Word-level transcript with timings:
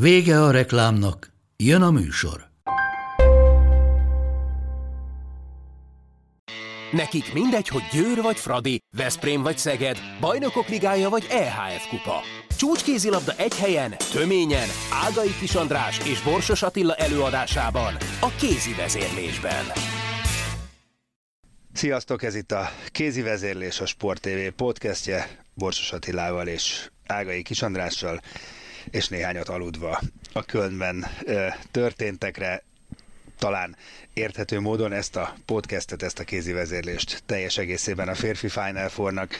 Vége 0.00 0.42
a 0.42 0.50
reklámnak, 0.50 1.32
jön 1.56 1.82
a 1.82 1.90
műsor. 1.90 2.48
Nekik 6.92 7.32
mindegy, 7.32 7.68
hogy 7.68 7.82
Győr 7.92 8.22
vagy 8.22 8.36
Fradi, 8.36 8.78
Veszprém 8.96 9.42
vagy 9.42 9.58
Szeged, 9.58 9.98
Bajnokok 10.20 10.68
Ligája 10.68 11.08
vagy 11.08 11.26
EHF 11.30 11.88
Kupa. 11.88 12.20
Csúcskézilabda 12.56 13.32
egy 13.36 13.56
helyen, 13.56 13.94
töményen, 14.12 14.68
Ágai 15.06 15.34
Kis 15.40 15.54
András 15.54 15.98
és 16.06 16.22
Borsos 16.22 16.62
Attila 16.62 16.94
előadásában, 16.94 17.94
a 18.20 18.30
kézi 18.38 18.74
vezérlésben. 18.76 19.64
Sziasztok, 21.72 22.22
ez 22.22 22.34
itt 22.34 22.52
a 22.52 22.70
Kézi 22.86 23.22
Vezérlés, 23.22 23.80
a 23.80 23.86
Sport 23.86 24.20
TV 24.20 24.54
podcastje, 24.56 25.44
Borsos 25.54 25.92
Attilával 25.92 26.46
és 26.46 26.90
Ágai 27.06 27.42
Kis 27.42 27.62
Andrással 27.62 28.20
és 28.90 29.08
néhányat 29.08 29.48
aludva 29.48 30.00
a 30.32 30.42
Kölnben 30.44 31.06
történtekre 31.70 32.62
talán 33.38 33.76
érthető 34.14 34.60
módon 34.60 34.92
ezt 34.92 35.16
a 35.16 35.34
podcastet, 35.44 36.02
ezt 36.02 36.18
a 36.18 36.24
kézi 36.24 36.52
vezérlést 36.52 37.22
teljes 37.26 37.58
egészében 37.58 38.08
a 38.08 38.14
férfi 38.14 38.48
Final 38.48 38.88
Four-nak 38.88 39.34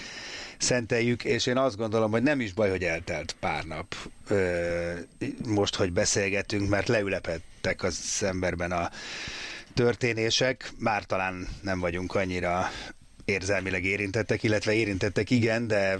szenteljük, 0.58 1.24
és 1.24 1.46
én 1.46 1.56
azt 1.56 1.76
gondolom, 1.76 2.10
hogy 2.10 2.22
nem 2.22 2.40
is 2.40 2.52
baj, 2.52 2.70
hogy 2.70 2.82
eltelt 2.84 3.36
pár 3.40 3.64
nap 3.64 3.94
most, 5.46 5.74
hogy 5.74 5.92
beszélgetünk, 5.92 6.68
mert 6.68 6.88
leülepettek 6.88 7.82
az 7.82 8.22
emberben 8.26 8.72
a 8.72 8.90
történések, 9.74 10.70
már 10.78 11.04
talán 11.04 11.48
nem 11.62 11.80
vagyunk 11.80 12.14
annyira 12.14 12.70
érzelmileg 13.24 13.84
érintettek, 13.84 14.42
illetve 14.42 14.72
érintettek 14.72 15.30
igen, 15.30 15.66
de 15.66 15.98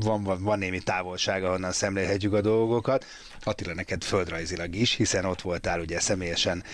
van, 0.00 0.22
van, 0.22 0.42
van 0.42 0.58
némi 0.58 0.78
távolság, 0.78 1.44
ahonnan 1.44 1.72
szemlélhetjük 1.72 2.32
a 2.32 2.40
dolgokat. 2.40 3.06
Attila, 3.42 3.74
neked 3.74 4.04
földrajzilag 4.04 4.74
is, 4.74 4.94
hiszen 4.94 5.24
ott 5.24 5.40
voltál 5.40 5.80
ugye 5.80 6.00
személyesen 6.00 6.64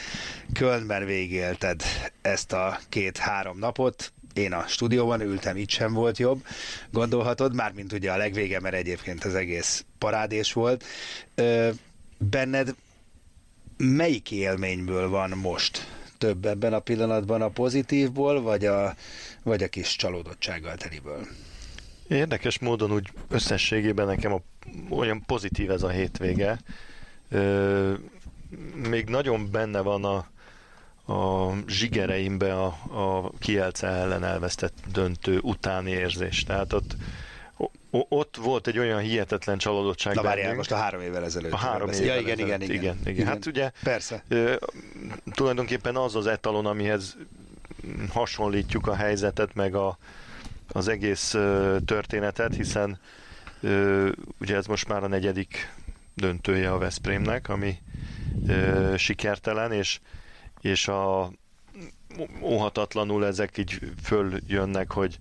Kölnben 0.52 1.04
végélted 1.04 1.82
ezt 2.22 2.52
a 2.52 2.78
két-három 2.88 3.58
napot, 3.58 4.12
én 4.34 4.52
a 4.52 4.64
stúdióban 4.66 5.20
ültem, 5.20 5.56
itt 5.56 5.70
sem 5.70 5.92
volt 5.92 6.18
jobb, 6.18 6.44
gondolhatod, 6.90 7.54
mármint 7.54 7.92
ugye 7.92 8.12
a 8.12 8.16
legvége, 8.16 8.60
mert 8.60 8.74
egyébként 8.74 9.24
az 9.24 9.34
egész 9.34 9.84
parádés 9.98 10.52
volt. 10.52 10.84
Ö, 11.34 11.70
benned 12.18 12.74
melyik 13.76 14.30
élményből 14.30 15.08
van 15.08 15.30
most 15.30 15.86
több 16.18 16.46
ebben 16.46 16.72
a 16.72 16.78
pillanatban 16.78 17.42
a 17.42 17.48
pozitívból, 17.48 18.42
vagy 18.42 18.66
a, 18.66 18.94
vagy 19.42 19.62
a 19.62 19.68
kis 19.68 19.96
csalódottsággal 19.96 20.76
teliből? 20.76 21.26
Érdekes 22.08 22.58
módon 22.58 22.92
úgy 22.92 23.08
összességében 23.28 24.06
nekem 24.06 24.32
a, 24.32 24.40
olyan 24.90 25.22
pozitív 25.26 25.70
ez 25.70 25.82
a 25.82 25.88
hétvége. 25.88 26.58
Ö, 27.30 27.92
még 28.88 29.08
nagyon 29.08 29.50
benne 29.50 29.80
van 29.80 30.04
a, 30.04 30.16
a 31.12 31.54
zsigereimbe 31.66 32.54
a, 32.54 32.66
a 32.90 33.30
Kielce 33.38 33.86
ellen 33.86 34.24
elvesztett 34.24 34.74
döntő 34.92 35.38
utáni 35.42 35.90
érzés. 35.90 36.44
Tehát 36.44 36.72
ott, 36.72 36.96
ott 37.90 38.36
volt 38.36 38.66
egy 38.66 38.78
olyan 38.78 39.00
hihetetlen 39.00 39.58
csalódottság. 39.58 40.14
Na 40.14 40.22
várjál, 40.22 40.54
most 40.54 40.72
a 40.72 40.76
három 40.76 41.00
évvel 41.00 41.24
ezelőtt. 41.24 41.52
A 41.52 41.56
három 41.56 41.90
évvel 41.90 42.04
ja, 42.04 42.20
igen, 42.20 42.38
ezelőtt. 42.38 42.48
igen, 42.48 42.60
igen, 42.60 42.76
igen, 42.76 42.96
igen. 43.02 43.14
igen. 43.14 43.26
Hát 43.26 43.46
ugye 43.46 43.70
Persze. 43.82 44.24
Tulajdonképpen 45.32 45.96
az 45.96 46.14
az 46.14 46.26
etalon, 46.26 46.66
amihez 46.66 47.16
hasonlítjuk 48.12 48.86
a 48.86 48.94
helyzetet, 48.94 49.54
meg 49.54 49.74
a, 49.74 49.98
az 50.72 50.88
egész 50.88 51.30
történetet, 51.84 52.54
hiszen 52.54 52.98
ugye 54.40 54.56
ez 54.56 54.66
most 54.66 54.88
már 54.88 55.02
a 55.02 55.08
negyedik 55.08 55.74
döntője 56.14 56.72
a 56.72 56.78
Veszprémnek, 56.78 57.48
ami 57.48 57.78
sikertelen, 58.96 59.72
és, 59.72 60.00
és 60.60 60.88
a 60.88 61.30
óhatatlanul 62.40 63.26
ezek 63.26 63.58
így 63.58 63.78
följönnek, 64.02 64.92
hogy, 64.92 65.18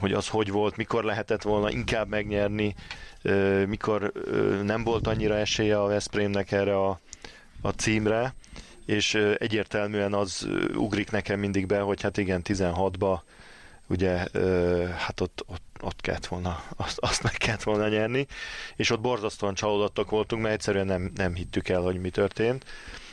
hogy 0.00 0.12
az 0.12 0.28
hogy 0.28 0.50
volt, 0.50 0.76
mikor 0.76 1.04
lehetett 1.04 1.42
volna 1.42 1.70
inkább 1.70 2.08
megnyerni, 2.08 2.74
mikor 3.66 4.12
nem 4.62 4.84
volt 4.84 5.06
annyira 5.06 5.36
esélye 5.36 5.80
a 5.80 5.86
Veszprémnek 5.86 6.52
erre 6.52 6.76
a, 6.76 7.00
a 7.60 7.68
címre, 7.68 8.34
és 8.86 9.14
egyértelműen 9.38 10.14
az 10.14 10.48
ugrik 10.74 11.10
nekem 11.10 11.38
mindig 11.38 11.66
be, 11.66 11.80
hogy 11.80 12.02
hát 12.02 12.16
igen, 12.16 12.40
16-ba 12.44 13.18
ugye 13.86 14.16
hát 14.96 15.20
ott, 15.20 15.44
ott, 15.46 15.62
ott 15.80 16.00
kellett 16.00 16.26
volna, 16.26 16.64
azt, 16.76 16.98
azt 16.98 17.22
meg 17.22 17.32
kellett 17.32 17.62
volna 17.62 17.88
nyerni, 17.88 18.26
és 18.76 18.90
ott 18.90 19.00
borzasztóan 19.00 19.54
csalódottak 19.54 20.10
voltunk, 20.10 20.42
mert 20.42 20.54
egyszerűen 20.54 20.86
nem, 20.86 21.10
nem 21.14 21.34
hittük 21.34 21.68
el, 21.68 21.80
hogy 21.80 22.00
mi 22.00 22.10
történt. 22.10 22.64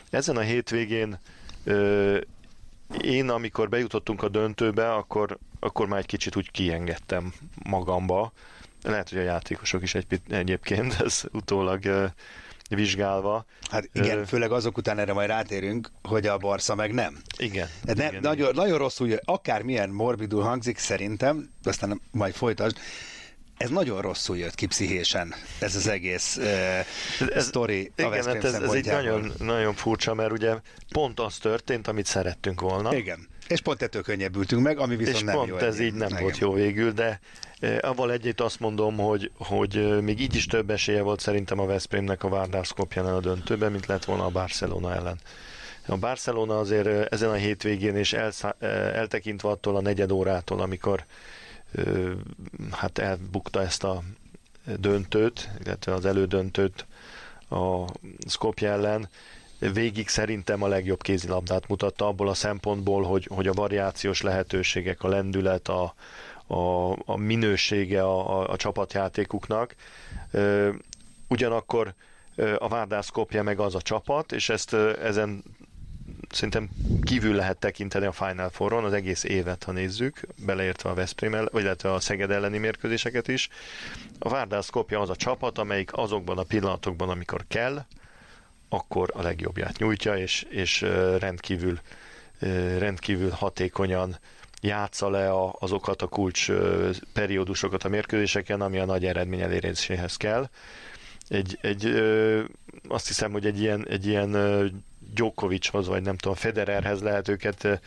Ezen 0.09 0.37
a 0.37 0.41
hétvégén 0.41 1.19
én, 3.01 3.29
amikor 3.29 3.69
bejutottunk 3.69 4.23
a 4.23 4.29
döntőbe, 4.29 4.93
akkor, 4.93 5.37
akkor 5.59 5.87
már 5.87 5.99
egy 5.99 6.05
kicsit 6.05 6.35
úgy 6.35 6.51
kiengedtem 6.51 7.33
magamba. 7.63 8.31
Lehet, 8.83 9.09
hogy 9.09 9.17
a 9.17 9.21
játékosok 9.21 9.81
is 9.81 9.95
egy, 9.95 10.21
egyébként, 10.29 10.93
ez 11.01 11.23
utólag 11.31 12.11
vizsgálva. 12.75 13.45
Hát 13.69 13.89
igen, 13.93 14.17
Ö... 14.17 14.25
főleg 14.25 14.51
azok 14.51 14.77
után 14.77 14.99
erre 14.99 15.13
majd 15.13 15.27
rátérünk, 15.27 15.91
hogy 16.03 16.27
a 16.27 16.37
Barca 16.37 16.75
meg 16.75 16.93
nem. 16.93 17.21
Igen. 17.37 17.67
De 17.83 17.93
nem, 17.93 18.07
igen, 18.07 18.21
nagyon, 18.21 18.49
igen. 18.49 18.63
nagyon 18.63 18.77
rosszul, 18.77 19.13
akármilyen 19.23 19.89
morbidul 19.89 20.41
hangzik 20.41 20.77
szerintem, 20.77 21.49
aztán 21.63 22.01
majd 22.11 22.33
folytasd, 22.33 22.77
ez 23.57 23.69
nagyon 23.69 24.01
rosszul 24.01 24.37
jött 24.37 24.55
ki 24.55 24.65
pszichésen, 24.65 25.33
ez 25.59 25.75
az 25.75 25.87
egész 25.87 26.37
uh, 26.37 27.35
ez, 27.35 27.45
sztori 27.45 27.91
igen, 27.95 28.11
a 28.11 28.15
hát 28.15 28.43
ez, 28.43 28.53
ez 28.53 28.71
egy 28.71 28.85
nagyon, 28.85 29.31
nagyon 29.37 29.73
furcsa, 29.73 30.13
mert 30.13 30.31
ugye 30.31 30.55
pont 30.91 31.19
az 31.19 31.37
történt, 31.37 31.87
amit 31.87 32.05
szerettünk 32.05 32.61
volna. 32.61 32.95
Igen. 32.95 33.27
És 33.51 33.61
pont 33.61 33.81
ettől 33.81 34.01
könnyebbültünk 34.01 34.61
meg, 34.61 34.79
ami 34.79 34.95
viszont 34.95 35.15
és 35.15 35.23
nem 35.23 35.35
pont 35.35 35.47
jó. 35.47 35.57
ez 35.57 35.79
így 35.79 35.93
nem 35.93 36.07
Igen. 36.07 36.21
volt 36.21 36.37
jó 36.37 36.53
végül, 36.53 36.91
de 36.91 37.19
eh, 37.59 37.77
avval 37.81 38.11
együtt 38.11 38.41
azt 38.41 38.59
mondom, 38.59 38.97
hogy, 38.97 39.31
hogy 39.37 39.77
eh, 39.77 40.01
még 40.01 40.21
így 40.21 40.35
is 40.35 40.45
több 40.45 40.69
esélye 40.69 41.01
volt 41.01 41.19
szerintem 41.19 41.59
a 41.59 41.65
Veszprémnek 41.65 42.23
a 42.23 42.29
Vardar 42.29 42.65
Skopján 42.65 43.05
a 43.05 43.19
döntőben, 43.19 43.71
mint 43.71 43.85
lett 43.85 44.05
volna 44.05 44.25
a 44.25 44.29
Barcelona 44.29 44.95
ellen. 44.95 45.19
A 45.87 45.97
Barcelona 45.97 46.59
azért 46.59 46.87
eh, 46.87 47.05
ezen 47.09 47.29
a 47.29 47.33
hétvégén 47.33 47.95
és 47.95 48.13
elszá, 48.13 48.55
eltekintve 48.93 49.49
attól 49.49 49.75
a 49.75 49.81
negyed 49.81 50.11
órától, 50.11 50.61
amikor 50.61 51.05
hát 52.71 52.97
elbukta 52.97 53.61
ezt 53.61 53.83
a 53.83 54.03
döntőt, 54.79 55.49
illetve 55.63 55.93
az 55.93 56.05
elődöntőt 56.05 56.85
a 57.49 57.85
Skopje 58.27 58.69
ellen, 58.69 59.09
végig 59.73 60.07
szerintem 60.07 60.63
a 60.63 60.67
legjobb 60.67 61.01
kézilabdát 61.01 61.67
mutatta 61.67 62.07
abból 62.07 62.29
a 62.29 62.33
szempontból, 62.33 63.03
hogy, 63.03 63.27
hogy 63.29 63.47
a 63.47 63.53
variációs 63.53 64.21
lehetőségek, 64.21 65.03
a 65.03 65.07
lendület, 65.07 65.67
a, 65.67 65.93
a, 66.47 66.91
a 67.05 67.15
minősége 67.17 68.03
a, 68.03 68.39
a, 68.39 68.49
a 68.49 68.55
csapatjátékuknak. 68.55 69.75
Ugyanakkor 71.27 71.93
a 72.57 72.67
Várdász 72.67 73.09
kopja 73.09 73.43
meg 73.43 73.59
az 73.59 73.75
a 73.75 73.81
csapat, 73.81 74.31
és 74.31 74.49
ezt 74.49 74.73
ezen 75.03 75.43
szerintem 76.29 76.69
kívül 77.01 77.35
lehet 77.35 77.57
tekinteni 77.57 78.05
a 78.05 78.11
Final 78.11 78.49
Four-on 78.49 78.83
az 78.83 78.93
egész 78.93 79.23
évet, 79.23 79.63
ha 79.63 79.71
nézzük, 79.71 80.21
beleértve 80.45 80.89
a 80.89 80.93
Veszprém, 80.93 81.31
vagy 81.51 81.63
illetve 81.63 81.93
a 81.93 81.99
Szeged 81.99 82.31
elleni 82.31 82.57
mérkőzéseket 82.57 83.27
is. 83.27 83.49
A 84.19 84.29
Várdász 84.29 84.69
kopja 84.69 84.99
az 84.99 85.09
a 85.09 85.15
csapat, 85.15 85.57
amelyik 85.57 85.93
azokban 85.93 86.37
a 86.37 86.43
pillanatokban, 86.43 87.09
amikor 87.09 87.45
kell, 87.47 87.85
akkor 88.73 89.11
a 89.13 89.21
legjobbját 89.21 89.77
nyújtja, 89.77 90.17
és, 90.17 90.45
és 90.49 90.81
rendkívül, 91.19 91.79
rendkívül 92.77 93.29
hatékonyan 93.29 94.17
játsza 94.61 95.09
le 95.09 95.31
a, 95.31 95.55
azokat 95.59 96.01
a 96.01 96.07
kulcs 96.07 96.51
periódusokat 97.13 97.83
a 97.83 97.89
mérkőzéseken, 97.89 98.61
ami 98.61 98.77
a 98.77 98.85
nagy 98.85 99.05
eredmény 99.05 99.41
eléréséhez 99.41 100.15
kell. 100.17 100.49
Egy, 101.27 101.57
egy, 101.61 101.85
azt 102.87 103.07
hiszem, 103.07 103.31
hogy 103.31 103.45
egy 103.45 103.59
ilyen, 103.59 103.87
egy 103.87 104.05
ilyen 104.05 104.31
Djokovichoz, 105.13 105.87
vagy 105.87 106.01
nem 106.01 106.17
tudom, 106.17 106.35
Federerhez 106.35 107.01
lehet 107.01 107.27
őket 107.27 107.81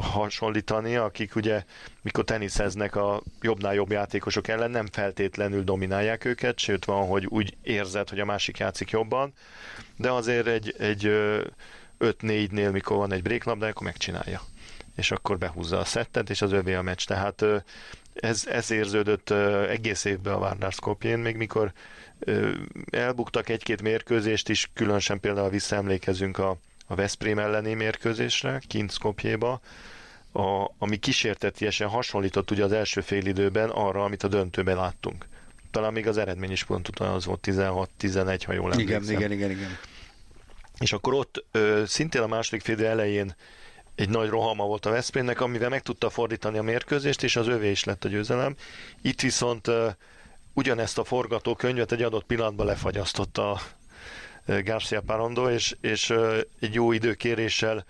hasonlítani, 0.00 0.96
akik 0.96 1.36
ugye 1.36 1.64
mikor 2.02 2.24
teniszeznek 2.24 2.96
a 2.96 3.22
jobbnál 3.40 3.74
jobb 3.74 3.90
játékosok 3.90 4.48
ellen 4.48 4.70
nem 4.70 4.86
feltétlenül 4.92 5.64
dominálják 5.64 6.24
őket, 6.24 6.58
sőt 6.58 6.84
van, 6.84 7.06
hogy 7.06 7.26
úgy 7.26 7.56
érzed, 7.62 8.08
hogy 8.08 8.20
a 8.20 8.24
másik 8.24 8.58
játszik 8.58 8.90
jobban, 8.90 9.32
de 9.96 10.10
azért 10.10 10.46
egy, 10.46 10.74
egy 10.78 11.02
5-4-nél, 12.00 12.72
mikor 12.72 12.96
van 12.96 13.12
egy 13.12 13.22
breaklabda, 13.22 13.66
akkor 13.66 13.86
megcsinálja. 13.86 14.40
És 14.96 15.10
akkor 15.10 15.38
behúzza 15.38 15.78
a 15.78 15.84
szettet, 15.84 16.30
és 16.30 16.42
az 16.42 16.52
övé 16.52 16.74
a 16.74 16.82
meccs. 16.82 17.04
Tehát 17.04 17.44
ez, 18.14 18.46
ez 18.46 18.70
érződött 18.70 19.30
egész 19.68 20.04
évben 20.04 20.34
a 20.60 20.70
Skopjén, 20.70 21.18
még 21.18 21.36
mikor 21.36 21.72
elbuktak 22.90 23.48
egy-két 23.48 23.82
mérkőzést 23.82 24.48
is, 24.48 24.70
különösen 24.74 25.20
például 25.20 25.50
visszaemlékezünk 25.50 26.38
a, 26.38 26.56
a 26.90 26.94
Veszprém 26.94 27.38
elleni 27.38 27.74
mérkőzésre, 27.74 28.60
kint 28.66 28.92
Skopjéba, 28.92 29.60
a, 30.32 30.70
ami 30.78 30.96
kísértetiesen 30.96 31.88
hasonlított 31.88 32.50
ugye 32.50 32.64
az 32.64 32.72
első 32.72 33.00
fél 33.00 33.26
időben 33.26 33.68
arra, 33.68 34.04
amit 34.04 34.22
a 34.22 34.28
döntőben 34.28 34.76
láttunk. 34.76 35.26
Talán 35.70 35.92
még 35.92 36.06
az 36.06 36.16
eredmény 36.16 36.50
is 36.50 36.64
pont 36.64 36.88
az 36.88 37.24
volt 37.24 37.40
16-11, 37.46 38.42
ha 38.46 38.52
jól 38.52 38.72
emlékszem. 38.72 39.02
Igen, 39.02 39.14
igen, 39.14 39.32
igen, 39.32 39.50
igen. 39.50 39.78
És 40.78 40.92
akkor 40.92 41.14
ott 41.14 41.44
ö, 41.50 41.82
szintén 41.86 42.22
a 42.22 42.26
második 42.26 42.62
fél 42.62 42.86
elején 42.86 43.34
egy 43.94 44.08
nagy 44.08 44.28
rohama 44.28 44.64
volt 44.64 44.86
a 44.86 44.90
Veszprémnek, 44.90 45.40
amivel 45.40 45.68
meg 45.68 45.82
tudta 45.82 46.10
fordítani 46.10 46.58
a 46.58 46.62
mérkőzést, 46.62 47.22
és 47.22 47.36
az 47.36 47.46
övé 47.46 47.70
is 47.70 47.84
lett 47.84 48.04
a 48.04 48.08
győzelem. 48.08 48.56
Itt 49.02 49.20
viszont 49.20 49.66
ö, 49.66 49.88
ugyanezt 50.52 50.98
a 50.98 51.04
forgatókönyvet 51.04 51.92
egy 51.92 52.02
adott 52.02 52.24
pillanatban 52.24 52.66
lefagyasztotta 52.66 53.60
Garcia 54.46 55.00
Parondo, 55.00 55.50
és, 55.50 55.76
és 55.80 56.14
egy 56.60 56.74
jó 56.74 56.92
időkéréssel 56.92 57.84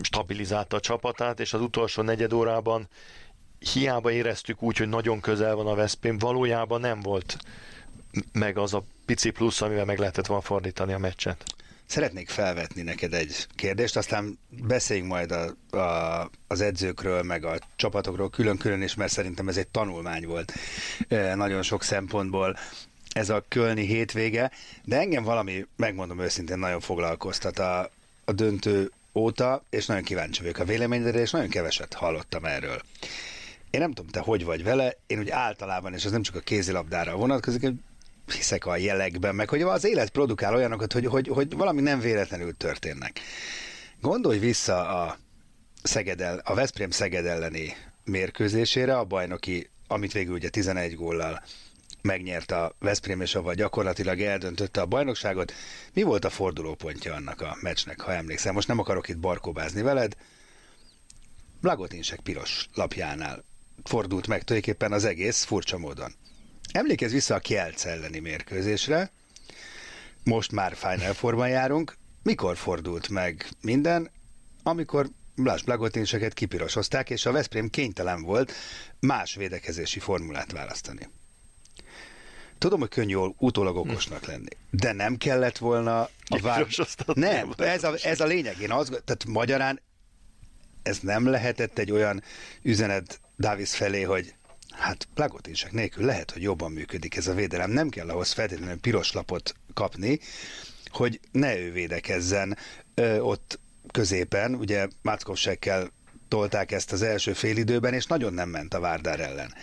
stabilizálta 0.00 0.76
a 0.76 0.80
csapatát, 0.80 1.40
és 1.40 1.52
az 1.52 1.60
utolsó 1.60 2.02
negyed 2.02 2.32
órában 2.32 2.88
hiába 3.72 4.10
éreztük 4.10 4.62
úgy, 4.62 4.76
hogy 4.76 4.88
nagyon 4.88 5.20
közel 5.20 5.54
van 5.54 5.66
a 5.66 5.74
Veszprém, 5.74 6.18
valójában 6.18 6.80
nem 6.80 7.00
volt 7.00 7.36
meg 8.32 8.58
az 8.58 8.74
a 8.74 8.84
pici 9.06 9.30
plusz, 9.30 9.60
amivel 9.60 9.84
meg 9.84 9.98
lehetett 9.98 10.26
volna 10.26 10.42
fordítani 10.42 10.92
a 10.92 10.98
meccset. 10.98 11.44
Szeretnék 11.86 12.28
felvetni 12.28 12.82
neked 12.82 13.14
egy 13.14 13.46
kérdést, 13.54 13.96
aztán 13.96 14.38
beszéljünk 14.48 15.08
majd 15.08 15.30
a, 15.30 15.76
a, 15.76 16.30
az 16.46 16.60
edzőkről, 16.60 17.22
meg 17.22 17.44
a 17.44 17.58
csapatokról 17.76 18.30
külön-külön 18.30 18.82
is, 18.82 18.94
mert 18.94 19.12
szerintem 19.12 19.48
ez 19.48 19.56
egy 19.56 19.68
tanulmány 19.68 20.26
volt 20.26 20.52
nagyon 21.34 21.62
sok 21.62 21.82
szempontból 21.82 22.56
ez 23.18 23.28
a 23.28 23.44
kölni 23.48 23.86
hétvége, 23.86 24.50
de 24.84 24.98
engem 24.98 25.22
valami, 25.22 25.66
megmondom 25.76 26.20
őszintén, 26.20 26.58
nagyon 26.58 26.80
foglalkoztat 26.80 27.58
a, 27.58 27.90
a 28.24 28.32
döntő 28.32 28.90
óta, 29.14 29.62
és 29.70 29.86
nagyon 29.86 30.02
kíváncsi 30.02 30.40
vagyok 30.40 30.58
a 30.58 30.64
véleményedre, 30.64 31.20
és 31.20 31.30
nagyon 31.30 31.48
keveset 31.48 31.94
hallottam 31.94 32.44
erről. 32.44 32.82
Én 33.70 33.80
nem 33.80 33.92
tudom, 33.92 34.10
te 34.10 34.20
hogy 34.20 34.44
vagy 34.44 34.64
vele, 34.64 34.96
én 35.06 35.18
úgy 35.18 35.30
általában, 35.30 35.94
és 35.94 36.04
ez 36.04 36.10
nem 36.10 36.22
csak 36.22 36.34
a 36.34 36.40
kézilabdára 36.40 37.16
vonatkozik, 37.16 37.72
hiszek 38.32 38.66
a 38.66 38.76
jelekben, 38.76 39.34
meg 39.34 39.48
hogy 39.48 39.62
az 39.62 39.84
élet 39.84 40.10
produkál 40.10 40.54
olyanokat, 40.54 40.92
hogy, 40.92 41.06
hogy, 41.06 41.28
hogy 41.28 41.56
valami 41.56 41.80
nem 41.80 42.00
véletlenül 42.00 42.56
történnek. 42.56 43.20
Gondolj 44.00 44.38
vissza 44.38 45.02
a 45.02 45.18
Szegedel, 45.82 46.40
a 46.44 46.54
Veszprém 46.54 46.90
Szeged 46.90 47.26
elleni 47.26 47.76
mérkőzésére, 48.04 48.98
a 48.98 49.04
bajnoki, 49.04 49.70
amit 49.86 50.12
végül 50.12 50.34
ugye 50.34 50.48
11 50.48 50.94
góllal 50.94 51.42
megnyert 52.02 52.50
a 52.50 52.74
Veszprém, 52.78 53.20
és 53.20 53.34
avval 53.34 53.54
gyakorlatilag 53.54 54.20
eldöntötte 54.20 54.80
a 54.80 54.86
bajnokságot. 54.86 55.52
Mi 55.92 56.02
volt 56.02 56.24
a 56.24 56.30
fordulópontja 56.30 57.14
annak 57.14 57.40
a 57.40 57.56
meccsnek, 57.60 58.00
ha 58.00 58.12
emlékszem? 58.12 58.54
Most 58.54 58.68
nem 58.68 58.78
akarok 58.78 59.08
itt 59.08 59.18
barkóbázni 59.18 59.82
veled. 59.82 60.16
Blagotinsek 61.60 62.20
piros 62.20 62.68
lapjánál 62.74 63.44
fordult 63.84 64.26
meg 64.26 64.42
tulajdonképpen 64.42 64.92
az 64.92 65.04
egész 65.04 65.44
furcsa 65.44 65.78
módon. 65.78 66.14
Emlékezz 66.72 67.12
vissza 67.12 67.34
a 67.34 67.38
Kielc 67.38 67.84
elleni 67.84 68.18
mérkőzésre, 68.18 69.10
most 70.24 70.52
már 70.52 70.76
Final 70.76 71.14
Fourban 71.14 71.48
járunk, 71.48 71.96
mikor 72.22 72.56
fordult 72.56 73.08
meg 73.08 73.48
minden, 73.60 74.10
amikor 74.62 75.08
Blas 75.34 75.62
Blagotinseket 75.62 76.34
kipirosozták, 76.34 77.10
és 77.10 77.26
a 77.26 77.32
Veszprém 77.32 77.70
kénytelen 77.70 78.22
volt 78.22 78.52
más 79.00 79.34
védekezési 79.34 79.98
formulát 79.98 80.52
választani. 80.52 81.08
Tudom, 82.58 82.80
hogy 82.80 82.88
könnyű 82.88 83.16
utólag 83.38 83.76
okosnak 83.76 84.26
lenni, 84.26 84.48
de 84.70 84.92
nem 84.92 85.16
kellett 85.16 85.58
volna 85.58 86.00
a 86.28 86.40
vár... 86.40 86.66
Nem, 87.14 87.52
ez 87.56 87.84
a, 87.84 87.94
ez 88.02 88.20
a 88.20 88.26
lényeg. 88.26 88.60
Én 88.60 88.70
azt, 88.70 88.88
tehát 88.88 89.24
magyarán 89.24 89.80
ez 90.82 90.98
nem 90.98 91.26
lehetett 91.26 91.78
egy 91.78 91.90
olyan 91.90 92.22
üzenet 92.62 93.20
Davis 93.38 93.76
felé, 93.76 94.02
hogy 94.02 94.34
hát 94.70 95.08
plagotinsek 95.14 95.72
nélkül 95.72 96.04
lehet, 96.04 96.30
hogy 96.30 96.42
jobban 96.42 96.72
működik 96.72 97.16
ez 97.16 97.26
a 97.26 97.34
védelem. 97.34 97.70
Nem 97.70 97.88
kell 97.88 98.08
ahhoz 98.08 98.32
feltétlenül 98.32 98.80
piros 98.80 99.12
lapot 99.12 99.54
kapni, 99.74 100.20
hogy 100.90 101.20
ne 101.32 101.58
ő 101.58 101.72
védekezzen 101.72 102.56
ö, 102.94 103.18
ott 103.18 103.58
középen. 103.92 104.54
Ugye 104.54 104.88
Mackovsekkel 105.02 105.90
tolták 106.28 106.72
ezt 106.72 106.92
az 106.92 107.02
első 107.02 107.32
félidőben, 107.32 107.94
és 107.94 108.06
nagyon 108.06 108.34
nem 108.34 108.48
ment 108.48 108.74
a 108.74 108.80
Várdár 108.80 109.20
ellen 109.20 109.54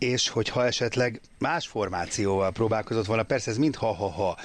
és 0.00 0.28
hogyha 0.28 0.66
esetleg 0.66 1.20
más 1.38 1.66
formációval 1.66 2.50
próbálkozott 2.50 3.06
volna, 3.06 3.22
persze 3.22 3.50
ez 3.50 3.56
mind 3.56 3.76
ha-ha-ha, 3.76 4.36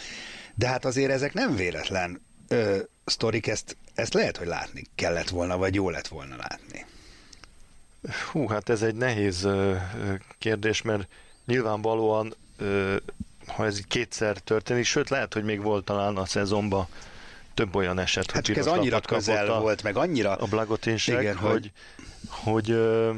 de 0.55 0.67
hát 0.67 0.85
azért 0.85 1.11
ezek 1.11 1.33
nem 1.33 1.55
véletlen 1.55 2.21
ö, 2.47 2.77
sztorik, 3.05 3.47
ezt, 3.47 3.77
ezt 3.93 4.13
lehet, 4.13 4.37
hogy 4.37 4.47
látni 4.47 4.83
kellett 4.95 5.29
volna, 5.29 5.57
vagy 5.57 5.75
jó 5.75 5.89
lett 5.89 6.07
volna 6.07 6.35
látni. 6.35 6.85
Hú, 8.31 8.47
hát 8.47 8.69
ez 8.69 8.81
egy 8.81 8.95
nehéz 8.95 9.43
ö, 9.43 9.75
kérdés, 10.37 10.81
mert 10.81 11.07
nyilvánvalóan 11.45 12.35
ö, 12.57 12.95
ha 13.47 13.65
ez 13.65 13.79
kétszer 13.87 14.37
történik, 14.37 14.85
sőt 14.85 15.09
lehet, 15.09 15.33
hogy 15.33 15.43
még 15.43 15.61
volt 15.61 15.85
talán 15.85 16.17
a 16.17 16.25
szezonban 16.25 16.87
több 17.53 17.75
olyan 17.75 17.99
eset, 17.99 18.31
hát 18.31 18.47
hogy 18.47 18.57
ez 18.57 18.67
annyira 18.67 18.99
közel 18.99 19.51
a, 19.51 19.59
volt, 19.59 19.83
meg 19.83 19.95
annyira... 19.97 20.35
A 20.35 20.45
Blagotinsek, 20.45 21.21
igen, 21.21 21.35
hogy, 21.35 21.51
hogy, 21.51 21.71
hogy 22.27 22.71
ö, 22.71 23.11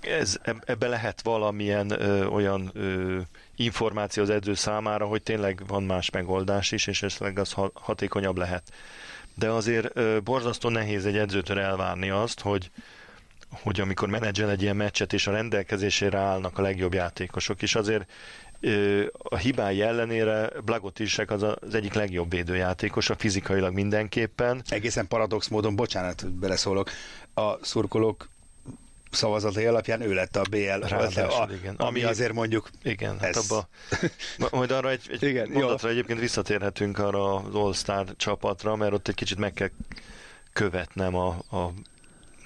ez, 0.00 0.38
ebbe 0.64 0.88
lehet 0.88 1.22
valamilyen 1.22 1.90
ö, 1.90 2.26
olyan 2.26 2.70
ö, 2.74 3.18
információ 3.56 4.22
az 4.22 4.30
edző 4.30 4.54
számára, 4.54 5.06
hogy 5.06 5.22
tényleg 5.22 5.62
van 5.66 5.82
más 5.82 6.10
megoldás 6.10 6.72
is, 6.72 6.86
és 6.86 7.02
esetleg 7.02 7.38
az 7.38 7.54
hatékonyabb 7.74 8.36
lehet. 8.36 8.72
De 9.34 9.50
azért 9.50 9.96
ö, 9.96 10.18
borzasztó 10.24 10.68
nehéz 10.68 11.06
egy 11.06 11.16
edzőtől 11.16 11.58
elvárni 11.58 12.10
azt, 12.10 12.40
hogy 12.40 12.70
hogy 13.62 13.80
amikor 13.80 14.08
menedzsel 14.08 14.50
egy 14.50 14.62
ilyen 14.62 14.76
meccset, 14.76 15.12
és 15.12 15.26
a 15.26 15.30
rendelkezésére 15.30 16.18
állnak 16.18 16.58
a 16.58 16.62
legjobb 16.62 16.94
játékosok, 16.94 17.62
és 17.62 17.74
azért 17.74 18.10
ö, 18.60 19.04
a 19.12 19.36
hibái 19.36 19.82
ellenére 19.82 20.50
Blagotisek 20.64 21.30
az 21.30 21.42
az 21.42 21.74
egyik 21.74 21.92
legjobb 21.92 22.30
védőjátékos, 22.30 23.10
a 23.10 23.16
fizikailag 23.16 23.74
mindenképpen. 23.74 24.62
Egészen 24.68 25.08
paradox 25.08 25.48
módon, 25.48 25.76
bocsánat, 25.76 26.32
beleszólok, 26.32 26.90
a 27.34 27.64
szurkolók 27.64 28.28
szavazatai 29.10 29.64
alapján 29.64 30.00
ő 30.00 30.14
lett 30.14 30.36
a 30.36 30.42
BL, 30.50 30.86
Ráadásul, 30.86 31.22
a, 31.22 31.48
igen. 31.52 31.74
ami, 31.74 32.02
azért 32.02 32.32
mondjuk 32.32 32.70
igen, 32.82 33.18
hát 33.18 33.36
abba, 33.36 33.68
majd 34.56 34.70
arra 34.70 34.90
egy, 34.90 35.08
egy 35.10 35.22
igen, 35.22 35.48
mondatra 35.48 35.88
jó. 35.88 35.94
egyébként 35.94 36.18
visszatérhetünk 36.20 36.98
arra 36.98 37.34
az 37.34 37.54
All-Star 37.54 38.06
csapatra, 38.16 38.76
mert 38.76 38.92
ott 38.92 39.08
egy 39.08 39.14
kicsit 39.14 39.38
meg 39.38 39.52
kell 39.52 39.70
követnem 40.52 41.14
a, 41.14 41.28
a 41.50 41.72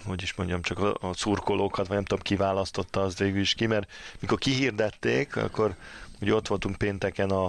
hogy 0.07 0.23
is 0.23 0.35
mondjam, 0.35 0.63
csak 0.63 0.79
a, 0.79 0.97
a 1.01 1.15
szurkolókat, 1.15 1.87
vagy 1.87 1.97
nem 1.97 2.05
tudom, 2.05 2.25
kiválasztotta 2.25 3.03
az 3.03 3.19
végül 3.19 3.41
is 3.41 3.55
ki, 3.55 3.67
mert 3.67 3.91
mikor 4.21 4.39
kihirdették, 4.39 5.37
akkor 5.37 5.75
ugye 6.21 6.35
ott 6.35 6.49
voltunk 6.49 6.77
pénteken 6.77 7.31
a, 7.31 7.47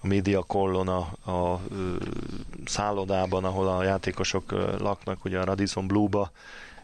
a 0.00 0.06
média 0.06 0.42
kollon 0.42 0.88
a, 0.88 1.30
a 1.30 1.60
szállodában, 2.64 3.44
ahol 3.44 3.68
a 3.68 3.82
játékosok 3.82 4.50
laknak, 4.78 5.24
ugye 5.24 5.38
a 5.38 5.44
Radisson 5.44 5.86
Blue-ba, 5.86 6.30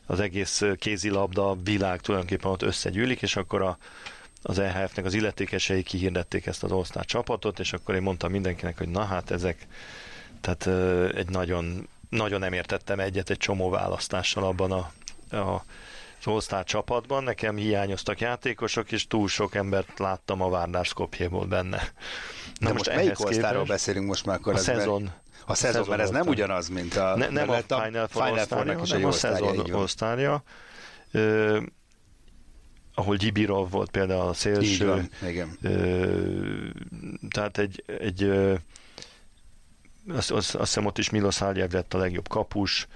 az 0.06 0.20
egész 0.20 0.62
kézilabda 0.78 1.56
világ 1.62 2.00
tulajdonképpen 2.00 2.50
ott 2.50 2.62
összegyűlik, 2.62 3.22
és 3.22 3.36
akkor 3.36 3.62
a, 3.62 3.78
az 4.42 4.58
EHF-nek 4.58 5.04
az 5.04 5.14
illetékesei 5.14 5.82
kihirdették 5.82 6.46
ezt 6.46 6.62
az 6.62 6.72
osztár 6.72 7.04
csapatot, 7.04 7.58
és 7.58 7.72
akkor 7.72 7.94
én 7.94 8.02
mondtam 8.02 8.30
mindenkinek, 8.30 8.78
hogy 8.78 8.88
na 8.88 9.04
hát 9.04 9.30
ezek, 9.30 9.66
tehát 10.40 10.66
egy 11.14 11.28
nagyon, 11.28 11.88
nagyon 12.08 12.40
nem 12.40 12.52
értettem 12.52 13.00
egyet 13.00 13.30
egy 13.30 13.36
csomó 13.36 13.70
választással 13.70 14.44
abban 14.44 14.72
a, 14.72 14.92
a 15.36 15.64
az 16.26 16.32
osztár 16.32 16.64
csapatban, 16.64 17.24
nekem 17.24 17.56
hiányoztak 17.56 18.20
játékosok, 18.20 18.92
és 18.92 19.06
túl 19.06 19.28
sok 19.28 19.54
embert 19.54 19.98
láttam 19.98 20.42
a 20.42 20.48
Várnár 20.48 20.84
Skopjéból 20.84 21.46
benne. 21.46 21.76
Na 22.58 22.66
De 22.66 22.72
most, 22.72 22.86
most 22.86 22.96
melyik 22.96 23.20
osztáról 23.20 23.64
beszélünk 23.64 24.06
most 24.06 24.26
már 24.26 24.36
akkor? 24.36 24.54
A 24.54 24.56
szezon, 24.56 25.02
mert 25.02 25.14
a 25.50 25.54
szezon, 25.54 25.82
szezon 25.82 25.96
mert 25.96 26.08
ez 26.08 26.10
nem 26.10 26.26
ugyanaz, 26.26 26.68
mint 26.68 26.96
a... 26.96 27.16
Ne, 27.16 27.28
nem 27.28 27.50
a 27.50 27.56
Final 27.56 28.08
Four, 28.08 28.40
Final 28.40 28.46
hanem 28.48 29.04
a 29.04 29.12
szezon 29.12 29.72
osztárja. 29.72 30.42
Ö, 31.10 31.60
ahol 32.94 33.16
Gyibirov 33.16 33.70
volt 33.70 33.90
például 33.90 34.28
a 34.28 34.32
szélső. 34.32 34.86
van, 34.86 35.10
igen. 35.28 35.56
Ö, 35.62 36.68
tehát 37.30 37.58
egy, 37.58 37.84
egy 38.00 38.22
azt, 40.08 40.30
azt, 40.30 40.54
azt 40.54 40.54
hiszem 40.54 40.86
ott 40.86 40.98
is 40.98 41.10
Milos 41.10 41.40
Aljev 41.40 41.70
lett 41.70 41.94
a 41.94 41.98
legjobb 41.98 42.28
kapus, 42.28 42.86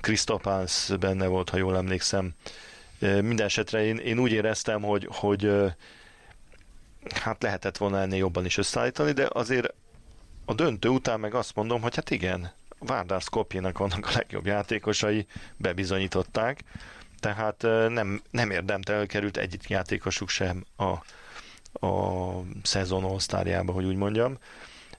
Krisztopánsz 0.00 0.90
benne 1.00 1.26
volt, 1.26 1.50
ha 1.50 1.56
jól 1.56 1.76
emlékszem. 1.76 2.34
Minden 2.98 3.46
esetre 3.46 3.84
én, 3.84 3.96
én 3.96 4.18
úgy 4.18 4.32
éreztem, 4.32 4.82
hogy, 4.82 5.08
hogy 5.10 5.50
hát 7.14 7.42
lehetett 7.42 7.76
volna 7.76 8.00
ennél 8.00 8.18
jobban 8.18 8.44
is 8.44 8.58
összeállítani, 8.58 9.12
de 9.12 9.28
azért 9.32 9.74
a 10.48 10.54
döntő 10.54 10.88
után 10.88 11.20
meg 11.20 11.34
azt 11.34 11.54
mondom, 11.54 11.80
hogy 11.80 11.94
hát 11.94 12.10
igen, 12.10 12.52
Várdár 12.78 13.20
Skopjének 13.20 13.78
vannak 13.78 14.06
a 14.06 14.10
legjobb 14.14 14.46
játékosai, 14.46 15.26
bebizonyították, 15.56 16.64
tehát 17.20 17.62
nem, 17.88 18.22
nem 18.30 18.50
érdemte 18.50 19.06
került 19.06 19.36
egyik 19.36 19.68
játékosuk 19.68 20.28
sem 20.28 20.64
a, 20.76 20.92
a 21.86 22.32
szezon 22.62 23.04
osztárjába, 23.04 23.72
hogy 23.72 23.84
úgy 23.84 23.96
mondjam. 23.96 24.38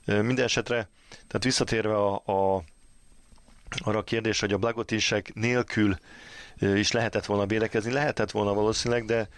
Minden 0.04 0.44
esetre, 0.44 0.88
tehát 1.08 1.44
visszatérve 1.44 1.94
a, 1.96 2.14
a, 2.14 2.62
arra 3.78 3.98
a 3.98 4.04
kérdés, 4.04 4.40
hogy 4.40 4.52
a 4.52 4.58
blagotisek 4.58 5.34
nélkül 5.34 5.96
is 6.58 6.90
lehetett 6.92 7.26
volna 7.26 7.46
védekezni, 7.46 7.92
lehetett 7.92 8.30
volna 8.30 8.54
valószínűleg, 8.54 9.04
de 9.04 9.28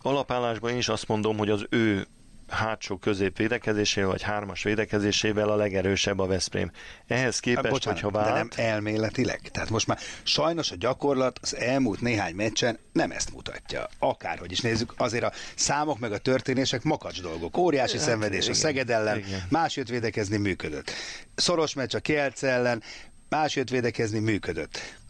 alapállásban 0.00 0.70
én 0.70 0.76
is 0.76 0.88
azt 0.88 1.08
mondom, 1.08 1.36
hogy 1.38 1.50
az 1.50 1.66
ő 1.70 2.06
hátsó 2.52 2.96
közép 2.96 3.36
védekezésével, 3.36 4.10
vagy 4.10 4.22
hármas 4.22 4.62
védekezésével 4.62 5.48
a 5.48 5.56
legerősebb 5.56 6.18
a 6.18 6.26
Veszprém. 6.26 6.70
Ehhez 7.06 7.40
képest, 7.40 7.64
hát, 7.64 7.72
bocsánat, 7.72 8.00
hogyha 8.00 8.18
vált... 8.18 8.32
De 8.32 8.38
nem 8.38 8.48
elméletileg. 8.72 9.40
Tehát 9.40 9.70
most 9.70 9.86
már 9.86 9.98
sajnos 10.22 10.70
a 10.70 10.76
gyakorlat 10.78 11.38
az 11.42 11.56
elmúlt 11.56 12.00
néhány 12.00 12.34
meccsen 12.34 12.78
nem 12.92 13.10
ezt 13.10 13.32
mutatja. 13.32 13.88
Akárhogy 13.98 14.52
is 14.52 14.60
nézzük, 14.60 14.94
azért 14.96 15.24
a 15.24 15.32
számok 15.54 15.98
meg 15.98 16.12
a 16.12 16.18
történések 16.18 16.82
makacs 16.82 17.22
dolgok. 17.22 17.56
Óriási 17.56 17.96
hát, 17.96 18.06
szenvedés 18.06 18.42
igen, 18.42 18.54
a 18.54 18.58
Szeged 18.58 18.90
ellen, 18.90 19.18
igen. 19.18 19.42
más 19.48 19.76
jött 19.76 19.88
védekezni 19.88 20.36
működött. 20.36 20.90
Szoros 21.34 21.74
meccs 21.74 21.94
a 21.94 22.00
Kielce 22.00 22.48
ellen, 22.48 22.82
más 23.28 23.56
jött 23.56 23.70
védekezni 23.70 24.18
működött. 24.18 25.00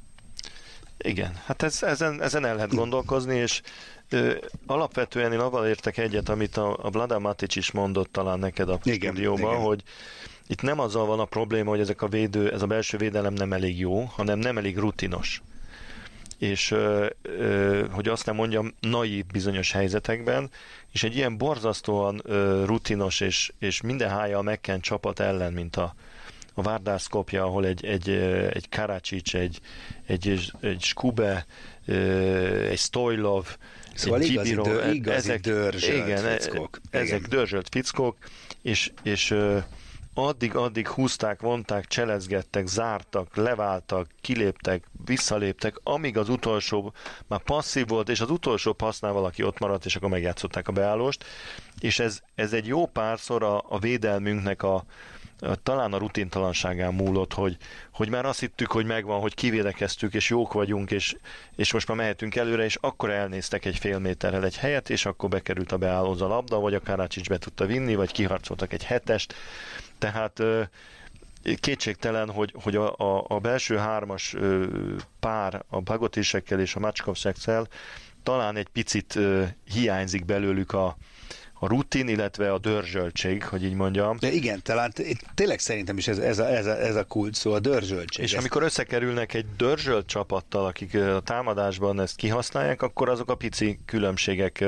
Igen, 0.98 1.40
hát 1.46 1.62
ez, 1.62 1.82
ezen, 1.82 2.22
ezen 2.22 2.44
el 2.44 2.54
lehet 2.54 2.74
gondolkozni, 2.74 3.36
és 3.36 3.62
alapvetően 4.66 5.32
én 5.32 5.38
avval 5.38 5.66
értek 5.66 5.98
egyet, 5.98 6.28
amit 6.28 6.56
a, 6.56 6.76
a 6.82 6.90
Vlada 6.90 7.18
Matic 7.18 7.56
is 7.56 7.70
mondott 7.70 8.12
talán 8.12 8.38
neked 8.38 8.68
a 8.68 8.78
igen, 8.82 9.12
stúdióban, 9.12 9.52
igen. 9.52 9.64
hogy 9.64 9.82
itt 10.46 10.62
nem 10.62 10.78
azzal 10.78 11.06
van 11.06 11.20
a 11.20 11.24
probléma, 11.24 11.70
hogy 11.70 11.80
ezek 11.80 12.02
a 12.02 12.08
védő, 12.08 12.52
ez 12.52 12.62
a 12.62 12.66
belső 12.66 12.96
védelem 12.96 13.32
nem 13.32 13.52
elég 13.52 13.78
jó, 13.78 14.04
hanem 14.04 14.38
nem 14.38 14.58
elég 14.58 14.78
rutinos. 14.78 15.42
És 16.38 16.74
hogy 17.90 18.08
azt 18.08 18.26
nem 18.26 18.34
mondjam, 18.34 18.74
naív 18.80 19.26
bizonyos 19.26 19.72
helyzetekben, 19.72 20.50
és 20.92 21.02
egy 21.02 21.16
ilyen 21.16 21.36
borzasztóan 21.36 22.22
rutinos 22.64 23.20
és, 23.20 23.52
és 23.58 23.80
minden 23.80 24.10
hája 24.10 24.40
megkent 24.40 24.82
csapat 24.82 25.20
ellen, 25.20 25.52
mint 25.52 25.76
a, 25.76 25.94
a 26.54 26.62
Várdás 26.62 27.02
Skopja, 27.02 27.44
ahol 27.44 27.66
egy, 27.66 27.84
egy, 27.84 28.08
egy 28.52 28.68
Karacsics, 28.68 29.34
egy, 29.34 29.60
egy, 30.06 30.52
egy 30.60 30.82
Skube, 30.82 31.46
egy 32.68 32.78
Stoilov, 32.78 33.56
Szóval 33.94 34.20
igazi, 34.20 34.48
Kibiro, 34.48 34.62
dö, 34.62 34.90
igazi 34.90 35.16
ezek, 35.16 35.40
dörzsölt 35.40 36.06
igen, 36.06 36.26
e- 36.26 36.38
fickók. 36.40 36.80
Ezek 36.90 37.18
igen. 37.18 37.30
dörzsölt 37.30 37.68
fickók, 37.70 38.16
és, 38.62 38.92
és 39.02 39.34
addig-addig 40.14 40.88
húzták, 40.88 41.40
vonták, 41.40 41.86
cselezgettek, 41.86 42.66
zártak, 42.66 43.36
leváltak, 43.36 44.08
kiléptek, 44.20 44.84
visszaléptek, 45.04 45.76
amíg 45.82 46.16
az 46.16 46.28
utolsó 46.28 46.92
már 47.26 47.40
passzív 47.42 47.88
volt, 47.88 48.08
és 48.08 48.20
az 48.20 48.30
utolsó 48.30 48.72
passznál 48.72 49.12
valaki 49.12 49.42
ott 49.42 49.58
maradt, 49.58 49.84
és 49.84 49.96
akkor 49.96 50.08
megjátszották 50.08 50.68
a 50.68 50.72
beállást. 50.72 51.24
És 51.80 51.98
ez, 51.98 52.20
ez 52.34 52.52
egy 52.52 52.66
jó 52.66 52.86
párszor 52.86 53.42
a, 53.42 53.64
a 53.68 53.78
védelmünknek 53.78 54.62
a, 54.62 54.84
talán 55.62 55.92
a 55.92 55.98
rutintalanságán 55.98 56.94
múlott, 56.94 57.32
hogy, 57.32 57.56
hogy 57.92 58.08
már 58.08 58.26
azt 58.26 58.40
hittük, 58.40 58.72
hogy 58.72 58.86
megvan, 58.86 59.20
hogy 59.20 59.34
kivédekeztük, 59.34 60.14
és 60.14 60.28
jók 60.28 60.52
vagyunk, 60.52 60.90
és, 60.90 61.16
és 61.56 61.72
most 61.72 61.88
már 61.88 61.96
mehetünk 61.96 62.36
előre, 62.36 62.64
és 62.64 62.78
akkor 62.80 63.10
elnéztek 63.10 63.64
egy 63.64 63.78
fél 63.78 63.98
méterrel 63.98 64.44
egy 64.44 64.56
helyet, 64.56 64.90
és 64.90 65.06
akkor 65.06 65.28
bekerült 65.28 65.72
a 65.72 65.76
beállóz 65.76 66.22
a 66.22 66.26
labda, 66.26 66.58
vagy 66.58 66.74
a 66.74 66.80
Karácsics 66.80 67.28
be 67.28 67.38
tudta 67.38 67.66
vinni, 67.66 67.94
vagy 67.94 68.12
kiharcoltak 68.12 68.72
egy 68.72 68.84
hetest. 68.84 69.34
Tehát 69.98 70.42
kétségtelen, 71.60 72.30
hogy, 72.30 72.54
hogy 72.62 72.76
a, 72.76 72.96
a, 72.96 73.24
a 73.28 73.38
belső 73.38 73.76
hármas 73.76 74.36
pár 75.20 75.64
a 75.68 75.80
Bagotisekkel 75.80 76.60
és 76.60 76.74
a 76.74 76.80
Macskovszekszel 76.80 77.68
talán 78.22 78.56
egy 78.56 78.68
picit 78.68 79.18
hiányzik 79.72 80.24
belőlük 80.24 80.72
a, 80.72 80.96
a 81.62 81.66
rutin, 81.66 82.08
illetve 82.08 82.52
a 82.52 82.58
dörzsöltség, 82.58 83.44
hogy 83.44 83.64
így 83.64 83.74
mondjam. 83.74 84.16
De 84.20 84.32
igen, 84.32 84.62
talán 84.62 84.92
tényleg 85.34 85.58
szerintem 85.58 85.98
is 85.98 86.08
ez, 86.08 86.18
ez, 86.18 86.38
a, 86.38 86.48
ez, 86.48 86.66
a, 86.66 86.80
ez 86.80 86.96
a 86.96 87.04
kult 87.04 87.34
szó, 87.34 87.52
a 87.52 87.60
dörzsöltség. 87.60 88.24
És 88.24 88.32
ezt... 88.32 88.40
amikor 88.40 88.62
összekerülnek 88.62 89.34
egy 89.34 89.46
dörzsölt 89.56 90.06
csapattal, 90.06 90.66
akik 90.66 90.94
a 90.94 91.20
támadásban 91.20 92.00
ezt 92.00 92.16
kihasználják, 92.16 92.82
akkor 92.82 93.08
azok 93.08 93.30
a 93.30 93.34
pici 93.34 93.78
különbségek 93.84 94.64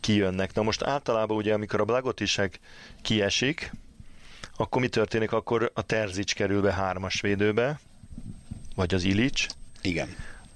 kijönnek. 0.00 0.54
Na 0.54 0.62
most 0.62 0.82
általában 0.82 1.36
ugye, 1.36 1.52
amikor 1.54 1.80
a 1.80 1.84
Blagotisek 1.84 2.60
kiesik, 3.02 3.72
akkor 4.56 4.80
mi 4.80 4.88
történik? 4.88 5.32
Akkor 5.32 5.70
a 5.74 5.82
Terzics 5.82 6.34
kerül 6.34 6.60
be 6.60 6.72
hármas 6.72 7.20
védőbe, 7.20 7.80
vagy 8.74 8.94
az 8.94 9.04
Ilics. 9.04 9.46
Igen 9.82 10.08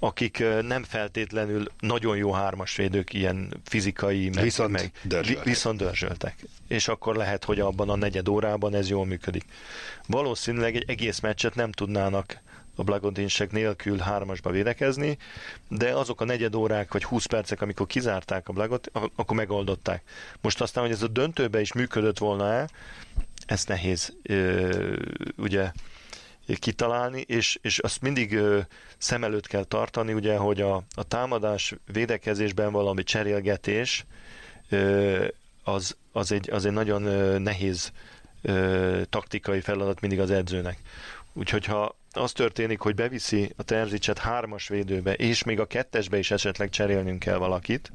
akik 0.02 0.44
nem 0.62 0.82
feltétlenül 0.82 1.64
nagyon 1.80 2.16
jó 2.16 2.32
hármas 2.32 2.76
védők, 2.76 3.12
ilyen 3.12 3.60
fizikai, 3.64 4.30
meg, 4.34 4.42
viszont, 4.42 4.70
meg, 4.70 4.92
dörzsöltek. 5.02 5.44
viszont 5.44 5.78
dörzsöltek. 5.78 6.44
És 6.68 6.88
akkor 6.88 7.16
lehet, 7.16 7.44
hogy 7.44 7.60
abban 7.60 7.90
a 7.90 7.96
negyed 7.96 8.28
órában 8.28 8.74
ez 8.74 8.88
jól 8.88 9.06
működik. 9.06 9.44
Valószínűleg 10.06 10.76
egy 10.76 10.84
egész 10.86 11.20
meccset 11.20 11.54
nem 11.54 11.72
tudnának 11.72 12.40
a 12.76 12.82
Blagodinsek 12.82 13.50
nélkül 13.50 13.98
hármasba 13.98 14.50
védekezni, 14.50 15.18
de 15.68 15.90
azok 15.90 16.20
a 16.20 16.24
negyed 16.24 16.54
órák 16.54 16.92
vagy 16.92 17.04
20 17.04 17.24
percek, 17.26 17.60
amikor 17.60 17.86
kizárták 17.86 18.48
a 18.48 18.52
Blagot, 18.52 18.90
akkor 18.92 19.36
megoldották. 19.36 20.02
Most 20.40 20.60
aztán, 20.60 20.84
hogy 20.84 20.92
ez 20.92 21.02
a 21.02 21.08
döntőbe 21.08 21.60
is 21.60 21.72
működött 21.72 22.18
volna-e, 22.18 22.68
ezt 23.46 23.68
nehéz 23.68 24.12
ugye 25.36 25.72
kitalálni, 26.58 27.20
és, 27.20 27.58
és 27.62 27.78
azt 27.78 28.00
mindig 28.00 28.38
szem 28.98 29.24
előtt 29.24 29.46
kell 29.46 29.64
tartani, 29.64 30.12
ugye, 30.12 30.36
hogy 30.36 30.60
a, 30.60 30.74
a 30.94 31.02
támadás 31.02 31.74
védekezésben 31.92 32.72
valami 32.72 33.02
cserélgetés 33.02 34.04
az, 35.64 35.96
az, 36.12 36.32
egy, 36.32 36.50
az 36.50 36.64
egy 36.66 36.72
nagyon 36.72 37.02
nehéz 37.42 37.92
taktikai 39.10 39.60
feladat 39.60 40.00
mindig 40.00 40.20
az 40.20 40.30
edzőnek. 40.30 40.78
Úgyhogy 41.32 41.64
ha 41.64 41.96
az 42.12 42.32
történik, 42.32 42.80
hogy 42.80 42.94
beviszi 42.94 43.52
a 43.56 43.62
Terzicset 43.62 44.18
hármas 44.18 44.68
védőbe, 44.68 45.14
és 45.14 45.44
még 45.44 45.60
a 45.60 45.66
kettesbe 45.66 46.18
is 46.18 46.30
esetleg 46.30 46.70
cserélnünk 46.70 47.18
kell 47.18 47.36
valakit, 47.36 47.92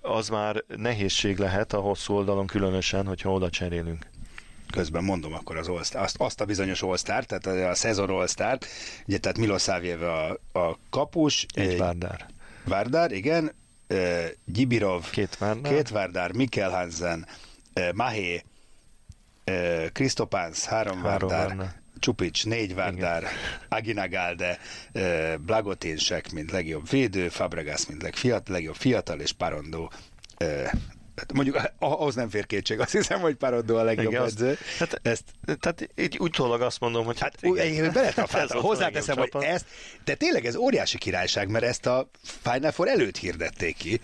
az 0.00 0.28
már 0.28 0.64
nehézség 0.76 1.38
lehet 1.38 1.72
a 1.72 1.80
hosszú 1.80 2.14
oldalon 2.14 2.46
különösen, 2.46 3.06
hogyha 3.06 3.32
oda 3.32 3.50
cserélünk 3.50 4.06
közben 4.70 5.04
mondom 5.04 5.32
akkor 5.32 5.56
az 5.56 5.68
All-Star, 5.68 6.02
azt, 6.02 6.16
azt 6.18 6.40
a 6.40 6.44
bizonyos 6.44 6.82
all 6.82 6.96
tehát 6.98 7.46
a, 7.46 7.68
a 7.68 7.74
szezon 7.74 8.10
all 8.10 8.58
ugye 9.06 9.18
tehát 9.18 9.38
Milosávjev 9.38 10.02
a, 10.02 10.30
a 10.52 10.78
kapus. 10.90 11.46
Egy 11.54 11.78
Várdár. 11.78 12.26
Várdár, 12.64 13.12
igen. 13.12 13.52
Uh, 13.88 14.24
Gyibirov. 14.44 15.10
Két 15.10 15.36
Várdár. 15.38 15.72
Két 15.72 15.88
Várdár, 15.88 16.32
Mikkel 16.32 16.70
Hansen, 16.70 17.26
uh, 17.74 17.92
Mahé, 17.92 18.44
uh, 19.50 19.86
Kristopánsz, 19.92 20.64
három, 20.64 21.02
három 21.02 21.28
Várdár. 21.28 21.46
Várna. 21.46 21.74
Csupics, 21.98 22.46
négy 22.46 22.74
Várdár, 22.74 23.24
Aginagalde, 23.68 24.58
Blagotinsek, 25.38 26.32
mint 26.32 26.50
legjobb 26.50 26.90
védő, 26.90 27.28
Fabregas, 27.28 27.86
mint 27.86 28.02
legfiatal, 28.02 28.54
legjobb 28.54 28.74
fiatal, 28.74 29.20
és 29.20 29.32
Parondó 29.32 29.92
Hát 31.16 31.32
mondjuk 31.32 31.60
ahhoz 31.78 32.14
nem 32.14 32.28
fér 32.28 32.46
kétség, 32.46 32.80
azt 32.80 32.92
hiszem, 32.92 33.20
hogy 33.20 33.34
Parodó 33.34 33.76
a 33.76 33.82
legjobb 33.82 34.12
igen, 34.12 34.24
edző. 34.24 34.58
Hát, 34.78 35.00
ezt, 35.02 35.24
tehát 35.60 35.88
így 35.96 36.16
utólag 36.20 36.60
azt 36.60 36.80
mondom, 36.80 37.04
hogy 37.04 37.20
hát, 37.20 37.38
hát 37.42 37.64
igen, 37.64 37.92
beletrafáltam, 37.92 38.62
hozzáteszem, 38.70 39.16
hogy 39.16 39.30
ezt, 39.40 39.64
de 40.04 40.14
tényleg 40.14 40.46
ez 40.46 40.56
óriási 40.56 40.98
királyság, 40.98 41.48
mert 41.48 41.64
ezt 41.64 41.86
a 41.86 42.10
Final 42.42 42.70
Four 42.70 42.88
előtt 42.88 43.16
hirdették 43.16 43.76
ki, 43.76 44.00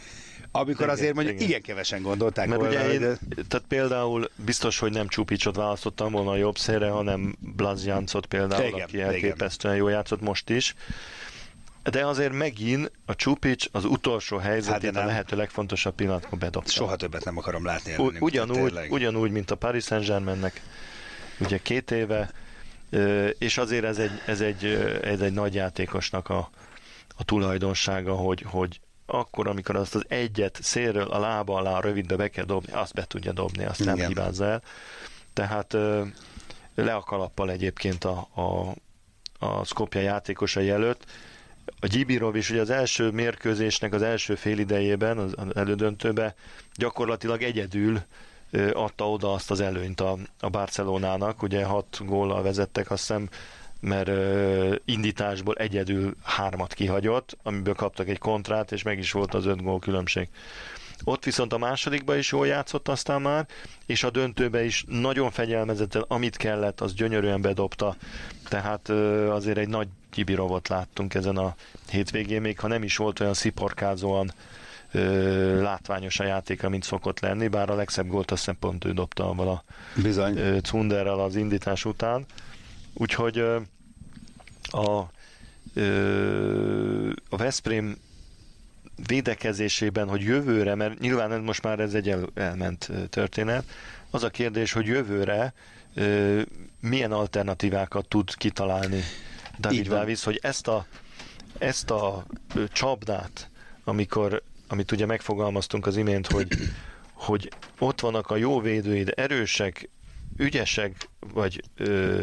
amikor 0.54 0.84
igen, 0.84 0.94
azért 0.94 1.14
mondjuk 1.14 1.36
igen. 1.36 1.48
igen 1.48 1.62
kevesen 1.62 2.02
gondolták 2.02 2.48
Mert 2.48 2.60
volna, 2.60 2.74
ugye 2.74 2.92
én, 2.92 3.00
de... 3.00 3.16
tehát 3.48 3.66
például 3.68 4.30
biztos, 4.36 4.78
hogy 4.78 4.92
nem 4.92 5.08
Csupicsot 5.08 5.56
választottam 5.56 6.12
volna 6.12 6.30
a 6.30 6.36
jobb 6.36 6.58
szére, 6.58 6.88
hanem 6.88 7.36
Blazjancot 7.38 8.26
például, 8.26 8.66
igen, 8.66 8.80
aki 8.80 9.00
elképesztően 9.00 9.76
jól 9.76 9.90
játszott 9.90 10.20
most 10.20 10.50
is. 10.50 10.74
De 11.90 12.06
azért 12.06 12.32
megint 12.32 12.90
a 13.06 13.14
Csupics 13.14 13.66
az 13.72 13.84
utolsó 13.84 14.36
helyzetén 14.36 14.94
hát 14.94 15.02
a 15.02 15.06
lehető 15.06 15.36
legfontosabb 15.36 15.94
pillanatban 15.94 16.38
bedobta. 16.38 16.70
Soha 16.70 16.96
többet 16.96 17.24
nem 17.24 17.38
akarom 17.38 17.64
látni 17.64 17.92
előnünk. 17.92 18.22
Ugyanúgy, 18.22 18.78
ugyanúgy, 18.88 19.30
mint 19.30 19.50
a 19.50 19.54
Paris 19.54 19.84
Saint-Germainnek, 19.84 20.62
ugye 21.40 21.58
két 21.58 21.90
éve, 21.90 22.30
és 23.38 23.58
azért 23.58 23.84
ez 23.84 23.98
egy, 23.98 24.22
ez 24.26 24.40
egy, 24.40 24.64
ez 25.02 25.20
egy 25.20 25.32
nagy 25.32 25.54
játékosnak 25.54 26.28
a, 26.28 26.50
a 27.16 27.24
tulajdonsága, 27.24 28.14
hogy, 28.14 28.44
hogy 28.46 28.80
akkor, 29.06 29.48
amikor 29.48 29.76
azt 29.76 29.94
az 29.94 30.04
egyet 30.08 30.58
szélről 30.62 31.08
a 31.08 31.18
lába 31.18 31.56
alá 31.56 31.80
rövidbe 31.80 32.16
be 32.16 32.28
kell 32.28 32.44
dobni, 32.44 32.72
azt 32.72 32.94
be 32.94 33.04
tudja 33.04 33.32
dobni, 33.32 33.64
azt 33.64 33.80
Igen. 33.80 33.96
nem 33.96 34.06
hibázza 34.06 34.44
el. 34.44 34.62
Tehát 35.32 35.72
le 36.74 36.94
a 36.94 37.00
kalappal 37.00 37.50
egyébként 37.50 38.04
a, 38.04 38.28
a, 38.34 38.74
a 39.46 39.64
Skopje 39.64 40.00
játékosai 40.00 40.70
előtt. 40.70 41.04
A 41.84 41.86
Gyibirov 41.86 42.36
is 42.36 42.50
ugye 42.50 42.60
az 42.60 42.70
első 42.70 43.10
mérkőzésnek 43.10 43.92
az 43.92 44.02
első 44.02 44.34
fél 44.34 44.58
idejében, 44.58 45.18
az 45.18 45.34
elődöntőbe 45.54 46.34
gyakorlatilag 46.74 47.42
egyedül 47.42 48.00
adta 48.72 49.10
oda 49.10 49.32
azt 49.32 49.50
az 49.50 49.60
előnyt 49.60 50.00
a, 50.00 50.18
a 50.40 50.48
Barcelonának, 50.48 51.42
ugye 51.42 51.64
hat 51.64 52.00
góllal 52.04 52.42
vezettek, 52.42 52.90
azt 52.90 53.00
hiszem, 53.00 53.28
mert 53.80 54.10
indításból 54.84 55.54
egyedül 55.54 56.14
hármat 56.22 56.74
kihagyott, 56.74 57.36
amiből 57.42 57.74
kaptak 57.74 58.08
egy 58.08 58.18
kontrát, 58.18 58.72
és 58.72 58.82
meg 58.82 58.98
is 58.98 59.12
volt 59.12 59.34
az 59.34 59.46
öt 59.46 59.62
gól 59.62 59.78
különbség. 59.78 60.28
Ott 61.04 61.24
viszont 61.24 61.52
a 61.52 61.58
másodikba 61.58 62.16
is 62.16 62.32
jól 62.32 62.46
játszott 62.46 62.88
aztán 62.88 63.22
már, 63.22 63.46
és 63.86 64.04
a 64.04 64.10
döntőbe 64.10 64.64
is 64.64 64.84
nagyon 64.88 65.30
fegyelmezetten, 65.30 66.04
amit 66.08 66.36
kellett, 66.36 66.80
az 66.80 66.94
gyönyörűen 66.94 67.40
bedobta. 67.40 67.96
Tehát 68.48 68.88
azért 69.28 69.58
egy 69.58 69.68
nagy 69.68 69.88
kibirovot 70.12 70.68
láttunk 70.68 71.14
ezen 71.14 71.36
a 71.36 71.54
hétvégén, 71.90 72.40
még 72.40 72.58
ha 72.58 72.68
nem 72.68 72.82
is 72.82 72.96
volt 72.96 73.20
olyan 73.20 73.34
sziporkázóan 73.34 74.32
ö, 74.92 75.62
látványos 75.62 76.20
a 76.20 76.24
játéka, 76.24 76.68
mint 76.68 76.82
szokott 76.82 77.20
lenni, 77.20 77.48
bár 77.48 77.70
a 77.70 77.74
legszebb 77.74 78.06
gólt 78.06 78.30
azt 78.30 78.40
hiszem 78.40 78.58
pont 78.58 78.84
ő 78.84 78.92
dobta 78.92 79.28
avval 79.28 79.48
a 79.48 79.64
Bizony. 80.02 80.36
Ö, 80.36 80.58
Cunderrel 80.58 81.20
az 81.20 81.36
indítás 81.36 81.84
után. 81.84 82.26
Úgyhogy 82.94 83.38
ö, 83.38 83.58
a, 84.62 85.10
ö, 85.74 87.10
a 87.28 87.36
Veszprém 87.36 87.96
védekezésében, 89.06 90.08
hogy 90.08 90.22
jövőre, 90.22 90.74
mert 90.74 90.98
nyilván 90.98 91.40
most 91.40 91.62
már 91.62 91.80
ez 91.80 91.94
egy 91.94 92.08
el, 92.08 92.28
elment 92.34 92.90
történet, 93.10 93.64
az 94.10 94.22
a 94.22 94.30
kérdés, 94.30 94.72
hogy 94.72 94.86
jövőre 94.86 95.52
ö, 95.94 96.40
milyen 96.80 97.12
alternatívákat 97.12 98.08
tud 98.08 98.34
kitalálni 98.34 99.02
David 99.58 99.88
Davis, 99.88 100.24
hogy 100.24 100.38
ezt 100.42 100.68
a, 100.68 100.86
ezt 101.58 101.90
a 101.90 102.24
csapdát, 102.72 103.50
amikor 103.84 104.42
amit 104.72 104.92
ugye 104.92 105.06
megfogalmaztunk 105.06 105.86
az 105.86 105.96
imént, 105.96 106.26
hogy, 106.26 106.48
hogy 107.12 107.50
ott 107.78 108.00
vannak 108.00 108.30
a 108.30 108.36
jó 108.36 108.60
védőid, 108.60 109.12
erősek, 109.16 109.88
ügyesek, 110.36 111.08
vagy 111.32 111.62
ö, 111.76 112.20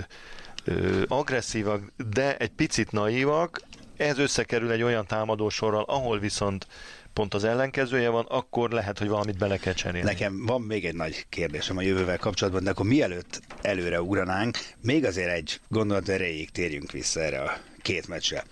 ö, 0.63 1.03
agresszívak, 1.07 1.93
de 2.09 2.37
egy 2.37 2.49
picit 2.49 2.91
naívak, 2.91 3.61
ez 3.97 4.17
összekerül 4.17 4.71
egy 4.71 4.81
olyan 4.81 5.05
támadósorral, 5.05 5.83
ahol 5.83 6.19
viszont 6.19 6.67
pont 7.13 7.33
az 7.33 7.43
ellenkezője 7.43 8.09
van, 8.09 8.25
akkor 8.25 8.69
lehet, 8.69 8.99
hogy 8.99 9.07
valamit 9.07 9.37
bele 9.37 9.57
kell 9.57 9.73
cserélni. 9.73 10.07
Nekem 10.07 10.45
van 10.45 10.61
még 10.61 10.85
egy 10.85 10.95
nagy 10.95 11.25
kérdésem 11.29 11.77
a 11.77 11.81
jövővel 11.81 12.17
kapcsolatban, 12.17 12.63
de 12.63 12.69
akkor 12.69 12.85
mielőtt 12.85 13.41
előre 13.61 14.01
ugranánk, 14.01 14.57
még 14.81 15.05
azért 15.05 15.31
egy 15.31 15.59
gondolat 15.67 16.09
erejéig 16.09 16.49
térjünk 16.49 16.91
vissza 16.91 17.19
erre 17.21 17.41
a 17.41 17.57
két 17.81 18.07
meccsre. 18.07 18.43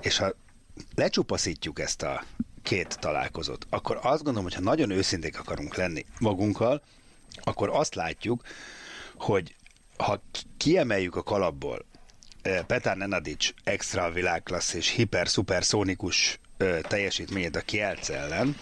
És 0.00 0.16
ha 0.16 0.34
lecsupaszítjuk 0.94 1.80
ezt 1.80 2.02
a 2.02 2.24
két 2.62 2.98
találkozót, 3.00 3.66
akkor 3.70 3.98
azt 4.02 4.22
gondolom, 4.22 4.42
hogy 4.42 4.54
ha 4.54 4.60
nagyon 4.60 4.90
őszinték 4.90 5.38
akarunk 5.38 5.76
lenni 5.76 6.04
magunkkal, 6.20 6.82
akkor 7.42 7.68
azt 7.72 7.94
látjuk, 7.94 8.42
hogy 9.16 9.54
ha 9.96 10.22
kiemeljük 10.56 11.16
a 11.16 11.22
kalapból 11.22 11.84
eh, 12.42 12.62
Petár 12.66 12.96
Nenadic 12.96 13.48
extra 13.64 14.10
világklassz 14.10 14.72
és 14.72 14.88
hiper-szuperszónikus 14.88 16.40
teljesítményét 16.82 17.56
a 17.56 17.60
Kielc 17.60 18.08
ellen, 18.08 18.56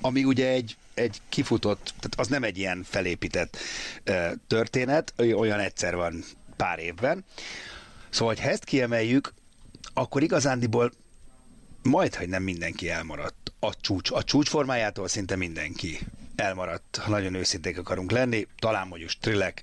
ami 0.00 0.24
ugye 0.24 0.48
egy, 0.48 0.76
egy 0.94 1.20
kifutott, 1.28 1.84
tehát 1.84 2.14
az 2.16 2.28
nem 2.28 2.42
egy 2.42 2.58
ilyen 2.58 2.84
felépített 2.88 3.56
történet, 4.46 5.14
olyan 5.16 5.58
egyszer 5.58 5.96
van 5.96 6.24
pár 6.56 6.78
évben. 6.78 7.24
Szóval, 8.10 8.34
ha 8.34 8.48
ezt 8.48 8.64
kiemeljük, 8.64 9.34
akkor 9.94 10.22
igazándiból 10.22 10.92
majd, 11.82 12.14
hogy 12.14 12.28
nem 12.28 12.42
mindenki 12.42 12.90
elmaradt 12.90 13.52
a 13.58 13.80
csúcs. 13.80 14.10
A 14.10 14.24
csúcs 14.24 14.48
formájától 14.48 15.08
szinte 15.08 15.36
mindenki 15.36 15.98
elmaradt, 16.36 16.96
ha 16.96 17.10
nagyon 17.10 17.34
őszinték 17.34 17.78
akarunk 17.78 18.10
lenni. 18.10 18.46
Talán 18.58 18.88
mondjuk 18.88 19.10
Strilek 19.10 19.62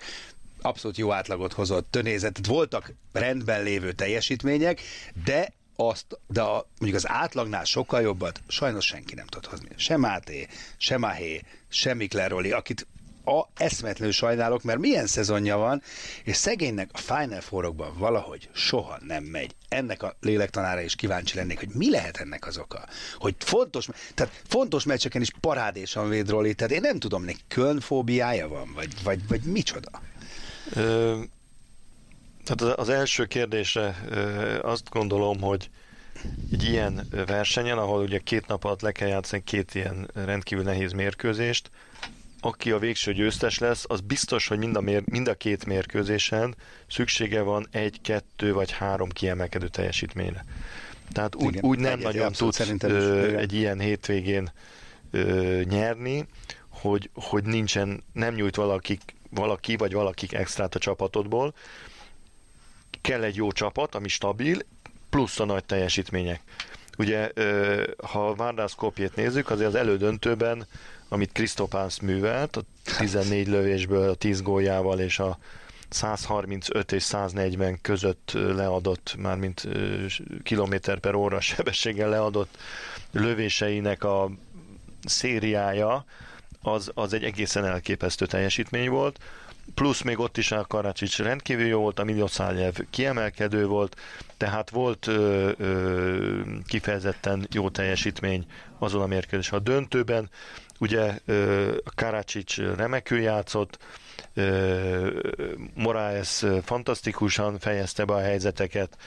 abszolút 0.61 0.97
jó 0.97 1.11
átlagot 1.11 1.53
hozott, 1.53 1.91
tönézet. 1.91 2.45
Voltak 2.45 2.93
rendben 3.11 3.63
lévő 3.63 3.91
teljesítmények, 3.91 4.81
de 5.23 5.53
azt, 5.75 6.19
de 6.27 6.41
a, 6.41 6.67
mondjuk 6.79 7.03
az 7.03 7.09
átlagnál 7.09 7.63
sokkal 7.63 8.01
jobbat 8.01 8.41
sajnos 8.47 8.85
senki 8.85 9.15
nem 9.15 9.25
tud 9.25 9.45
hozni. 9.45 9.69
Sem 9.75 9.99
Máté, 9.99 10.47
sem 10.77 10.99
Mahé, 10.99 11.41
sem 11.69 11.97
Mikler 11.97 12.29
Roli, 12.29 12.51
akit 12.51 12.87
a 13.25 13.47
eszmetlenül 13.57 14.13
sajnálok, 14.13 14.63
mert 14.63 14.79
milyen 14.79 15.07
szezonja 15.07 15.57
van, 15.57 15.81
és 16.23 16.35
szegénynek 16.35 16.89
a 16.93 16.97
Final 16.97 17.41
Fourokban 17.41 17.97
valahogy 17.97 18.49
soha 18.53 18.97
nem 19.07 19.23
megy. 19.23 19.55
Ennek 19.69 20.03
a 20.03 20.15
lélektanára 20.19 20.81
is 20.81 20.95
kíváncsi 20.95 21.35
lennék, 21.35 21.59
hogy 21.59 21.69
mi 21.73 21.89
lehet 21.89 22.17
ennek 22.17 22.47
az 22.47 22.57
oka. 22.57 22.85
Hogy 23.17 23.35
fontos, 23.39 23.87
tehát 24.13 24.41
fontos 24.47 24.83
meccseken 24.83 25.21
is 25.21 25.31
parádésan 25.39 26.09
véd 26.09 26.29
Roli, 26.29 26.53
tehát 26.53 26.73
én 26.73 26.81
nem 26.81 26.99
tudom, 26.99 27.23
neki 27.23 27.41
kölnfóbiája 27.47 28.47
van, 28.47 28.71
vagy, 28.73 29.03
vagy, 29.03 29.27
vagy 29.27 29.41
micsoda? 29.41 30.01
Ö, 30.73 31.19
tehát 32.43 32.77
az 32.77 32.89
első 32.89 33.25
kérdésre 33.25 33.95
azt 34.61 34.89
gondolom, 34.89 35.41
hogy 35.41 35.69
egy 36.51 36.63
ilyen 36.63 37.07
versenyen, 37.25 37.77
ahol 37.77 38.01
ugye 38.01 38.19
két 38.19 38.47
nap 38.47 38.63
alatt 38.63 38.81
le 38.81 38.91
kell 38.91 39.07
játszani 39.07 39.43
két 39.43 39.75
ilyen 39.75 40.09
rendkívül 40.13 40.63
nehéz 40.63 40.91
mérkőzést, 40.91 41.69
aki 42.41 42.71
a 42.71 42.79
végső 42.79 43.13
győztes 43.13 43.57
lesz, 43.57 43.85
az 43.87 43.99
biztos, 43.99 44.47
hogy 44.47 44.57
mind 44.57 44.75
a, 44.75 44.81
mér, 44.81 45.03
mind 45.05 45.27
a 45.27 45.33
két 45.33 45.65
mérkőzésen 45.65 46.55
szüksége 46.87 47.41
van 47.41 47.67
egy, 47.71 48.01
kettő 48.01 48.53
vagy 48.53 48.71
három 48.71 49.09
kiemelkedő 49.09 49.67
teljesítményre. 49.67 50.45
Tehát 51.11 51.35
úgy, 51.35 51.59
úgy 51.61 51.79
nem 51.79 51.97
egy, 51.97 52.03
nagyon 52.03 52.31
tud 52.31 52.83
ö, 52.83 53.37
egy 53.37 53.53
ilyen 53.53 53.79
hétvégén 53.79 54.51
ö, 55.11 55.61
nyerni, 55.63 56.27
hogy, 56.69 57.09
hogy 57.13 57.43
nincsen, 57.43 58.03
nem 58.13 58.33
nyújt 58.33 58.55
valaki, 58.55 58.97
valaki 59.29 59.75
vagy 59.75 59.93
valakik 59.93 60.33
extrát 60.33 60.75
a 60.75 60.79
csapatodból. 60.79 61.53
Kell 63.01 63.23
egy 63.23 63.35
jó 63.35 63.51
csapat, 63.51 63.95
ami 63.95 64.07
stabil, 64.07 64.59
plusz 65.09 65.39
a 65.39 65.45
nagy 65.45 65.63
teljesítmények. 65.63 66.41
Ugye, 66.97 67.31
ha 67.97 68.35
Várdász 68.35 68.73
kopjét 68.73 69.15
nézzük, 69.15 69.49
azért 69.49 69.69
az 69.69 69.75
elődöntőben 69.75 70.67
amit 71.11 71.31
Krisztopánsz 71.31 71.99
művelt, 71.99 72.55
a 72.55 72.61
14 72.97 73.47
lövésből 73.47 74.09
a 74.09 74.13
10 74.13 74.41
góljával 74.41 74.99
és 74.99 75.19
a 75.19 75.37
135 75.89 76.91
és 76.91 77.03
140 77.03 77.81
között 77.81 78.31
leadott, 78.33 79.15
mármint 79.17 79.67
kilométer 80.43 80.99
per 80.99 81.15
óra 81.15 81.39
sebességgel 81.39 82.09
leadott 82.09 82.57
lövéseinek 83.11 84.03
a 84.03 84.31
szériája, 85.05 86.05
az, 86.61 86.91
az 86.93 87.13
egy 87.13 87.23
egészen 87.23 87.65
elképesztő 87.65 88.25
teljesítmény 88.25 88.89
volt 88.89 89.19
plusz 89.73 90.01
még 90.01 90.19
ott 90.19 90.37
is 90.37 90.51
a 90.51 90.65
Karacsics 90.65 91.17
rendkívül 91.17 91.65
jó 91.65 91.79
volt, 91.79 91.99
a 91.99 92.03
Milyoszáljev 92.03 92.73
kiemelkedő 92.89 93.65
volt, 93.65 93.95
tehát 94.37 94.69
volt 94.69 95.07
ö, 95.07 95.51
ö, 95.57 96.41
kifejezetten 96.65 97.47
jó 97.51 97.69
teljesítmény 97.69 98.45
azon 98.79 99.01
a 99.01 99.07
mérkőzés. 99.07 99.51
A 99.51 99.59
döntőben 99.59 100.29
ugye 100.79 101.19
ö, 101.25 101.75
Karacsics 101.95 102.57
remekül 102.57 103.19
játszott, 103.19 103.79
Moraes 105.73 106.45
fantasztikusan 106.63 107.59
fejezte 107.59 108.05
be 108.05 108.13
a 108.13 108.21
helyzeteket, 108.21 108.97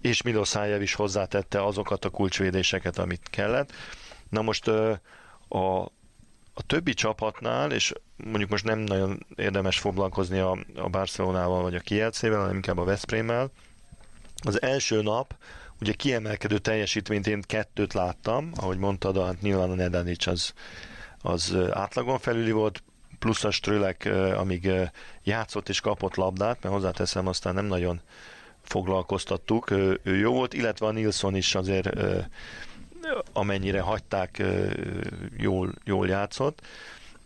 és 0.00 0.22
Miloszájev 0.22 0.82
is 0.82 0.94
hozzátette 0.94 1.64
azokat 1.64 2.04
a 2.04 2.10
kulcsvédéseket, 2.10 2.98
amit 2.98 3.28
kellett. 3.30 3.72
Na 4.28 4.42
most 4.42 4.68
a, 5.48 5.92
a 6.60 6.66
többi 6.66 6.94
csapatnál, 6.94 7.72
és 7.72 7.92
mondjuk 8.16 8.50
most 8.50 8.64
nem 8.64 8.78
nagyon 8.78 9.26
érdemes 9.36 9.78
foglalkozni 9.78 10.38
a, 10.38 10.58
a 10.76 10.88
Barcelonával 10.88 11.62
vagy 11.62 11.74
a 11.74 11.80
Kielcével, 11.80 12.38
hanem 12.38 12.54
inkább 12.54 12.78
a 12.78 12.84
Veszprémmel. 12.84 13.50
Az 14.42 14.62
első 14.62 15.02
nap 15.02 15.34
ugye 15.80 15.92
kiemelkedő 15.92 16.58
teljesítményt 16.58 17.26
én 17.26 17.42
kettőt 17.46 17.92
láttam, 17.92 18.50
ahogy 18.54 18.78
mondtad, 18.78 19.24
hát 19.24 19.40
nyilván 19.40 19.70
a 19.70 19.74
Nedanic 19.74 20.26
az, 20.26 20.52
az 21.22 21.56
átlagon 21.70 22.18
felüli 22.18 22.50
volt, 22.50 22.82
plusz 23.18 23.44
a 23.44 23.50
Strölek, 23.50 24.08
amíg 24.36 24.70
játszott 25.22 25.68
és 25.68 25.80
kapott 25.80 26.14
labdát, 26.14 26.62
mert 26.62 26.74
hozzáteszem, 26.74 27.26
aztán 27.26 27.54
nem 27.54 27.64
nagyon 27.64 28.00
foglalkoztattuk, 28.62 29.70
ő 29.70 30.00
jó 30.02 30.32
volt, 30.32 30.54
illetve 30.54 30.86
a 30.86 30.90
Nilsson 30.90 31.36
is 31.36 31.54
azért 31.54 31.90
amennyire 33.32 33.80
hagyták, 33.80 34.42
jól, 35.36 35.74
jól 35.84 36.08
játszott. 36.08 36.60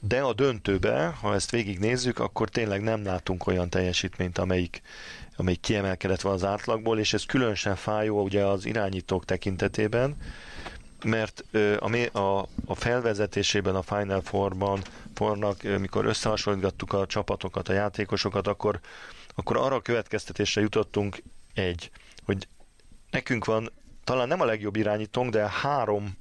De 0.01 0.21
a 0.21 0.33
döntőbe, 0.33 1.07
ha 1.21 1.35
ezt 1.35 1.51
végignézzük, 1.51 2.19
akkor 2.19 2.49
tényleg 2.49 2.83
nem 2.83 3.05
látunk 3.05 3.47
olyan 3.47 3.71
teljesítményt, 3.71 4.39
amelyik, 4.39 4.83
amelyik 5.37 5.61
kiemelkedett 5.61 6.21
van 6.21 6.33
az 6.33 6.45
átlagból, 6.45 6.99
és 6.99 7.13
ez 7.13 7.25
különösen 7.25 7.77
fájó 7.77 8.23
ugye 8.23 8.45
az 8.45 8.67
irányítók 8.67 9.25
tekintetében, 9.25 10.17
mert 11.05 11.45
a, 11.79 12.19
a, 12.19 12.47
a 12.67 12.75
felvezetésében 12.75 13.75
a 13.75 13.83
Final 13.83 14.21
Four-ban, 14.21 14.83
Fornak, 15.15 15.63
mikor 15.63 16.05
összehasonlítgattuk 16.05 16.93
a 16.93 17.07
csapatokat, 17.07 17.69
a 17.69 17.73
játékosokat, 17.73 18.47
akkor, 18.47 18.81
akkor 19.35 19.57
arra 19.57 19.75
a 19.75 19.81
következtetésre 19.81 20.61
jutottunk 20.61 21.23
egy, 21.55 21.91
hogy 22.25 22.49
nekünk 23.11 23.45
van 23.45 23.71
talán 24.05 24.29
nem 24.29 24.41
a 24.41 24.45
legjobb 24.45 24.77
irányítónk, 24.77 25.31
de 25.31 25.49
három 25.63 26.17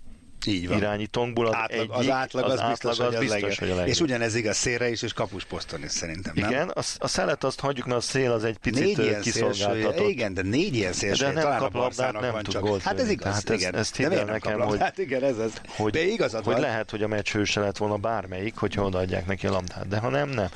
így 0.45 0.67
van. 0.67 0.77
irányítónkból 0.77 1.47
az 1.47 1.53
átlag, 1.55 1.79
egyik, 1.79 1.91
az 1.93 2.09
átlag 2.09 2.43
az, 2.43 2.51
az 2.59 2.67
biztos, 2.69 2.91
átlag 2.91 3.05
hogy, 3.07 3.15
az 3.15 3.21
biztos, 3.21 3.41
legjobb. 3.41 3.59
hogy 3.59 3.69
a 3.69 3.75
legjobb. 3.75 3.87
És 3.93 3.99
ugyanez 4.01 4.35
igaz 4.35 4.57
szélre 4.57 4.89
is, 4.89 5.01
és 5.01 5.13
kapusposzton 5.13 5.83
is 5.83 5.91
szerintem, 5.91 6.33
nem? 6.35 6.49
Igen, 6.49 6.69
a, 6.69 6.81
a 6.97 7.07
szelet 7.07 7.43
azt 7.43 7.59
hagyjuk, 7.59 7.85
mert 7.85 7.97
a 7.97 8.01
szél 8.01 8.31
az 8.31 8.43
egy 8.43 8.57
picit 8.57 8.83
Négy 8.83 8.99
ilyen 8.99 9.21
szélsője, 9.21 9.45
kiszolgáltatott. 9.51 10.09
igen, 10.09 10.33
de 10.33 10.41
négy 10.41 10.75
ilyen 10.75 10.93
szélsője, 10.93 11.27
De 11.29 11.33
nem 11.35 11.43
talán 11.43 11.59
kap 11.59 11.73
labdát, 11.73 12.19
nem 12.19 12.39
tud 12.41 12.59
gólt 12.59 12.81
Hát 12.81 12.99
ez 12.99 13.09
igaz, 13.09 13.49
ez- 13.49 13.59
igen. 13.59 13.75
ezt 13.75 13.97
de 13.97 14.07
nem 14.07 14.17
kap 14.17 14.27
nekem, 14.27 14.51
hogy- 14.59 14.69
labdát? 14.69 14.97
igen, 14.97 15.23
ez 15.23 15.37
az. 15.37 15.51
hogy, 15.67 15.91
de 15.91 16.01
igazad 16.05 16.43
hogy 16.43 16.53
van. 16.53 16.61
lehet, 16.61 16.89
hogy 16.89 17.03
a 17.03 17.07
meccs 17.07 17.31
hőse 17.31 17.59
lett 17.59 17.77
volna 17.77 17.97
bármelyik, 17.97 18.55
hogyha 18.55 18.83
odaadják 18.83 19.25
neki 19.25 19.47
a 19.47 19.51
labdát, 19.51 19.87
de 19.87 19.97
ha 19.97 20.09
nem, 20.09 20.29
nem. 20.29 20.47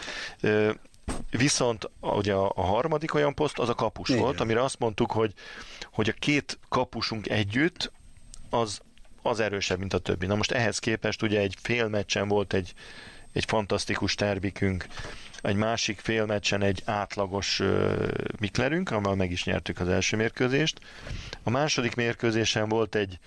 Ö, 0.41 0.69
viszont 1.29 1.89
ugye 1.99 2.33
a, 2.33 2.51
a 2.55 2.61
harmadik 2.61 3.13
olyan 3.13 3.33
poszt 3.33 3.59
az 3.59 3.69
a 3.69 3.73
kapus 3.73 4.09
Igen. 4.09 4.21
volt, 4.21 4.39
amire 4.39 4.63
azt 4.63 4.79
mondtuk, 4.79 5.11
hogy, 5.11 5.33
hogy 5.91 6.09
a 6.09 6.13
két 6.19 6.59
kapusunk 6.69 7.29
együtt 7.29 7.91
az, 8.49 8.79
az 9.21 9.39
erősebb, 9.39 9.79
mint 9.79 9.93
a 9.93 9.99
többi. 9.99 10.25
Na 10.25 10.35
most 10.35 10.51
ehhez 10.51 10.79
képest 10.79 11.21
ugye 11.21 11.39
egy 11.39 11.55
fél 11.61 11.87
meccsen 11.87 12.27
volt 12.27 12.53
egy, 12.53 12.73
egy 13.33 13.45
fantasztikus 13.45 14.15
tervikünk, 14.15 14.85
egy 15.41 15.55
másik 15.55 15.99
fél 15.99 16.25
meccsen 16.25 16.61
egy 16.61 16.81
átlagos 16.85 17.59
uh, 17.59 18.07
Miklerünk, 18.39 18.91
amivel 18.91 19.15
meg 19.15 19.31
is 19.31 19.43
nyertük 19.43 19.79
az 19.79 19.87
első 19.87 20.17
mérkőzést. 20.17 20.79
A 21.43 21.49
második 21.49 21.95
mérkőzésen 21.95 22.69
volt 22.69 22.95
egy, 22.95 23.19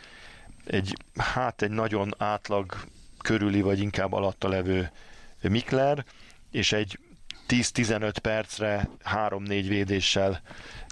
egy 0.65 0.97
hát 1.17 1.63
egy 1.63 1.71
nagyon 1.71 2.15
átlag 2.19 2.77
körüli, 3.19 3.61
vagy 3.61 3.81
inkább 3.81 4.13
alatta 4.13 4.49
levő 4.49 4.91
Mikler, 5.41 6.05
és 6.51 6.73
egy 6.73 6.99
10-15 7.51 8.15
percre 8.23 8.89
3-4 9.15 9.65
védéssel 9.69 10.41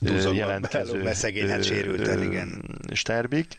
ö, 0.03 0.13
Duzogva 0.13 0.39
jelentkező 0.39 0.91
belül, 0.91 1.05
mert 1.05 1.17
szegény, 1.17 1.51
ö, 1.51 1.63
sérülten, 1.63 2.19
ö, 2.19 2.23
igen. 2.23 2.79
Sterbik. 2.93 3.57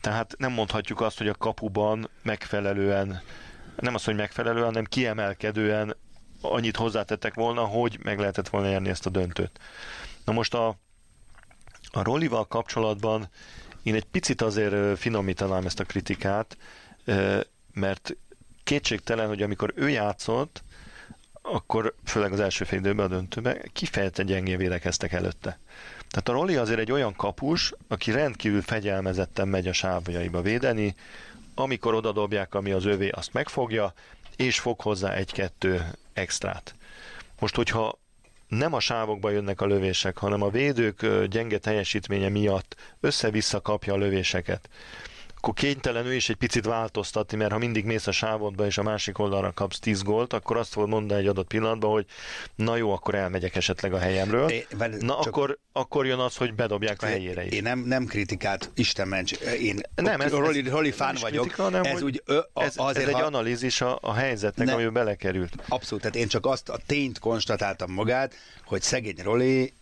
Tehát 0.00 0.34
nem 0.38 0.52
mondhatjuk 0.52 1.00
azt, 1.00 1.18
hogy 1.18 1.28
a 1.28 1.34
kapuban 1.34 2.10
megfelelően, 2.22 3.22
nem 3.76 3.94
az, 3.94 4.04
hogy 4.04 4.16
megfelelően, 4.16 4.64
hanem 4.64 4.84
kiemelkedően 4.84 5.96
annyit 6.40 6.76
hozzátettek 6.76 7.34
volna, 7.34 7.64
hogy 7.64 7.98
meg 8.02 8.18
lehetett 8.18 8.48
volna 8.48 8.68
nyerni 8.68 8.88
ezt 8.88 9.06
a 9.06 9.10
döntőt. 9.10 9.60
Na 10.24 10.32
most 10.32 10.54
a, 10.54 10.68
a 11.90 12.02
Rollival 12.02 12.46
kapcsolatban 12.46 13.28
én 13.82 13.94
egy 13.94 14.04
picit 14.04 14.42
azért 14.42 14.98
finomítanám 14.98 15.66
ezt 15.66 15.80
a 15.80 15.84
kritikát, 15.84 16.56
mert 17.72 18.16
kétségtelen, 18.64 19.28
hogy 19.28 19.42
amikor 19.42 19.72
ő 19.76 19.88
játszott, 19.88 20.62
akkor 21.52 21.94
főleg 22.04 22.32
az 22.32 22.40
első 22.40 22.64
fél 22.64 22.78
időben 22.78 23.06
a 23.06 23.08
döntőben 23.08 23.70
kifejezetten 23.72 24.26
gyengén 24.26 24.58
védekeztek 24.58 25.12
előtte. 25.12 25.58
Tehát 26.08 26.28
a 26.28 26.32
Roli 26.32 26.56
azért 26.56 26.78
egy 26.78 26.92
olyan 26.92 27.16
kapus, 27.16 27.72
aki 27.88 28.10
rendkívül 28.10 28.62
fegyelmezetten 28.62 29.48
megy 29.48 29.66
a 29.66 29.72
sávjaiba 29.72 30.42
védeni, 30.42 30.94
amikor 31.54 31.94
odadobják, 31.94 32.54
ami 32.54 32.70
az 32.70 32.84
övé, 32.84 33.08
azt 33.08 33.32
megfogja, 33.32 33.92
és 34.36 34.58
fog 34.58 34.80
hozzá 34.80 35.12
egy-kettő 35.12 35.86
extrát. 36.12 36.74
Most, 37.38 37.54
hogyha 37.54 37.98
nem 38.48 38.72
a 38.74 38.80
sávokba 38.80 39.30
jönnek 39.30 39.60
a 39.60 39.66
lövések, 39.66 40.18
hanem 40.18 40.42
a 40.42 40.50
védők 40.50 41.24
gyenge 41.24 41.58
teljesítménye 41.58 42.28
miatt 42.28 42.76
össze-vissza 43.00 43.60
kapja 43.60 43.92
a 43.92 43.96
lövéseket, 43.96 44.68
akkor 45.38 45.54
kénytelen 45.54 46.06
ő 46.06 46.14
is 46.14 46.28
egy 46.28 46.36
picit 46.36 46.64
változtatni, 46.64 47.36
mert 47.36 47.52
ha 47.52 47.58
mindig 47.58 47.84
mész 47.84 48.06
a 48.06 48.12
sávodba 48.12 48.66
és 48.66 48.78
a 48.78 48.82
másik 48.82 49.18
oldalra 49.18 49.52
kapsz 49.52 49.78
10 49.78 50.02
gólt, 50.02 50.32
akkor 50.32 50.56
azt 50.56 50.72
fogod 50.72 50.88
mondani 50.88 51.20
egy 51.20 51.26
adott 51.26 51.46
pillanatban, 51.46 51.90
hogy 51.90 52.06
na 52.54 52.76
jó, 52.76 52.92
akkor 52.92 53.14
elmegyek 53.14 53.56
esetleg 53.56 53.92
a 53.92 53.98
helyemről. 53.98 54.48
É, 54.50 54.66
na 54.78 54.88
csak- 54.98 55.26
akkor, 55.26 55.58
akkor 55.72 56.06
jön 56.06 56.18
az, 56.18 56.36
hogy 56.36 56.54
bedobják 56.54 57.02
a 57.02 57.06
helyére 57.06 57.44
is. 57.46 57.52
Én 57.52 57.62
nem, 57.62 57.78
nem 57.78 58.06
kritikát, 58.06 58.70
Isten 58.74 59.08
ments, 59.08 59.32
én 59.60 59.80
Nem, 59.94 60.20
ez- 60.20 60.30
Roli, 60.30 60.60
ez 60.64 60.70
Roli 60.72 60.90
fán 60.90 61.16
vagyok, 61.20 61.42
kritika, 61.42 61.62
hanem, 61.62 61.82
ez 61.84 62.02
úgy 62.02 62.22
ö, 62.24 62.38
a, 62.52 62.62
ez, 62.62 62.74
azért, 62.76 63.08
ez 63.08 63.14
egy 63.14 63.20
ha, 63.20 63.26
analízis 63.26 63.80
a, 63.80 63.98
a 64.02 64.12
helyzetnek, 64.12 64.66
Nem. 64.66 64.74
amiben 64.74 64.92
belekerült. 64.92 65.52
Abszolút, 65.68 66.02
tehát 66.02 66.16
én 66.16 66.28
csak 66.28 66.46
azt 66.46 66.68
a 66.68 66.78
tényt 66.86 67.18
konstatáltam 67.18 67.92
magát, 67.92 68.34
hogy 68.64 68.82
szegény 68.82 69.16
Roli 69.22 69.72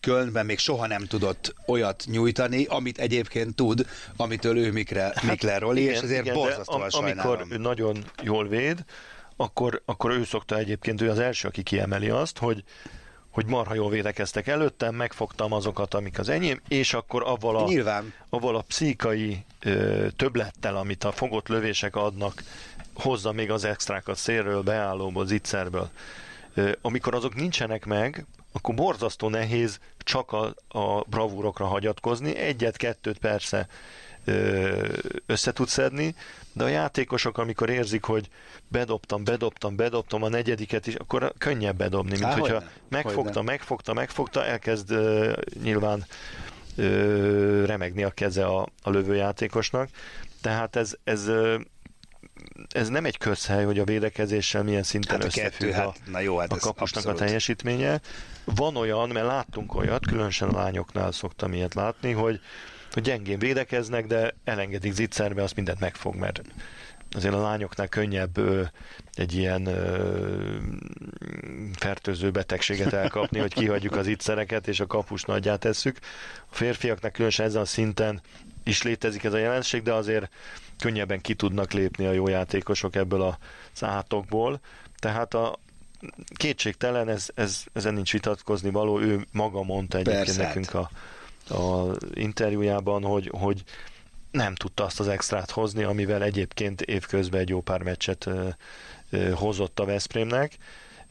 Kölnben 0.00 0.46
még 0.46 0.58
soha 0.58 0.86
nem 0.86 1.04
tudott 1.06 1.54
olyat 1.66 2.04
nyújtani, 2.06 2.64
amit 2.64 2.98
egyébként 2.98 3.54
tud, 3.54 3.86
amitől 4.16 4.58
ő 4.58 4.72
Mikre, 4.72 5.12
Mikler 5.22 5.60
Roli, 5.60 5.82
és 5.82 5.98
ezért 5.98 6.24
de 6.24 6.32
borzasztóan 6.32 6.80
am- 6.82 6.90
sajnálom. 6.90 7.32
Amikor 7.32 7.56
ő 7.56 7.58
nagyon 7.60 8.04
jól 8.22 8.48
véd, 8.48 8.84
akkor, 9.36 9.82
akkor 9.84 10.10
ő 10.10 10.24
szokta 10.24 10.58
egyébként, 10.58 11.00
ő 11.00 11.10
az 11.10 11.18
első, 11.18 11.48
aki 11.48 11.62
kiemeli 11.62 12.08
azt, 12.08 12.38
hogy 12.38 12.64
hogy 13.30 13.46
marha 13.46 13.74
jól 13.74 13.90
védekeztek 13.90 14.46
előttem, 14.46 14.94
megfogtam 14.94 15.52
azokat, 15.52 15.94
amik 15.94 16.18
az 16.18 16.28
enyém, 16.28 16.60
és 16.68 16.94
akkor 16.94 17.22
avval 17.26 17.56
a, 17.56 17.64
Nyilván. 17.64 18.12
avval 18.28 18.56
a 18.56 18.60
pszichai 18.60 19.44
ö, 19.60 20.06
többlettel, 20.16 20.76
amit 20.76 21.04
a 21.04 21.12
fogott 21.12 21.48
lövések 21.48 21.96
adnak, 21.96 22.42
hozza 22.94 23.32
még 23.32 23.50
az 23.50 23.64
extrákat 23.64 24.16
szélről, 24.16 24.62
beállóból, 24.62 25.26
zicserből. 25.26 25.90
Ö, 26.54 26.72
amikor 26.80 27.14
azok 27.14 27.34
nincsenek 27.34 27.84
meg, 27.84 28.24
akkor 28.52 28.74
borzasztó 28.74 29.28
nehéz 29.28 29.80
csak 29.98 30.32
a, 30.32 30.54
a 30.68 31.00
bravúrokra 31.00 31.66
hagyatkozni. 31.66 32.36
Egyet-kettőt 32.36 33.18
persze 33.18 33.68
össze 35.26 35.52
tud 35.52 35.68
szedni, 35.68 36.14
de 36.52 36.64
a 36.64 36.68
játékosok, 36.68 37.38
amikor 37.38 37.70
érzik, 37.70 38.04
hogy 38.04 38.28
bedobtam, 38.68 39.24
bedobtam, 39.24 39.76
bedobtam 39.76 40.22
a 40.22 40.28
negyediket 40.28 40.86
is, 40.86 40.94
akkor 40.94 41.32
könnyebb 41.38 41.76
bedobni, 41.76 42.10
mint 42.10 42.22
Há, 42.24 42.32
hogyha 42.32 42.54
hogyne, 42.54 42.70
megfogta, 42.88 43.22
hogyne. 43.22 43.42
megfogta, 43.42 43.92
megfogta, 43.92 44.44
elkezd 44.44 44.90
ö, 44.90 45.32
nyilván 45.62 46.04
ö, 46.76 47.64
remegni 47.66 48.02
a 48.02 48.10
keze 48.10 48.46
a, 48.46 48.68
a 48.82 48.90
lövőjátékosnak. 48.90 49.88
Tehát 50.40 50.76
ez, 50.76 50.94
ez, 51.04 51.30
ez 52.68 52.88
nem 52.88 53.04
egy 53.04 53.18
közhely, 53.18 53.64
hogy 53.64 53.78
a 53.78 53.84
védekezéssel 53.84 54.62
milyen 54.62 54.82
szinten 54.82 55.14
Hát 55.14 55.22
a 55.22 55.26
összefügg 55.26 55.50
kettő, 55.50 55.70
a, 55.70 55.74
hát 55.74 56.00
na 56.10 56.20
jó, 56.20 56.38
hát 56.38 56.52
a 56.52 56.56
kapusnak 56.56 56.96
abszolút. 56.96 57.20
a 57.20 57.24
teljesítménye. 57.24 58.00
Van 58.44 58.76
olyan, 58.76 59.08
mert 59.08 59.26
láttunk 59.26 59.74
olyat, 59.74 60.06
különösen 60.06 60.48
a 60.48 60.56
lányoknál 60.56 61.12
szoktam 61.12 61.52
ilyet 61.52 61.74
látni, 61.74 62.12
hogy, 62.12 62.40
hogy 62.92 63.02
gyengén 63.02 63.38
védekeznek, 63.38 64.06
de 64.06 64.34
elengedik 64.44 64.92
zicserbe, 64.92 65.42
azt 65.42 65.54
mindent 65.54 65.80
megfog, 65.80 66.14
mert 66.14 66.42
azért 67.16 67.34
a 67.34 67.40
lányoknál 67.40 67.88
könnyebb 67.88 68.36
ö, 68.36 68.62
egy 69.14 69.34
ilyen 69.34 69.66
ö, 69.66 70.56
fertőző 71.76 72.30
betegséget 72.30 72.92
elkapni, 72.92 73.38
hogy 73.38 73.54
kihagyjuk 73.54 73.96
az 73.96 74.06
ittszereket 74.06 74.68
és 74.68 74.80
a 74.80 74.86
kapus 74.86 75.22
nagyját 75.22 75.60
tesszük. 75.60 75.98
A 76.50 76.54
férfiaknak 76.54 77.12
különösen 77.12 77.46
ezen 77.46 77.60
a 77.62 77.64
szinten 77.64 78.22
is 78.64 78.82
létezik 78.82 79.24
ez 79.24 79.32
a 79.32 79.38
jelenség, 79.38 79.82
de 79.82 79.92
azért 79.92 80.30
könnyebben 80.78 81.20
ki 81.20 81.34
tudnak 81.34 81.72
lépni 81.72 82.06
a 82.06 82.12
jó 82.12 82.28
játékosok 82.28 82.96
ebből 82.96 83.22
az 83.22 83.82
átokból. 83.84 84.60
Tehát 84.98 85.34
a 85.34 85.58
kétségtelen, 86.34 87.08
ez, 87.08 87.28
ez, 87.34 87.64
ezen 87.72 87.94
nincs 87.94 88.12
vitatkozni 88.12 88.70
való, 88.70 89.00
ő 89.00 89.26
maga 89.32 89.62
mondta 89.62 89.98
egyébként 89.98 90.24
Persze, 90.24 90.44
hát. 90.44 90.54
nekünk 90.54 90.74
a, 90.74 90.90
a 91.54 91.96
interjújában, 92.14 93.02
hogy, 93.02 93.30
hogy 93.38 93.62
nem 94.30 94.54
tudta 94.54 94.84
azt 94.84 95.00
az 95.00 95.08
extrát 95.08 95.50
hozni, 95.50 95.82
amivel 95.82 96.22
egyébként 96.22 96.80
évközben 96.80 97.40
egy 97.40 97.48
jó 97.48 97.60
pár 97.60 97.82
meccset 97.82 98.26
ö, 98.26 98.48
ö, 99.10 99.30
hozott 99.30 99.80
a 99.80 99.84
Veszprémnek. 99.84 100.56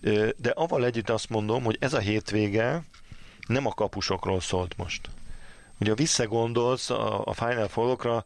Ö, 0.01 0.29
de 0.37 0.49
avval 0.49 0.85
együtt 0.85 1.09
azt 1.09 1.29
mondom, 1.29 1.63
hogy 1.63 1.77
ez 1.79 1.93
a 1.93 1.99
hétvége 1.99 2.83
nem 3.47 3.65
a 3.65 3.73
kapusokról 3.73 4.39
szólt 4.39 4.77
most. 4.77 5.09
Ugye 5.79 5.93
visszagondolsz 5.93 6.89
a, 6.89 7.25
a 7.25 7.33
Final 7.33 7.67
Four-okra, 7.67 8.25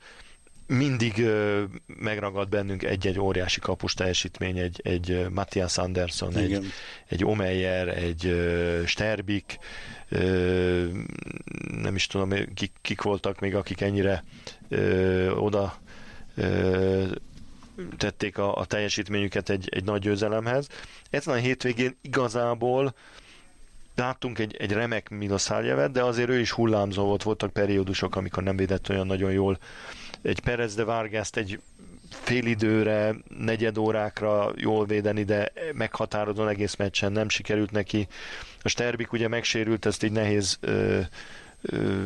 mindig 0.78 1.26
megragad 1.86 2.50
bennünk 2.50 2.84
egy-egy 2.84 3.20
óriási 3.20 3.60
kapus 3.60 3.94
teljesítmény, 3.94 4.58
egy, 4.58 4.82
egy 4.84 5.26
Matthias 5.30 5.78
Andersson, 5.78 6.36
egy, 6.36 6.50
Igen. 6.50 6.66
egy 7.08 7.26
Omeyer, 7.26 7.88
egy 7.88 8.36
Sterbik, 8.86 9.60
nem 11.82 11.96
is 11.96 12.08
tudom, 12.08 12.30
kik, 12.54 12.72
kik 12.82 13.02
voltak 13.02 13.40
még, 13.40 13.56
akik 13.56 13.82
ennyire 13.82 14.24
oda 15.36 15.80
tették 17.98 18.38
a, 18.38 18.56
a 18.56 18.66
teljesítményüket 18.66 19.50
egy, 19.50 19.70
egy 19.72 19.84
nagy 19.84 20.02
győzelemhez. 20.02 20.68
Ezen 21.10 21.34
a 21.34 21.38
hétvégén 21.38 21.98
igazából 22.02 22.94
láttunk 23.96 24.40
egy, 24.40 24.56
egy 24.60 24.72
remek 24.72 25.10
Miloszeljevet, 25.10 25.92
de 25.92 26.04
azért 26.04 26.30
ő 26.30 26.40
is 26.40 26.52
hullámzó 26.52 27.04
volt, 27.06 27.24
voltak 27.24 27.54
periódusok, 27.54 28.16
amikor 28.16 28.44
nem 28.44 28.56
védett 28.56 28.90
olyan 28.90 29.08
nagyon 29.08 29.32
jól. 29.32 29.58
Egy 30.22 30.40
Perez 30.40 30.76
de 30.76 30.84
Vargaszt 30.84 31.38
egy 31.38 31.60
fél 32.10 32.46
időre, 32.46 33.16
negyed 33.40 33.78
órákra 33.78 34.52
jól 34.56 34.86
védeni, 34.86 35.24
de 35.24 35.52
meghatározóan 35.74 36.48
egész 36.48 36.76
meccsen 36.76 37.12
nem 37.12 37.30
sikerült 37.30 37.72
neki. 37.72 38.08
A 38.62 38.70
Sterbik 38.70 39.12
ugye 39.12 39.28
megsérült, 39.28 39.86
ezt 39.86 40.04
így 40.04 40.12
nehéz 40.12 40.58
ö, 40.62 41.00
ö, 41.62 42.06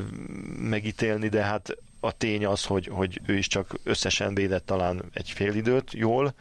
megítélni, 0.58 1.28
de 1.28 1.44
hát 1.44 1.78
a 2.00 2.12
tény 2.12 2.46
az, 2.46 2.66
hogy, 2.66 2.88
hogy 2.88 3.22
ő 3.26 3.38
is 3.38 3.48
csak 3.48 3.76
összesen 3.84 4.34
védett 4.34 4.66
talán 4.66 5.04
egy 5.14 5.32
fél 5.32 5.54
időt 5.54 5.94
jól. 5.94 6.34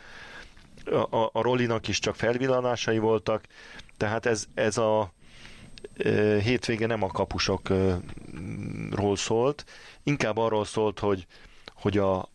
A, 0.84 1.16
a, 1.16 1.30
a 1.32 1.42
Rolinak 1.42 1.88
is 1.88 1.98
csak 1.98 2.14
felvillanásai 2.14 2.98
voltak, 2.98 3.44
tehát 3.96 4.26
ez, 4.26 4.46
ez 4.54 4.78
a 4.78 5.12
hétvége 6.42 6.86
nem 6.86 7.02
a 7.02 7.06
kapusokról 7.06 9.16
szólt, 9.16 9.64
inkább 10.02 10.36
arról 10.36 10.64
szólt, 10.64 10.98
hogy, 10.98 11.26
hogy 11.84 11.98
a 11.98 12.28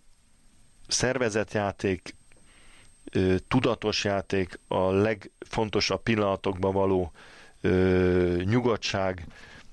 szervezett 0.87 1.51
játék, 1.51 2.15
tudatos 3.47 4.03
játék, 4.03 4.59
a 4.67 4.91
legfontosabb 4.91 6.03
pillanatokban 6.03 6.73
való 6.73 7.11
nyugodtság, 8.43 9.25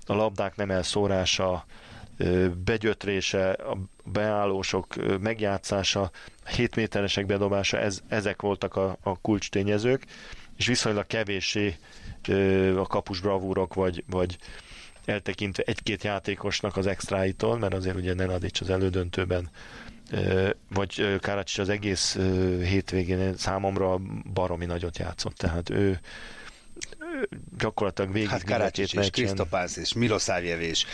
a 0.06 0.14
labdák 0.14 0.56
nem 0.56 0.70
elszórása, 0.70 1.66
begyötrése, 2.64 3.50
a 3.50 3.78
beállósok 4.04 5.18
megjátszása, 5.20 6.10
7 6.46 6.76
méteresek 6.76 7.26
bedobása, 7.26 7.78
ez, 7.78 8.00
ezek 8.08 8.42
voltak 8.42 8.76
a, 8.76 8.96
a 9.02 9.20
kulcs 9.20 9.50
tényezők, 9.50 10.04
és 10.56 10.66
viszonylag 10.66 11.06
kevéssé 11.06 11.76
a 12.76 12.86
kapus 12.86 13.20
bravúrok, 13.20 13.74
vagy, 13.74 14.04
vagy 14.06 14.38
eltekintve 15.06 15.62
egy-két 15.66 16.04
játékosnak 16.04 16.76
az 16.76 16.86
extráitól, 16.86 17.58
mert 17.58 17.74
azért 17.74 17.96
ugye 17.96 18.14
Nenadics 18.14 18.60
az 18.60 18.70
elődöntőben 18.70 19.50
vagy 20.68 21.18
Káracsics 21.20 21.58
az 21.58 21.68
egész 21.68 22.18
hétvégén 22.62 23.36
számomra 23.36 24.00
baromi 24.32 24.64
nagyot 24.64 24.98
játszott, 24.98 25.36
tehát 25.36 25.70
ő, 25.70 26.00
gyakorlatilag 27.58 28.12
végig 28.12 28.28
Hát 28.28 28.44
Karácsics 28.44 28.94
és 28.94 29.10
Krisztopász 29.10 29.76
és 29.76 29.92
Milosavljev 29.92 30.60
és 30.60 30.84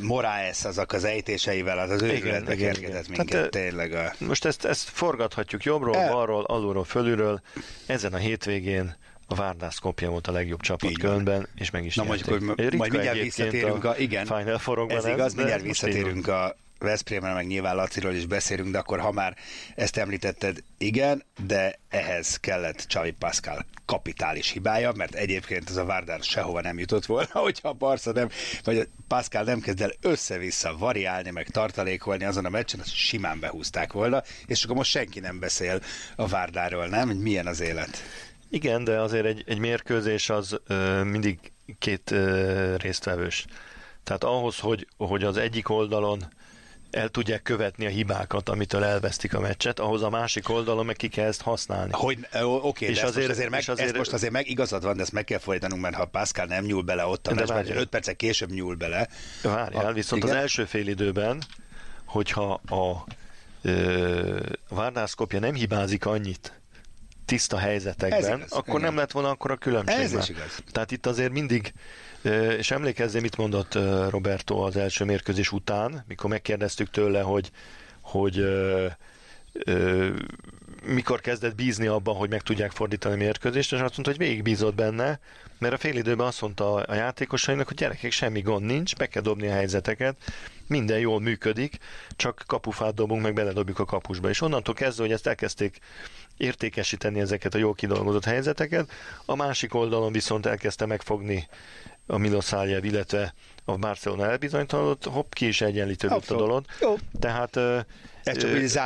Moraes 0.00 0.64
azok 0.64 0.92
az 0.92 1.04
ejtéseivel, 1.04 1.78
az 1.78 1.90
az 1.90 2.02
őrületbe 2.02 2.54
kergetett 2.54 3.08
minket 3.08 3.26
Tehát, 3.26 3.50
tényleg. 3.50 3.92
A... 3.92 4.12
Most 4.18 4.44
ezt, 4.44 4.64
ezt 4.64 4.88
forgathatjuk 4.88 5.64
jobbról, 5.64 5.96
El... 5.96 6.12
balról, 6.12 6.44
alulról, 6.44 6.84
fölülről. 6.84 7.40
Ezen 7.86 8.12
a 8.12 8.16
hétvégén 8.16 8.96
a 9.26 9.34
Várdász 9.34 9.78
kopja 9.78 10.10
volt 10.10 10.26
a 10.26 10.32
legjobb 10.32 10.60
csapat 10.60 10.90
Így 10.90 10.98
Kölnben, 10.98 11.48
és 11.54 11.70
meg 11.70 11.84
is 11.84 11.94
Na 11.94 12.04
mondjuk, 12.04 12.28
hogy 12.28 12.40
majd 12.76 12.92
mindjárt 12.92 13.18
visszatérünk 13.18 13.84
a, 13.84 13.98
igen, 13.98 14.26
Final 14.26 14.60
ez, 14.88 15.04
ez 15.04 15.06
igaz, 15.06 15.34
mindjárt 15.34 15.62
visszatérünk 15.62 16.28
a 16.28 16.56
Veszprémre, 16.78 17.32
meg 17.32 17.46
nyilván 17.46 17.76
Laciról 17.76 18.12
is 18.12 18.26
beszélünk, 18.26 18.70
de 18.70 18.78
akkor 18.78 19.00
ha 19.00 19.12
már 19.12 19.36
ezt 19.74 19.96
említetted, 19.96 20.62
igen, 20.78 21.24
de 21.46 21.78
ehhez 21.88 22.36
kellett 22.36 22.84
Csavi 22.88 23.10
Pascal 23.10 23.66
kapitális 23.84 24.50
hibája, 24.50 24.92
mert 24.92 25.14
egyébként 25.14 25.70
ez 25.70 25.76
a 25.76 25.84
Várdár 25.84 26.22
sehova 26.22 26.60
nem 26.60 26.78
jutott 26.78 27.06
volna, 27.06 27.28
hogyha 27.48 27.68
a 27.68 27.72
Barca 27.72 28.12
nem, 28.12 28.28
vagy 28.64 28.78
a 28.78 28.84
Pascal 29.08 29.42
nem 29.42 29.60
kezd 29.60 29.80
el 29.80 29.92
össze-vissza 30.00 30.76
variálni, 30.76 31.30
meg 31.30 31.48
tartalékolni 31.48 32.24
azon 32.24 32.44
a 32.44 32.48
meccsen, 32.48 32.80
azt 32.80 32.94
simán 32.94 33.40
behúzták 33.40 33.92
volna, 33.92 34.22
és 34.46 34.64
akkor 34.64 34.76
most 34.76 34.90
senki 34.90 35.20
nem 35.20 35.38
beszél 35.38 35.80
a 36.16 36.26
Várdáról, 36.26 36.86
nem? 36.86 37.06
Hogy 37.06 37.18
milyen 37.18 37.46
az 37.46 37.60
élet? 37.60 38.02
Igen, 38.50 38.84
de 38.84 39.00
azért 39.00 39.24
egy, 39.24 39.44
egy 39.46 39.58
mérkőzés 39.58 40.30
az 40.30 40.60
ö, 40.66 41.02
mindig 41.02 41.52
két 41.78 42.10
ö, 42.10 42.74
résztvevős. 42.76 43.46
Tehát 44.04 44.24
ahhoz, 44.24 44.58
hogy, 44.58 44.86
hogy 44.96 45.24
az 45.24 45.36
egyik 45.36 45.68
oldalon 45.68 46.24
el 46.90 47.08
tudják 47.08 47.42
követni 47.42 47.86
a 47.86 47.88
hibákat, 47.88 48.48
amitől 48.48 48.84
elvesztik 48.84 49.34
a 49.34 49.40
meccset, 49.40 49.80
ahhoz 49.80 50.02
a 50.02 50.10
másik 50.10 50.48
oldalon 50.48 50.86
meg 50.86 50.96
ki 50.96 51.08
kell 51.08 51.26
ezt 51.26 51.42
használni. 51.42 51.90
Hogy, 51.92 52.18
oké, 52.32 52.44
okay, 52.44 52.88
és 52.88 53.00
de 53.00 53.06
azért, 53.06 53.30
azért, 53.30 53.50
meg, 53.50 53.60
azért, 53.66 53.80
ezt 53.88 53.96
most 53.96 54.12
azért 54.12 54.32
meg 54.32 54.48
igazad 54.48 54.82
van, 54.82 54.96
de 54.96 55.02
ezt 55.02 55.12
meg 55.12 55.24
kell 55.24 55.38
fordítanunk, 55.38 55.82
mert 55.82 55.94
ha 55.94 56.04
Pascal 56.04 56.46
nem 56.46 56.64
nyúl 56.64 56.82
bele 56.82 57.06
ott 57.06 57.26
a 57.26 57.34
meccsben, 57.34 57.76
5 57.76 57.88
percek 57.88 58.16
később 58.16 58.50
nyúl 58.50 58.74
bele. 58.74 59.08
Várjál, 59.42 59.86
a, 59.86 59.92
viszont 59.92 60.22
igen? 60.22 60.36
az 60.36 60.42
első 60.42 60.64
fél 60.64 60.88
időben, 60.88 61.42
hogyha 62.04 62.52
a 62.52 63.04
ö, 63.62 64.40
Várnászkopja 64.68 65.38
nem 65.38 65.54
hibázik 65.54 66.06
annyit, 66.06 66.60
tiszta 67.26 67.58
helyzetekben, 67.58 68.38
igaz, 68.38 68.52
akkor 68.52 68.68
igen. 68.68 68.80
nem 68.80 68.96
lett 68.96 69.10
volna 69.10 69.30
akkor 69.30 69.50
a 69.50 69.56
különbség. 69.56 69.98
Ez 69.98 70.12
is 70.12 70.28
igaz. 70.28 70.62
Tehát 70.72 70.90
itt 70.90 71.06
azért 71.06 71.32
mindig 71.32 71.72
és 72.58 72.70
emlékezzél, 72.70 73.20
mit 73.20 73.36
mondott 73.36 73.74
Roberto 74.08 74.56
az 74.56 74.76
első 74.76 75.04
mérkőzés 75.04 75.52
után, 75.52 76.04
mikor 76.08 76.30
megkérdeztük 76.30 76.90
tőle, 76.90 77.20
hogy, 77.20 77.50
hogy 78.00 78.46
mikor 80.84 81.20
kezdett 81.20 81.54
bízni 81.54 81.86
abban, 81.86 82.16
hogy 82.16 82.30
meg 82.30 82.42
tudják 82.42 82.70
fordítani 82.70 83.14
a 83.14 83.18
mérkőzést, 83.18 83.72
és 83.72 83.78
azt 83.80 83.96
mondta, 83.96 84.10
hogy 84.10 84.26
végig 84.26 84.42
bízott 84.42 84.74
benne, 84.74 85.18
mert 85.58 85.74
a 85.74 85.78
fél 85.78 85.96
időben 85.96 86.26
azt 86.26 86.40
mondta 86.40 86.74
a 86.74 86.94
játékosainak, 86.94 87.66
hogy 87.66 87.76
gyerekek, 87.76 88.12
semmi 88.12 88.40
gond 88.40 88.64
nincs, 88.64 88.96
be 88.96 89.06
kell 89.06 89.22
dobni 89.22 89.48
a 89.48 89.52
helyzeteket, 89.52 90.16
minden 90.66 90.98
jól 90.98 91.20
működik, 91.20 91.78
csak 92.16 92.42
kapufát 92.46 92.94
dobunk, 92.94 93.22
meg 93.22 93.34
beledobjuk 93.34 93.78
a 93.78 93.84
kapusba. 93.84 94.28
És 94.28 94.40
onnantól 94.40 94.74
kezdve, 94.74 95.02
hogy 95.02 95.12
ezt 95.12 95.26
elkezdték 95.26 95.78
értékesíteni 96.36 97.20
ezeket 97.20 97.54
a 97.54 97.58
jól 97.58 97.74
kidolgozott 97.74 98.24
helyzeteket, 98.24 98.90
a 99.24 99.34
másik 99.34 99.74
oldalon 99.74 100.12
viszont 100.12 100.46
elkezdte 100.46 100.86
megfogni 100.86 101.48
a 102.06 102.16
Milosáljev, 102.16 102.84
illetve 102.84 103.34
a 103.64 103.76
Barcelona 103.76 104.26
elbizonytalanodott, 104.26 105.04
hopp, 105.04 105.32
ki 105.32 105.46
is 105.46 105.60
egyenlítődött 105.60 106.30
a 106.30 106.36
dolog. 106.36 106.64
Jó. 106.80 106.96
Tehát 107.20 107.56
ez 108.22 108.36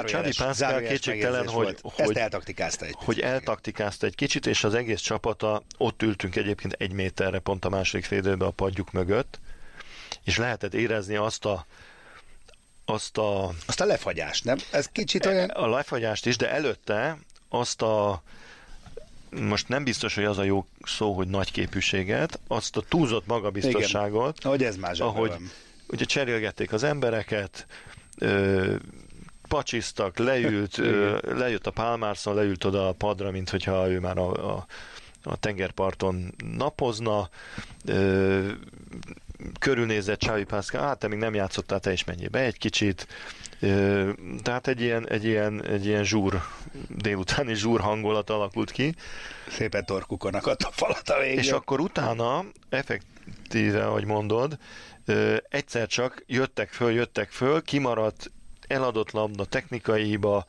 csak 0.06 0.24
egy 0.24 0.36
Pascal 0.36 0.80
kétségtelen, 0.80 1.48
hogy, 1.48 1.78
hogy, 1.82 1.92
Ezt 1.96 2.16
eltaktikázta 2.16 2.86
egy 2.86 2.94
hogy 2.98 3.20
eltaktikázta 3.20 4.06
egy 4.06 4.14
kicsit, 4.14 4.46
és 4.46 4.64
az 4.64 4.74
egész 4.74 5.00
csapata, 5.00 5.62
ott 5.76 6.02
ültünk 6.02 6.36
egyébként 6.36 6.72
egy 6.72 6.92
méterre, 6.92 7.38
pont 7.38 7.64
a 7.64 7.68
második 7.68 8.04
félidőben 8.04 8.48
a 8.48 8.50
padjuk 8.50 8.92
mögött, 8.92 9.38
és 10.24 10.38
lehetett 10.38 10.74
érezni 10.74 11.16
azt 11.16 11.44
a 11.44 11.66
azt 12.84 13.18
a... 13.18 13.52
Azt 13.66 13.80
a 13.80 13.84
lefagyást, 13.84 14.44
nem? 14.44 14.58
Ez 14.70 14.86
kicsit 14.86 15.26
olyan... 15.26 15.48
A 15.48 15.68
lefagyást 15.68 16.26
is, 16.26 16.36
de 16.36 16.50
előtte 16.50 17.18
azt 17.50 17.82
a 17.82 18.22
most 19.30 19.68
nem 19.68 19.84
biztos, 19.84 20.14
hogy 20.14 20.24
az 20.24 20.38
a 20.38 20.42
jó 20.42 20.66
szó, 20.82 21.12
hogy 21.12 21.28
nagy 21.28 21.52
képűséget, 21.52 22.40
azt 22.48 22.76
a 22.76 22.82
túlzott 22.88 23.26
magabiztosságot, 23.26 24.38
Igen. 24.38 24.50
Ahogy 24.50 24.64
ez 24.64 24.76
más 24.76 25.00
ahogy 25.00 25.28
van. 25.28 25.50
ugye 25.88 26.04
cserélgették 26.04 26.72
az 26.72 26.82
embereket, 26.82 27.66
ö, 28.18 28.74
pacsisztak, 29.48 30.18
leült, 30.18 30.78
ö, 30.88 31.18
lejött 31.22 31.66
a 31.66 31.70
Pálmárszon, 31.70 32.34
leült 32.34 32.64
oda 32.64 32.88
a 32.88 32.92
padra, 32.92 33.30
mint 33.30 33.50
hogyha 33.50 33.90
ő 33.90 34.00
már 34.00 34.18
a, 34.18 34.56
a, 34.56 34.66
a 35.22 35.36
tengerparton 35.36 36.34
napozna, 36.56 37.28
ö, 37.84 38.50
körülnézett 39.58 40.18
Csávi 40.18 40.44
Pászka, 40.44 40.78
hát 40.80 40.98
te 40.98 41.08
még 41.08 41.18
nem 41.18 41.34
játszottál, 41.34 41.80
te 41.80 41.92
is 41.92 42.04
menjél 42.04 42.28
be 42.28 42.38
egy 42.38 42.58
kicsit, 42.58 43.06
tehát 44.42 44.66
egy 44.66 44.80
ilyen, 44.80 45.08
egy 45.08 45.24
ilyen, 45.24 45.64
egy 45.64 45.86
ilyen 45.86 46.04
zsúr, 46.04 46.42
délutáni 46.88 47.54
zsúr 47.54 47.80
hangulat 47.80 48.30
alakult 48.30 48.70
ki. 48.70 48.94
Szépen 49.48 49.84
torkukon 49.84 50.34
akadt 50.34 50.62
a 50.62 50.70
falat 50.72 51.08
a 51.08 51.18
végén. 51.18 51.38
És 51.38 51.50
akkor 51.50 51.80
utána, 51.80 52.44
effektíve, 52.68 53.86
ahogy 53.86 54.04
mondod, 54.04 54.58
egyszer 55.48 55.86
csak 55.86 56.24
jöttek 56.26 56.68
föl, 56.68 56.92
jöttek 56.92 57.30
föl, 57.30 57.62
kimaradt 57.62 58.30
eladott 58.66 59.10
labda, 59.10 59.44
technikai 59.44 60.04
hiba, 60.04 60.46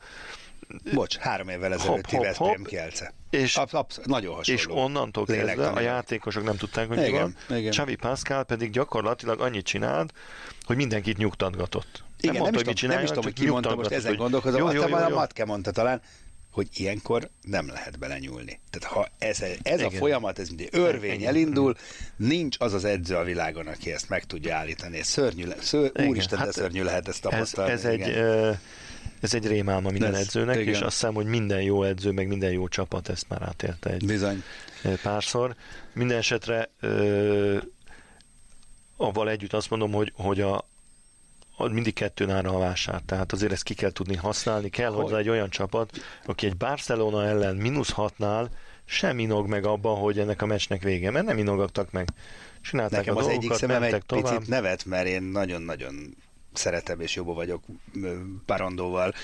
Bocs, 0.94 1.16
három 1.16 1.48
évvel 1.48 1.72
ezelőtti 1.72 2.16
Veszprém 2.16 2.64
Kielce. 2.64 3.12
És, 3.30 3.56
absz, 3.56 3.74
absz, 3.74 4.00
nagyon 4.04 4.34
hasonló. 4.34 4.60
És 4.60 4.66
onnantól 4.70 5.24
kezdve 5.24 5.68
a 5.68 5.80
játékosok 5.80 6.44
nem 6.44 6.56
tudták, 6.56 6.88
hogy 6.88 7.06
igen, 7.06 7.36
mi 7.48 7.62
van. 7.62 7.70
Xavi 7.70 7.94
Pascal 7.94 8.44
pedig 8.44 8.70
gyakorlatilag 8.70 9.40
annyit 9.40 9.64
csinált, 9.64 10.12
hogy 10.64 10.76
mindenkit 10.76 11.16
nyugtatgatott. 11.16 12.02
Igen, 12.20 12.34
nem, 12.34 12.42
mondta, 12.42 12.60
nem, 12.60 12.72
is, 12.74 12.80
tudom, 12.80 12.94
nem 12.94 13.04
is 13.04 13.08
tudom, 13.08 13.24
hogy 13.24 13.32
ki 13.32 13.48
mondta, 13.48 13.74
most 13.74 13.90
ezen 13.90 14.16
gondolkozom. 14.16 14.60
Jó, 14.60 14.70
jó, 14.70 14.88
jó, 14.88 14.88
jó. 14.88 15.04
a 15.04 15.08
Matke 15.08 15.44
mondta 15.44 15.70
talán, 15.70 16.02
hogy 16.52 16.68
ilyenkor 16.74 17.30
nem 17.42 17.68
lehet 17.68 17.98
belenyúlni. 17.98 18.60
Tehát 18.70 18.96
ha 18.96 19.08
ez, 19.18 19.44
ez 19.62 19.80
a 19.80 19.90
folyamat, 19.90 20.38
ez 20.38 20.48
mint 20.48 20.74
örvény 20.74 21.12
Igen. 21.12 21.28
elindul, 21.28 21.76
nincs 22.16 22.56
az 22.58 22.72
az 22.72 22.84
edző 22.84 23.16
a 23.16 23.24
világon, 23.24 23.66
aki 23.66 23.92
ezt 23.92 24.08
meg 24.08 24.24
tudja 24.24 24.56
állítani. 24.56 24.98
Ez 24.98 25.06
szörnyű, 25.06 25.44
ször, 25.60 25.92
úristen, 26.06 26.38
hát 26.38 26.46
de 26.46 26.52
szörnyű 26.52 26.82
lehet 26.82 27.08
ezt 27.08 27.20
tapasztalni. 27.20 27.72
Ez, 27.72 27.84
ez 27.84 27.90
egy, 27.92 28.08
uh, 28.08 28.56
ez 29.22 29.34
egy 29.34 29.46
rémálma 29.46 29.90
minden 29.90 30.14
ez, 30.14 30.20
edzőnek, 30.20 30.56
igen. 30.56 30.74
és 30.74 30.80
azt 30.80 30.92
hiszem, 30.92 31.14
hogy 31.14 31.26
minden 31.26 31.62
jó 31.62 31.82
edző, 31.82 32.10
meg 32.10 32.28
minden 32.28 32.50
jó 32.50 32.68
csapat 32.68 33.08
ezt 33.08 33.28
már 33.28 33.42
átélte 33.42 33.90
egy 33.90 34.06
Bizony. 34.06 34.42
párszor. 35.02 35.54
Minden 35.92 36.18
esetre 36.18 36.70
uh, 36.82 37.62
avval 38.96 39.30
együtt 39.30 39.52
azt 39.52 39.70
mondom, 39.70 39.92
hogy, 39.92 40.12
hogy 40.16 40.40
a, 40.40 40.64
mindig 41.70 41.94
kettőn 41.94 42.30
ára 42.30 42.50
a 42.50 42.58
vásár, 42.58 43.02
tehát 43.06 43.32
azért 43.32 43.52
ezt 43.52 43.62
ki 43.62 43.74
kell 43.74 43.90
tudni 43.90 44.16
használni, 44.16 44.68
kell 44.68 44.90
hogy? 44.90 45.02
hozzá 45.02 45.16
egy 45.16 45.28
olyan 45.28 45.50
csapat, 45.50 45.90
aki 46.26 46.46
egy 46.46 46.56
Barcelona 46.56 47.24
ellen 47.24 47.56
mínusz 47.56 47.90
hatnál 47.90 48.50
sem 48.84 49.18
inog 49.18 49.48
meg 49.48 49.66
abban, 49.66 49.98
hogy 49.98 50.18
ennek 50.18 50.42
a 50.42 50.46
meccsnek 50.46 50.82
vége, 50.82 51.10
mert 51.10 51.26
nem 51.26 51.38
inogattak 51.38 51.90
meg. 51.90 52.08
Csinálták 52.60 52.98
Nekem 52.98 53.16
a 53.16 53.20
az 53.20 53.26
egyik 53.26 53.52
szemem 53.52 53.82
egy 53.82 54.06
tovább. 54.06 54.24
picit 54.24 54.48
nevet, 54.48 54.84
mert 54.84 55.06
én 55.06 55.22
nagyon-nagyon 55.22 56.16
szeretem 56.52 57.00
és 57.00 57.14
jobban 57.14 57.34
vagyok 57.34 57.62
Parandóval, 58.46 59.14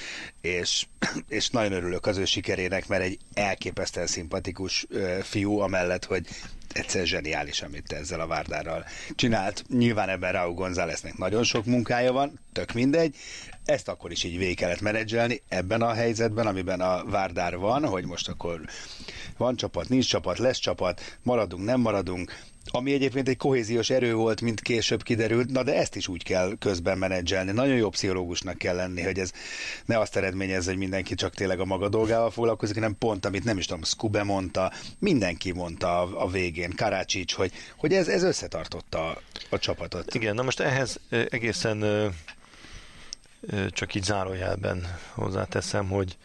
és, 0.41 0.87
és 1.29 1.51
nagyon 1.51 1.73
örülök 1.73 2.07
az 2.07 2.17
ő 2.17 2.25
sikerének, 2.25 2.89
mert 2.89 3.03
egy 3.03 3.19
elképesztően 3.35 4.07
szimpatikus 4.07 4.87
fiú, 5.23 5.59
amellett, 5.59 6.05
hogy 6.05 6.27
egyszer 6.73 7.07
zseniális, 7.07 7.63
amit 7.63 7.93
ezzel 7.93 8.21
a 8.21 8.27
Várdárral 8.27 8.85
csinált. 9.15 9.65
Nyilván 9.69 10.09
ebben 10.09 10.33
Raúl 10.33 10.55
Gonzáleznek 10.55 11.17
nagyon 11.17 11.45
sok 11.45 11.65
munkája 11.65 12.13
van, 12.13 12.41
tök 12.53 12.73
mindegy. 12.73 13.17
Ezt 13.69 13.89
akkor 13.89 14.11
is 14.11 14.25
így 14.25 14.39
végig 14.39 14.57
kellett 14.57 14.81
menedzselni 14.81 15.43
ebben 15.49 15.83
a 15.83 15.93
helyzetben, 15.93 16.47
amiben 16.47 16.81
a 16.81 17.05
Várdár 17.05 17.57
van, 17.57 17.87
hogy 17.87 18.05
most 18.05 18.29
akkor 18.29 18.61
van 19.37 19.57
csapat, 19.57 19.89
nincs 19.89 20.09
csapat, 20.09 20.39
lesz 20.39 20.59
csapat, 20.59 21.19
maradunk, 21.23 21.65
nem 21.65 21.81
maradunk, 21.81 22.33
ami 22.71 22.93
egyébként 22.93 23.29
egy 23.29 23.37
kohéziós 23.37 23.91
erő 23.91 24.15
volt, 24.15 24.41
mint 24.41 24.61
később 24.61 25.03
kiderült, 25.03 25.51
na 25.51 25.63
de 25.63 25.75
ezt 25.75 25.97
is 25.97 26.09
úgy 26.09 26.23
kell 26.23 26.57
közben 26.59 26.99
menedzselni. 26.99 27.53
Nagyon 27.53 27.77
jó 27.77 27.89
pszichológusnak 27.89 28.59
kell 28.59 28.75
lenni, 28.75 29.03
hogy 29.03 29.19
ez 29.19 29.33
ne 29.85 29.99
azt 29.99 30.17
eredményezze, 30.17 30.71
hogy 30.71 30.79
mindenki 30.79 31.15
csak 31.15 31.35
tényleg 31.35 31.61
a 31.61 31.65
maga 31.65 31.89
dolgával 31.89 32.31
foglalkozik, 32.31 32.75
hanem 32.75 32.97
pont, 32.99 33.25
amit 33.25 33.45
nem 33.45 33.59
is 33.59 33.67
tudom, 33.67 33.83
Skube 33.83 34.23
mondta, 34.23 34.73
mindenki 34.99 35.53
mondta 35.53 36.01
a, 36.01 36.23
a 36.23 36.29
végén, 36.29 36.73
Karácsics, 36.77 37.35
hogy, 37.35 37.53
hogy 37.77 37.93
ez, 37.93 38.09
ez 38.09 38.23
összetartotta 38.23 39.11
a, 39.11 39.23
a 39.51 39.59
csapatot. 39.59 40.15
Igen, 40.15 40.35
na 40.35 40.43
most 40.43 40.61
ehhez 40.61 41.01
egészen 41.11 41.85
csak 43.71 43.95
így 43.95 44.03
zárójelben 44.03 44.97
hozzáteszem, 45.15 45.89
hogy 45.89 46.17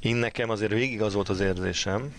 én 0.00 0.16
nekem 0.16 0.50
azért 0.50 0.72
végig 0.72 1.02
az 1.02 1.14
volt 1.14 1.28
az 1.28 1.40
érzésem, 1.40 2.14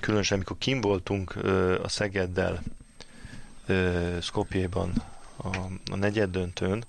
különösen 0.00 0.36
amikor 0.36 0.56
kim 0.58 0.80
voltunk 0.80 1.36
a 1.82 1.88
Szegeddel 1.88 2.62
Skopjéban 4.20 4.92
a, 5.36 5.56
a 5.90 5.96
negyed 5.96 6.30
döntőn, 6.30 6.84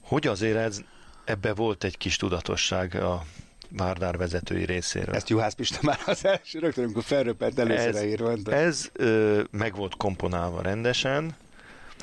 hogy 0.00 0.26
azért 0.26 0.56
ez, 0.56 0.80
ebbe 1.24 1.54
volt 1.54 1.84
egy 1.84 1.98
kis 1.98 2.16
tudatosság 2.16 2.94
a 2.94 3.24
Várdár 3.70 4.16
vezetői 4.16 4.64
részéről. 4.64 5.14
Ezt 5.14 5.28
Juhász 5.28 5.54
Pista 5.54 5.78
már 5.82 5.98
az 6.06 6.24
első 6.24 6.58
rögtön, 6.58 6.84
amikor 6.84 7.02
felröppent 7.02 7.58
először 7.58 7.94
ez, 7.94 8.02
írva. 8.02 8.52
Ez 8.52 8.90
ö, 8.92 9.42
meg 9.50 9.76
volt 9.76 9.96
komponálva 9.96 10.62
rendesen. 10.62 11.36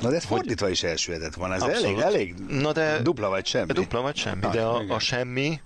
Na 0.00 0.08
de 0.10 0.16
ez 0.16 0.24
hogy... 0.24 0.38
fordítva 0.38 0.68
is 0.68 0.82
elsüllyedett 0.82 1.34
van, 1.34 1.52
ez 1.52 1.62
elég, 1.62 1.98
elég 1.98 2.34
Na 2.48 2.72
de, 2.72 3.02
dupla 3.02 3.28
vagy 3.28 3.46
semmi. 3.46 3.72
Dupla 3.72 4.00
vagy 4.00 4.16
semmi, 4.16 4.40
Na, 4.40 4.50
de 4.50 4.62
a, 4.62 4.84
a 4.88 4.98
semmi 4.98 5.60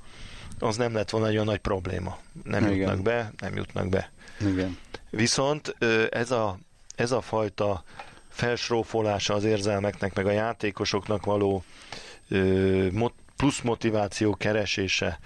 az 0.58 0.76
nem 0.76 0.94
lett 0.94 1.10
volna 1.10 1.26
egy 1.26 1.34
olyan 1.34 1.46
nagy 1.46 1.58
probléma. 1.58 2.18
Nem 2.44 2.62
igen. 2.64 2.76
jutnak 2.76 3.02
be, 3.02 3.32
nem 3.40 3.56
jutnak 3.56 3.88
be. 3.88 4.12
Igen. 4.40 4.78
Viszont 5.10 5.76
ez 6.10 6.30
a, 6.30 6.58
ez 6.94 7.12
a 7.12 7.20
fajta 7.20 7.84
felsrófolása 8.28 9.34
az 9.34 9.44
érzelmeknek, 9.44 10.14
meg 10.14 10.26
a 10.26 10.30
játékosoknak 10.30 11.24
való 11.24 11.64
plusz 13.36 13.60
motiváció 13.60 14.34
keresése, 14.34 15.18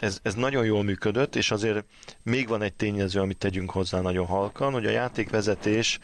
ez, 0.00 0.18
ez 0.22 0.34
nagyon 0.34 0.64
jól 0.64 0.82
működött, 0.82 1.36
és 1.36 1.50
azért 1.50 1.84
még 2.22 2.48
van 2.48 2.62
egy 2.62 2.72
tényező, 2.72 3.20
amit 3.20 3.38
tegyünk 3.38 3.70
hozzá 3.70 4.00
nagyon 4.00 4.26
halkan, 4.26 4.72
hogy 4.72 4.86
a 4.86 4.90
játékvezetés 4.90 5.98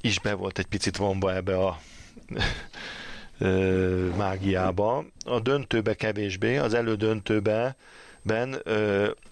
is 0.00 0.20
be 0.20 0.34
volt 0.34 0.58
egy 0.58 0.66
picit 0.66 0.96
vonva 0.96 1.34
ebbe 1.34 1.58
a 1.58 1.80
mágiába. 4.16 5.04
A 5.24 5.40
döntőbe 5.40 5.94
kevésbé, 5.94 6.56
az 6.56 6.74
elődöntőbe 6.74 7.76
ben 8.22 8.62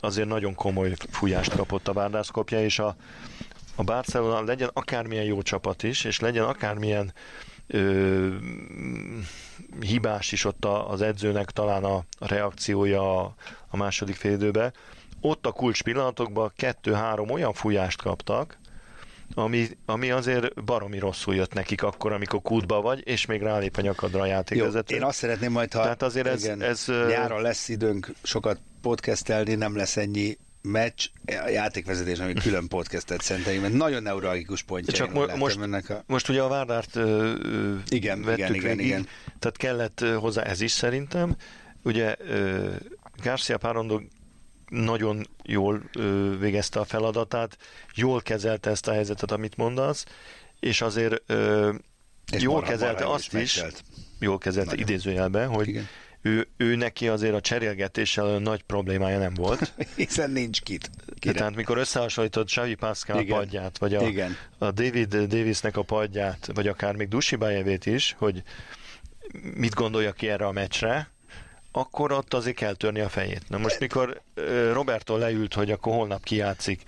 azért 0.01 0.29
nagyon 0.29 0.55
komoly 0.55 0.95
fújást 1.11 1.57
kapott 1.57 1.89
a 1.89 1.93
Várdászkopja, 1.93 2.65
és 2.65 2.79
a, 2.79 2.97
a 3.75 3.83
Barcelona 3.83 4.43
legyen 4.43 4.71
akármilyen 4.73 5.25
jó 5.25 5.43
csapat 5.43 5.83
is, 5.83 6.05
és 6.05 6.21
legyen 6.21 6.45
akármilyen 6.45 7.13
ö, 7.67 8.29
hibás 9.81 10.33
is 10.33 10.45
ott 10.45 10.65
az 10.65 11.03
edzőnek 11.03 11.51
talán 11.51 11.85
a, 11.85 11.95
a 12.19 12.27
reakciója 12.27 13.21
a, 13.21 13.35
a 13.69 13.77
második 13.77 14.17
félidőbe, 14.17 14.73
ott 15.21 15.47
a 15.47 15.53
kulcs 15.53 15.83
pillanatokban 15.83 16.53
kettő-három 16.57 17.31
olyan 17.31 17.53
fújást 17.53 18.03
kaptak, 18.03 18.59
ami, 19.35 19.69
ami 19.87 20.11
azért 20.11 20.65
baromi 20.65 20.99
rosszul 20.99 21.35
jött 21.35 21.53
nekik 21.53 21.83
akkor, 21.83 22.13
amikor 22.13 22.43
kútba 22.43 22.81
vagy, 22.81 23.03
és 23.05 23.27
még 23.27 23.43
rálép 23.43 23.77
a 23.77 23.81
nyakadra 23.81 24.21
a 24.21 24.27
játékvezető. 24.27 24.95
Én 24.95 25.03
azt 25.03 25.19
szeretném 25.19 25.53
majd, 25.53 25.73
ha 25.73 25.83
Tehát 25.83 26.03
azért 26.03 26.27
ez, 26.27 26.45
igen, 26.45 26.63
ez, 26.63 26.87
nyáron 27.09 27.43
lesz 27.43 27.69
időnk 27.69 28.13
sokat 28.23 28.59
podcastelni, 28.83 29.55
nem 29.55 29.77
lesz 29.77 29.97
ennyi 29.97 30.37
meccs, 30.63 31.07
a 31.45 31.49
játékvezetés, 31.49 32.19
ami 32.19 32.33
külön 32.33 32.69
podcastet 32.69 33.21
szenteljük, 33.21 33.63
mert 33.63 33.75
nagyon 33.75 34.03
neuralgikus 34.03 34.63
pontja. 34.63 34.93
Csak 34.93 35.13
mo- 35.13 35.37
most, 35.37 35.61
ennek 35.61 35.91
a... 35.91 36.03
most 36.07 36.29
ugye 36.29 36.43
a 36.43 36.49
Várdárt 36.49 36.97
igen, 37.89 38.23
vettük 38.23 38.39
igen, 38.39 38.55
igen, 38.55 38.77
végig, 38.77 38.87
igen. 38.87 39.07
tehát 39.39 39.57
kellett 39.57 40.05
hozzá 40.19 40.43
ez 40.43 40.61
is 40.61 40.71
szerintem. 40.71 41.37
Ugye 41.83 42.17
Garcia 43.23 43.59
Párondo 43.59 44.01
nagyon 44.75 45.27
jól 45.43 45.83
ö, 45.97 46.39
végezte 46.39 46.81
a 46.81 46.85
feladatát, 46.85 47.59
jól 47.95 48.23
kezelte 48.23 48.71
ezt 48.71 48.89
a 48.89 48.93
helyzetet, 48.93 49.31
amit 49.31 49.57
mondasz, 49.57 50.05
és 50.61 50.81
azért 50.81 51.23
ö, 51.27 51.73
és 52.33 52.43
jól 52.43 52.55
marha, 52.55 52.71
kezelte 52.71 52.99
marha 53.01 53.15
azt 53.15 53.35
is, 53.35 53.55
megtelt. 53.55 53.83
jól 54.19 54.39
kezelte 54.39 54.71
nagyon. 54.71 54.89
idézőjelben, 54.89 55.49
hogy 55.49 55.69
Igen. 55.69 55.89
Ő, 56.27 56.49
ő 56.57 56.75
neki 56.77 57.09
azért 57.09 57.35
a 57.35 57.41
cserélgetéssel 57.41 58.39
nagy 58.39 58.63
problémája 58.63 59.19
nem 59.19 59.35
volt. 59.35 59.73
Hiszen 59.97 60.31
nincs 60.31 60.63
kit. 60.63 60.91
Kire? 61.19 61.35
Tehát 61.35 61.55
mikor 61.55 61.79
összehasonlított 61.79 62.47
Xavi 62.47 62.75
Pascal 62.75 63.21
Igen. 63.21 63.37
padját, 63.37 63.79
vagy 63.79 63.95
a, 63.95 64.07
Igen. 64.07 64.37
a 64.59 64.71
David 64.71 65.17
Davisnek 65.17 65.77
a 65.77 65.83
padját, 65.83 66.51
vagy 66.55 66.69
akár 66.69 66.97
még 66.97 67.09
Dusibájevét 67.09 67.87
is, 67.87 68.15
hogy 68.19 68.43
mit 69.55 69.75
gondolja 69.75 70.13
ki 70.13 70.29
erre 70.29 70.47
a 70.47 70.53
meccsre, 70.53 71.14
akkor 71.77 72.13
ott 72.13 72.35
azért 72.35 72.57
kell 72.57 72.75
törni 72.75 73.01
a 73.01 73.09
fejét. 73.09 73.43
Na 73.49 73.59
most, 73.59 73.81
mikor 73.81 74.23
Roberto 74.73 75.17
leült, 75.17 75.55
hogy 75.55 75.71
akkor 75.71 75.93
holnap 75.93 76.25
kijátszik, 76.25 76.83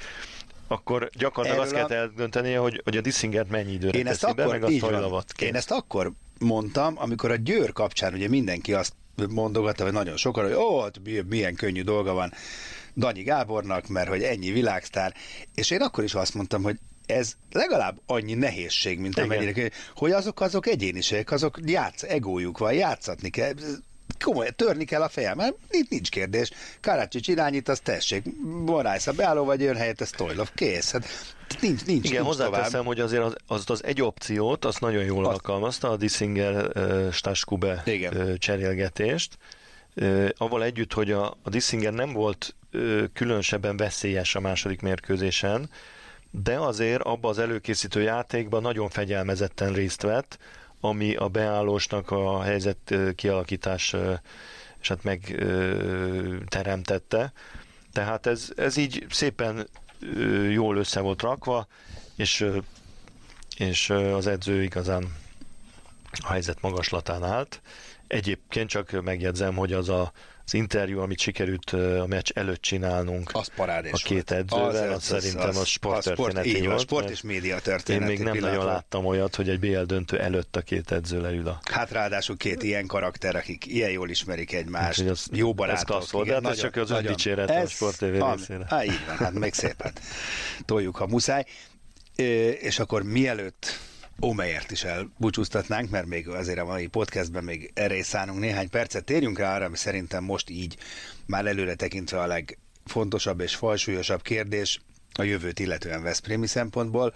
akkor 0.66 1.11
gyakorlatilag 1.12 1.66
Erről 1.66 1.81
azt 1.81 1.88
kell 1.88 1.99
eldöntenie, 1.99 2.59
hogy, 2.59 2.81
hogy 2.85 2.96
a 2.96 3.01
Dissingert 3.01 3.51
mennyi 3.51 3.72
időre 3.72 3.99
én 3.99 4.07
ezt 4.07 4.20
teszi 4.20 4.33
akkor, 4.33 4.44
be, 4.44 4.51
meg 4.51 4.62
a 4.62 4.79
Tojlavat. 4.79 5.33
Én 5.40 5.55
ezt 5.55 5.70
akkor 5.70 6.12
mondtam, 6.38 6.94
amikor 6.99 7.31
a 7.31 7.37
Győr 7.37 7.72
kapcsán 7.72 8.14
ugye 8.14 8.29
mindenki 8.29 8.75
azt 8.75 8.92
mondogatta, 9.29 9.85
vagy 9.85 9.92
nagyon 9.92 10.16
sokan, 10.16 10.44
hogy 10.44 10.55
ó, 10.55 10.81
hát 10.81 11.01
milyen 11.29 11.55
könnyű 11.55 11.83
dolga 11.83 12.12
van 12.12 12.33
Danyi 12.96 13.22
Gábornak, 13.22 13.88
mert 13.88 14.09
hogy 14.09 14.22
ennyi 14.22 14.51
világsztár, 14.51 15.14
és 15.55 15.70
én 15.70 15.81
akkor 15.81 16.05
is 16.05 16.14
azt 16.14 16.35
mondtam, 16.35 16.62
hogy 16.62 16.79
ez 17.07 17.33
legalább 17.53 18.01
annyi 18.07 18.35
nehézség, 18.35 18.99
mint 18.99 19.18
amennyire, 19.18 19.70
hogy 19.94 20.11
azok 20.11 20.40
azok 20.40 20.66
egyéniségek, 20.66 21.31
azok 21.31 21.59
játsz, 21.64 22.03
egójuk 22.03 22.59
van, 22.59 22.72
játszatni 22.72 23.31
kell, 23.31 23.53
komoly, 24.25 24.51
törni 24.51 24.85
kell 24.85 25.03
a 25.03 25.09
fejem, 25.09 25.37
mert 25.37 25.55
itt 25.71 25.91
nincs 25.91 26.09
kérdés. 26.09 26.51
Karácsics 26.81 27.29
irányít, 27.29 27.69
az 27.69 27.81
tessék, 27.81 28.25
Borász 28.65 29.07
a 29.07 29.13
beálló 29.13 29.45
vagy 29.45 29.61
jön 29.61 29.77
helyett, 29.77 30.01
ez 30.01 30.11
Tojlov, 30.11 30.51
kész. 30.55 30.91
Hát 30.93 31.07
nincs, 31.61 31.85
nincs, 31.85 32.05
Igen, 32.05 32.23
nincs 32.23 32.27
hozzáteszem, 32.27 32.71
tovább. 32.71 32.87
hogy 32.87 33.01
azért 33.01 33.23
az, 33.23 33.35
az, 33.47 33.65
az 33.67 33.85
egy 33.85 34.03
opciót, 34.03 34.65
azt 34.65 34.81
nagyon 34.81 35.05
jól 35.05 35.25
azt... 35.25 35.33
alkalmazta, 35.33 35.91
a 35.91 35.97
Dissinger 35.97 36.71
uh, 36.77 37.13
Staskube 37.13 37.83
uh, 37.87 38.35
cserélgetést. 38.35 39.39
Uh, 39.95 40.29
avval 40.37 40.65
együtt, 40.65 40.93
hogy 40.93 41.13
a, 41.13 41.37
a 41.43 41.51
Dissinger 41.51 41.93
nem 41.93 42.13
volt 42.13 42.55
uh, 42.73 43.05
különösebben 43.13 43.77
veszélyes 43.77 44.35
a 44.35 44.41
második 44.41 44.81
mérkőzésen, 44.81 45.71
de 46.31 46.59
azért 46.59 47.03
abba 47.03 47.29
az 47.29 47.39
előkészítő 47.39 48.03
játékban 48.03 48.63
nagyon 48.63 48.89
fegyelmezetten 48.89 49.73
részt 49.73 50.03
vett, 50.03 50.39
ami 50.87 51.14
a 51.14 51.29
beállósnak 51.29 52.11
a 52.11 52.42
helyzet 52.42 52.94
kialakítás 53.14 53.94
és 54.81 54.88
hát 54.88 55.03
megteremtette. 55.03 57.33
Tehát 57.92 58.27
ez, 58.27 58.49
ez 58.57 58.77
így 58.77 59.07
szépen 59.11 59.68
jól 60.51 60.77
össze 60.77 61.01
volt 61.01 61.22
rakva, 61.22 61.66
és, 62.16 62.46
és 63.57 63.90
az 63.90 64.27
edző 64.27 64.62
igazán 64.62 65.14
a 66.11 66.31
helyzet 66.31 66.61
magaslatán 66.61 67.22
állt. 67.22 67.61
Egyébként 68.07 68.68
csak 68.68 69.03
megjegyzem, 69.03 69.55
hogy 69.55 69.72
az 69.72 69.88
a 69.88 70.12
az 70.47 70.55
interjú, 70.55 71.01
amit 71.01 71.19
sikerült 71.19 71.71
a 71.71 72.07
meccs 72.07 72.31
előtt 72.35 72.61
csinálnunk 72.63 73.31
az 73.33 73.51
a 73.93 74.01
két 74.05 74.31
edzővel, 74.31 74.67
az, 74.67 74.75
az, 74.75 74.95
az, 74.95 75.03
szerintem 75.03 75.49
az, 75.49 75.57
az 75.57 75.67
sporttörténeti 75.67 76.49
sport, 76.49 76.67
volt. 76.67 76.81
sport 76.81 77.11
és 77.11 77.23
média 77.23 77.59
történeti 77.59 78.05
Én 78.05 78.09
még 78.09 78.25
nem 78.25 78.33
pillanat. 78.33 78.57
nagyon 78.57 78.73
láttam 78.73 79.05
olyat, 79.05 79.35
hogy 79.35 79.49
egy 79.49 79.59
BL 79.59 79.83
döntő 79.83 80.21
előtt 80.21 80.57
a 80.57 80.61
két 80.61 80.93
edző 80.93 81.21
leül 81.21 81.49
a... 81.49 81.61
Hát 81.71 81.91
ráadásul 81.91 82.37
két 82.37 82.63
ilyen 82.63 82.87
karakter, 82.87 83.37
akik 83.37 83.67
ilyen 83.67 83.91
jól 83.91 84.11
ismerik 84.11 84.53
egymást, 84.53 85.01
az, 85.01 85.27
jó 85.33 85.55
barátok. 85.55 86.03
Ez 86.03 86.11
volt, 86.11 86.27
de 86.27 86.35
hát 86.35 86.47
ez 86.47 86.59
csak 86.59 86.77
az 86.77 86.91
öndicséret 86.91 87.51
a 87.51 87.67
Sport 87.67 87.97
TV 87.97 88.05
részére. 88.05 88.67
Há, 88.69 88.85
így 88.85 89.01
van, 89.07 89.17
hát 89.17 89.33
még 89.33 89.55
szépen 89.55 89.93
toljuk, 90.65 90.97
ha 90.97 91.07
muszáj. 91.07 91.45
És 92.61 92.79
akkor 92.79 93.03
mielőtt 93.03 93.79
Omeyert 94.21 94.71
is 94.71 94.85
elbúcsúztatnánk, 94.85 95.91
mert 95.91 96.07
még 96.07 96.29
azért 96.29 96.59
a 96.59 96.65
mai 96.65 96.87
podcastben 96.87 97.45
még 97.45 97.71
erre 97.75 97.97
is 97.97 98.07
szánunk 98.07 98.39
néhány 98.39 98.71
percet. 98.71 99.05
Térjünk 99.05 99.39
rá 99.39 99.55
arra, 99.55 99.65
ami 99.65 99.77
szerintem 99.77 100.25
most 100.25 100.51
így 100.51 100.77
már 101.27 101.47
előre 101.47 101.75
tekintve 101.75 102.21
a 102.21 102.27
legfontosabb 102.27 103.41
és 103.41 103.55
falsúlyosabb 103.55 104.23
kérdés 104.23 104.81
a 105.12 105.23
jövőt 105.23 105.59
illetően 105.59 106.03
Veszprémi 106.03 106.47
szempontból, 106.47 107.14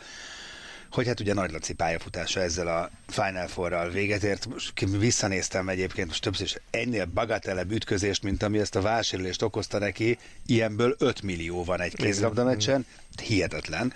hogy 0.91 1.07
hát 1.07 1.21
ugye 1.21 1.35
Nagy 1.35 1.51
Laci 1.51 1.73
pályafutása 1.73 2.41
ezzel 2.41 2.67
a 2.67 2.91
Final 3.07 3.47
Four-ral 3.47 3.89
véget 3.89 4.23
ért. 4.23 4.47
Most 4.47 4.81
visszanéztem 4.99 5.69
egyébként 5.69 6.09
most 6.09 6.23
többször 6.23 6.47
is 6.47 6.57
ennél 6.71 7.05
bagatelebb 7.05 7.71
ütközést, 7.71 8.23
mint 8.23 8.43
ami 8.43 8.59
ezt 8.59 8.77
a 8.77 8.81
válsérülést 8.81 9.43
okozta 9.43 9.79
neki, 9.79 10.19
ilyenből 10.47 10.97
5 10.99 11.23
millió 11.23 11.65
van 11.65 11.81
egy 11.81 11.95
kézlabda 11.95 12.45
meccsen, 12.45 12.87
hihetetlen. 13.23 13.93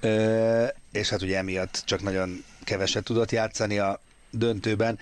Ö, 0.00 0.66
és 0.92 1.08
hát 1.08 1.22
ugye 1.22 1.36
emiatt 1.36 1.82
csak 1.84 2.02
nagyon 2.02 2.44
keveset 2.64 3.04
tudott 3.04 3.30
játszani 3.30 3.78
a 3.78 4.00
döntőben. 4.30 4.98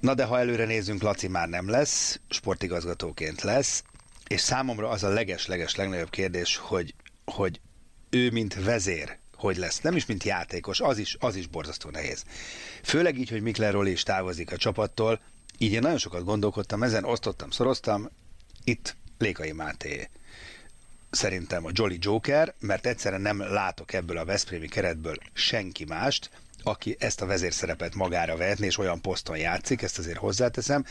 Na 0.00 0.14
de 0.14 0.24
ha 0.24 0.38
előre 0.38 0.64
nézzünk, 0.64 1.02
Laci 1.02 1.28
már 1.28 1.48
nem 1.48 1.68
lesz, 1.70 2.20
sportigazgatóként 2.28 3.42
lesz, 3.42 3.82
és 4.26 4.40
számomra 4.40 4.88
az 4.88 5.02
a 5.02 5.08
leges-leges 5.08 5.74
legnagyobb 5.74 6.10
kérdés, 6.10 6.56
hogy, 6.56 6.94
hogy 7.24 7.60
ő, 8.10 8.30
mint 8.30 8.64
vezér, 8.64 9.18
hogy 9.40 9.56
lesz. 9.56 9.80
Nem 9.80 9.96
is, 9.96 10.06
mint 10.06 10.24
játékos, 10.24 10.80
az 10.80 10.98
is, 10.98 11.16
az 11.20 11.36
is 11.36 11.46
borzasztó 11.46 11.90
nehéz. 11.90 12.24
Főleg 12.82 13.18
így, 13.18 13.30
hogy 13.30 13.42
Mikler 13.42 13.72
Roli 13.72 13.90
is 13.90 14.02
távozik 14.02 14.52
a 14.52 14.56
csapattól, 14.56 15.20
így 15.58 15.72
én 15.72 15.80
nagyon 15.80 15.98
sokat 15.98 16.24
gondolkodtam 16.24 16.82
ezen, 16.82 17.04
osztottam, 17.04 17.50
szoroztam, 17.50 18.10
itt 18.64 18.96
Lékai 19.18 19.52
Máté 19.52 20.08
szerintem 21.10 21.64
a 21.64 21.70
Jolly 21.72 21.98
Joker, 22.00 22.54
mert 22.58 22.86
egyszerűen 22.86 23.20
nem 23.20 23.40
látok 23.40 23.92
ebből 23.92 24.18
a 24.18 24.24
Veszprémi 24.24 24.68
keretből 24.68 25.16
senki 25.32 25.84
mást, 25.84 26.30
aki 26.62 26.96
ezt 26.98 27.20
a 27.20 27.26
vezérszerepet 27.26 27.94
magára 27.94 28.36
vehetné, 28.36 28.66
és 28.66 28.78
olyan 28.78 29.00
poszton 29.00 29.36
játszik, 29.36 29.82
ezt 29.82 29.98
azért 29.98 30.18
hozzáteszem. 30.18 30.84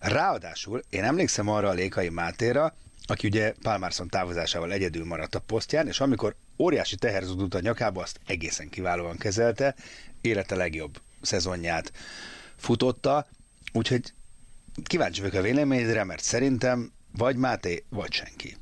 Ráadásul 0.00 0.82
én 0.90 1.04
emlékszem 1.04 1.48
arra 1.48 1.68
a 1.68 1.72
Lékai 1.72 2.08
Mátéra, 2.08 2.74
aki 3.06 3.26
ugye 3.26 3.54
Palmarson 3.62 4.08
távozásával 4.08 4.72
egyedül 4.72 5.04
maradt 5.04 5.34
a 5.34 5.40
posztján, 5.40 5.86
és 5.86 6.00
amikor 6.00 6.34
óriási 6.58 6.96
teher 6.96 7.22
a 7.50 7.60
nyakába, 7.60 8.02
azt 8.02 8.20
egészen 8.26 8.68
kiválóan 8.68 9.16
kezelte, 9.16 9.74
élete 10.20 10.54
legjobb 10.54 11.00
szezonját 11.22 11.92
futotta, 12.56 13.26
úgyhogy 13.72 14.12
kíváncsi 14.84 15.20
vagyok 15.20 15.36
a 15.36 15.42
véleményedre, 15.42 16.04
mert 16.04 16.22
szerintem 16.22 16.92
vagy 17.16 17.36
Máté, 17.36 17.84
vagy 17.88 18.12
senki. 18.12 18.56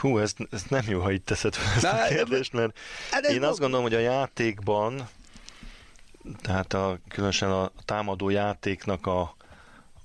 Hú, 0.00 0.18
ez, 0.18 0.32
ez 0.50 0.62
nem 0.68 0.84
jó, 0.88 1.00
ha 1.00 1.12
itt 1.12 1.24
teszed 1.24 1.54
fel 1.54 1.72
ezt 1.74 1.82
Na, 1.82 2.02
a 2.02 2.08
kérdést, 2.08 2.52
mert 2.52 2.78
hát 3.10 3.24
én 3.24 3.42
azt 3.42 3.58
gondolom, 3.58 3.84
hogy 3.84 3.94
a 3.94 3.98
játékban, 3.98 5.08
tehát 6.42 6.72
a, 6.72 6.98
különösen 7.08 7.50
a 7.50 7.72
támadó 7.84 8.28
játéknak 8.28 9.06
a, 9.06 9.36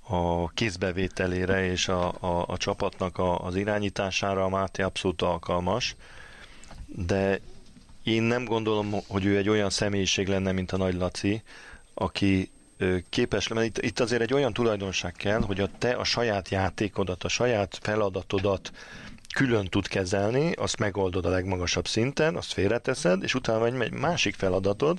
a 0.06 0.48
kézbevételére 0.48 1.64
és 1.64 1.88
a, 1.88 2.14
a, 2.20 2.44
a 2.46 2.56
csapatnak 2.56 3.18
a, 3.18 3.38
az 3.38 3.56
irányítására 3.56 4.44
a 4.44 4.48
Máté 4.48 4.82
abszolút 4.82 5.22
alkalmas, 5.22 5.96
de 6.86 7.40
én 8.02 8.22
nem 8.22 8.44
gondolom, 8.44 8.94
hogy 9.06 9.24
ő 9.24 9.36
egy 9.36 9.48
olyan 9.48 9.70
személyiség 9.70 10.28
lenne, 10.28 10.52
mint 10.52 10.72
a 10.72 10.76
Nagy 10.76 10.94
Laci, 10.94 11.42
aki 11.94 12.50
képes, 13.08 13.48
mert 13.48 13.66
itt, 13.66 13.78
itt 13.78 14.00
azért 14.00 14.22
egy 14.22 14.34
olyan 14.34 14.52
tulajdonság 14.52 15.12
kell, 15.12 15.40
hogy 15.40 15.60
a 15.60 15.68
te 15.78 15.90
a 15.90 16.04
saját 16.04 16.48
játékodat, 16.48 17.24
a 17.24 17.28
saját 17.28 17.78
feladatodat 17.82 18.72
külön 19.34 19.64
tud 19.64 19.88
kezelni, 19.88 20.52
azt 20.52 20.78
megoldod 20.78 21.26
a 21.26 21.28
legmagasabb 21.28 21.86
szinten, 21.86 22.36
azt 22.36 22.52
félreteszed, 22.52 23.22
és 23.22 23.34
utána 23.34 23.66
egy 23.66 23.92
másik 23.92 24.34
feladatod, 24.34 24.98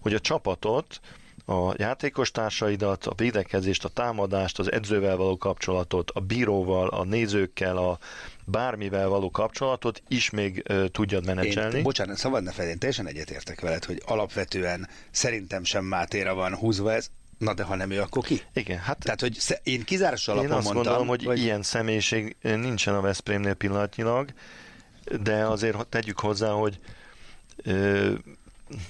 hogy 0.00 0.14
a 0.14 0.20
csapatot, 0.20 1.00
a 1.46 1.74
játékos 1.76 2.30
társaidat, 2.30 3.06
a 3.06 3.14
védekezést, 3.16 3.84
a 3.84 3.88
támadást, 3.88 4.58
az 4.58 4.72
edzővel 4.72 5.16
való 5.16 5.36
kapcsolatot, 5.36 6.10
a 6.10 6.20
bíróval, 6.20 6.88
a 6.88 7.04
nézőkkel, 7.04 7.76
a 7.76 7.98
bármivel 8.44 9.08
való 9.08 9.30
kapcsolatot 9.30 10.02
is 10.08 10.30
még 10.30 10.64
uh, 10.68 10.84
tudjad 10.84 11.26
menedzselni. 11.26 11.76
Én, 11.76 11.82
bocsánat, 11.82 12.16
szabad 12.16 12.42
ne 12.42 12.52
fel, 12.52 12.68
én 12.68 12.78
teljesen 12.78 13.06
egyetértek 13.06 13.60
veled, 13.60 13.84
hogy 13.84 14.02
alapvetően 14.06 14.88
szerintem 15.10 15.64
sem 15.64 15.84
Mátéra 15.84 16.34
van 16.34 16.54
húzva 16.54 16.92
ez, 16.92 17.10
Na 17.38 17.54
de 17.54 17.62
ha 17.62 17.74
nem 17.74 17.90
ő, 17.90 18.00
akkor 18.00 18.24
ki? 18.24 18.42
Igen, 18.52 18.78
hát... 18.78 18.98
Tehát, 18.98 19.20
hogy 19.20 19.38
én 19.62 19.84
kizáros 19.84 20.28
alapon 20.28 20.50
Én 20.50 20.56
azt 20.56 20.64
mondtam, 20.64 20.84
gondolom, 20.84 21.08
hogy, 21.08 21.24
hogy 21.24 21.38
ilyen 21.38 21.62
személyiség 21.62 22.36
nincsen 22.40 22.94
a 22.94 23.00
Veszprémnél 23.00 23.54
pillanatnyilag, 23.54 24.28
de 25.22 25.46
azért 25.46 25.86
tegyük 25.86 26.20
hozzá, 26.20 26.50
hogy 26.50 26.78
ö, 27.56 28.12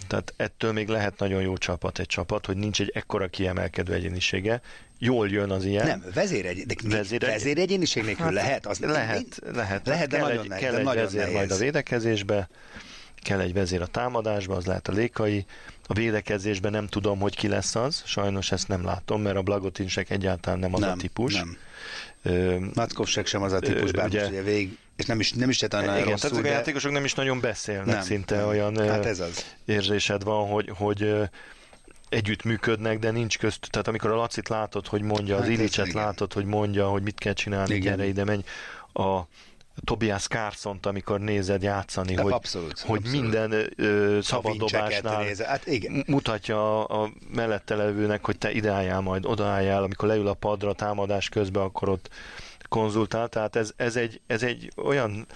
tehát 0.07 0.35
ettől 0.37 0.73
még 0.73 0.89
lehet 0.89 1.19
nagyon 1.19 1.43
jó 1.43 1.57
csapat 1.57 1.99
egy 1.99 2.07
csapat, 2.07 2.47
hogy 2.47 2.57
nincs 2.57 2.81
egy 2.81 2.93
ekkora 2.95 3.29
kiemelkedő 3.29 3.93
egyénisége. 3.93 4.61
Jól 4.99 5.29
jön 5.29 5.51
az 5.51 5.65
ilyen. 5.65 5.87
Nem, 5.87 6.05
vezéregy, 6.15 6.67
de 6.67 6.75
vezéregy, 6.85 7.29
vezéregyéniség 7.29 8.05
nélkül 8.05 8.25
hát, 8.25 8.35
lehet? 8.35 8.67
Az 8.67 8.79
lehet, 8.79 9.41
lehet. 9.53 9.87
Lehet, 9.87 10.09
de 10.09 10.17
kell 10.17 10.27
nagyon 10.27 10.43
egy, 10.43 10.49
nehéz. 10.49 10.63
Kell 10.63 10.73
de 10.73 10.79
egy 10.79 10.85
nagyon 10.85 11.03
vezér 11.03 11.21
nehéz. 11.21 11.35
majd 11.35 11.51
a 11.51 11.57
védekezésbe, 11.57 12.49
kell 13.23 13.41
egy 13.41 13.53
vezér 13.53 13.81
a 13.81 13.87
támadásba, 13.87 14.57
az 14.57 14.67
lehet 14.67 14.89
a 14.89 14.93
lékai. 14.93 15.45
A 15.87 15.95
védekezésben 15.95 16.73
nem 16.73 16.87
tudom, 16.87 17.19
hogy 17.19 17.37
ki 17.37 17.49
lesz 17.49 17.75
az, 17.75 18.03
sajnos 18.07 18.53
ezt 18.53 18.69
nem 18.69 18.85
látom, 18.85 19.23
mert 19.23 19.37
a 19.37 19.43
Blagotinsek 19.43 20.11
egyáltalán 20.11 20.59
nem 20.59 20.75
az 20.75 20.81
nem, 20.81 20.91
a 20.91 20.97
típus. 20.97 21.35
Nem. 21.35 21.57
Matkovsek 22.75 23.27
sem 23.27 23.43
az 23.43 23.53
a 23.53 23.59
típus, 23.59 23.91
bár 23.91 24.07
ugye, 24.07 24.19
most 24.19 24.31
ugye 24.31 24.43
végig, 24.43 24.79
és 24.97 25.05
nem 25.05 25.21
is, 25.21 25.33
nem 25.33 25.49
is 25.49 25.59
tett 25.59 25.75
annál 25.75 25.97
igen, 25.97 26.09
rosszul, 26.09 26.31
tehát 26.31 26.45
de... 26.45 26.51
a 26.51 26.53
játékosok 26.53 26.93
nem 26.93 27.05
is 27.05 27.15
nagyon 27.15 27.41
beszélnek, 27.41 27.87
nem, 27.87 28.03
szinte 28.03 28.37
nem. 28.37 28.47
olyan 28.47 28.89
hát 28.89 29.07
ez 29.07 29.21
az. 29.21 29.55
érzésed 29.65 30.23
van, 30.23 30.49
hogy, 30.49 30.71
hogy 30.75 31.15
együtt 32.09 32.43
működnek, 32.43 32.99
de 32.99 33.11
nincs 33.11 33.39
közt, 33.39 33.69
tehát 33.71 33.89
amikor 33.89 34.11
a 34.11 34.17
Lacit 34.17 34.49
látod, 34.49 34.87
hogy 34.87 35.03
mondja, 35.03 35.37
az 35.37 35.43
hát 35.43 35.51
Ilicset 35.51 35.93
látod, 35.93 36.33
hogy 36.33 36.45
mondja, 36.45 36.89
hogy 36.89 37.03
mit 37.03 37.19
kell 37.19 37.33
csinálni, 37.33 37.75
igen. 37.75 37.97
gyere 37.97 38.09
ide, 38.09 38.25
menj, 38.25 38.43
a 38.93 39.21
Tobias 39.85 40.27
carson 40.27 40.79
amikor 40.83 41.21
nézed 41.21 41.63
játszani, 41.63 42.15
De 42.15 42.23
hogy, 42.23 42.33
abszolút, 42.33 42.81
hogy 42.81 42.99
abszolút. 42.99 43.21
minden 43.21 43.73
ö, 43.77 44.19
szabaddobásnál 44.23 45.25
hát 45.45 45.67
igen. 45.67 46.05
mutatja 46.07 46.87
a, 46.87 47.03
a 47.03 47.11
mellette 47.35 47.75
levőnek, 47.75 48.25
hogy 48.25 48.39
te 48.39 48.53
ide 48.53 48.71
álljál, 48.71 49.01
majd 49.01 49.27
odaálljál, 49.27 49.83
amikor 49.83 50.09
leül 50.09 50.27
a 50.27 50.35
padra 50.35 50.73
támadás 50.73 51.29
közben, 51.29 51.63
akkor 51.63 51.89
ott 51.89 52.09
konzultál, 52.69 53.29
tehát 53.29 53.57
ez, 53.57 53.73
ez, 53.77 53.97
egy, 53.97 54.21
ez 54.27 54.43
egy 54.43 54.73
olyan 54.77 55.27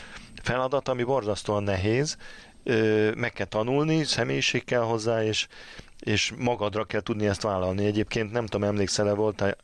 feladat, 0.42 0.88
ami 0.88 1.02
borzasztóan 1.02 1.62
nehéz, 1.62 2.16
meg 3.14 3.32
kell 3.32 3.46
tanulni, 3.46 4.04
személyiség 4.04 4.64
kell 4.64 4.82
hozzá, 4.82 5.24
és, 5.24 5.46
és 6.00 6.32
magadra 6.38 6.84
kell 6.84 7.00
tudni 7.00 7.26
ezt 7.26 7.42
vállalni. 7.42 7.84
Egyébként 7.84 8.32
nem 8.32 8.46
tudom, 8.46 8.68
emlékszel-e, 8.68 9.12
volt 9.12 9.56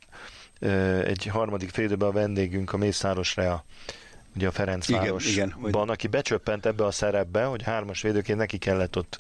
egy 1.05 1.27
harmadik 1.27 1.71
félidőben 1.71 2.09
a 2.09 2.13
vendégünk, 2.13 2.73
a 2.73 2.77
Mészáros 2.77 3.37
Rea, 3.37 3.65
ugye 4.37 4.47
a 4.47 4.51
Ferencvárosban, 4.51 5.89
aki 5.89 6.07
becsöppent 6.07 6.67
ebbe 6.67 6.85
a 6.85 6.91
szerepbe, 6.91 7.45
hogy 7.45 7.63
hármas 7.63 8.03
védőként 8.03 8.39
neki 8.39 8.59
kellett 8.59 8.97
ott 8.97 9.19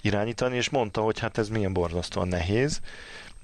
irányítani, 0.00 0.56
és 0.56 0.68
mondta, 0.70 1.00
hogy 1.00 1.18
hát 1.18 1.38
ez 1.38 1.48
milyen 1.48 1.72
borzasztóan 1.72 2.28
nehéz, 2.28 2.80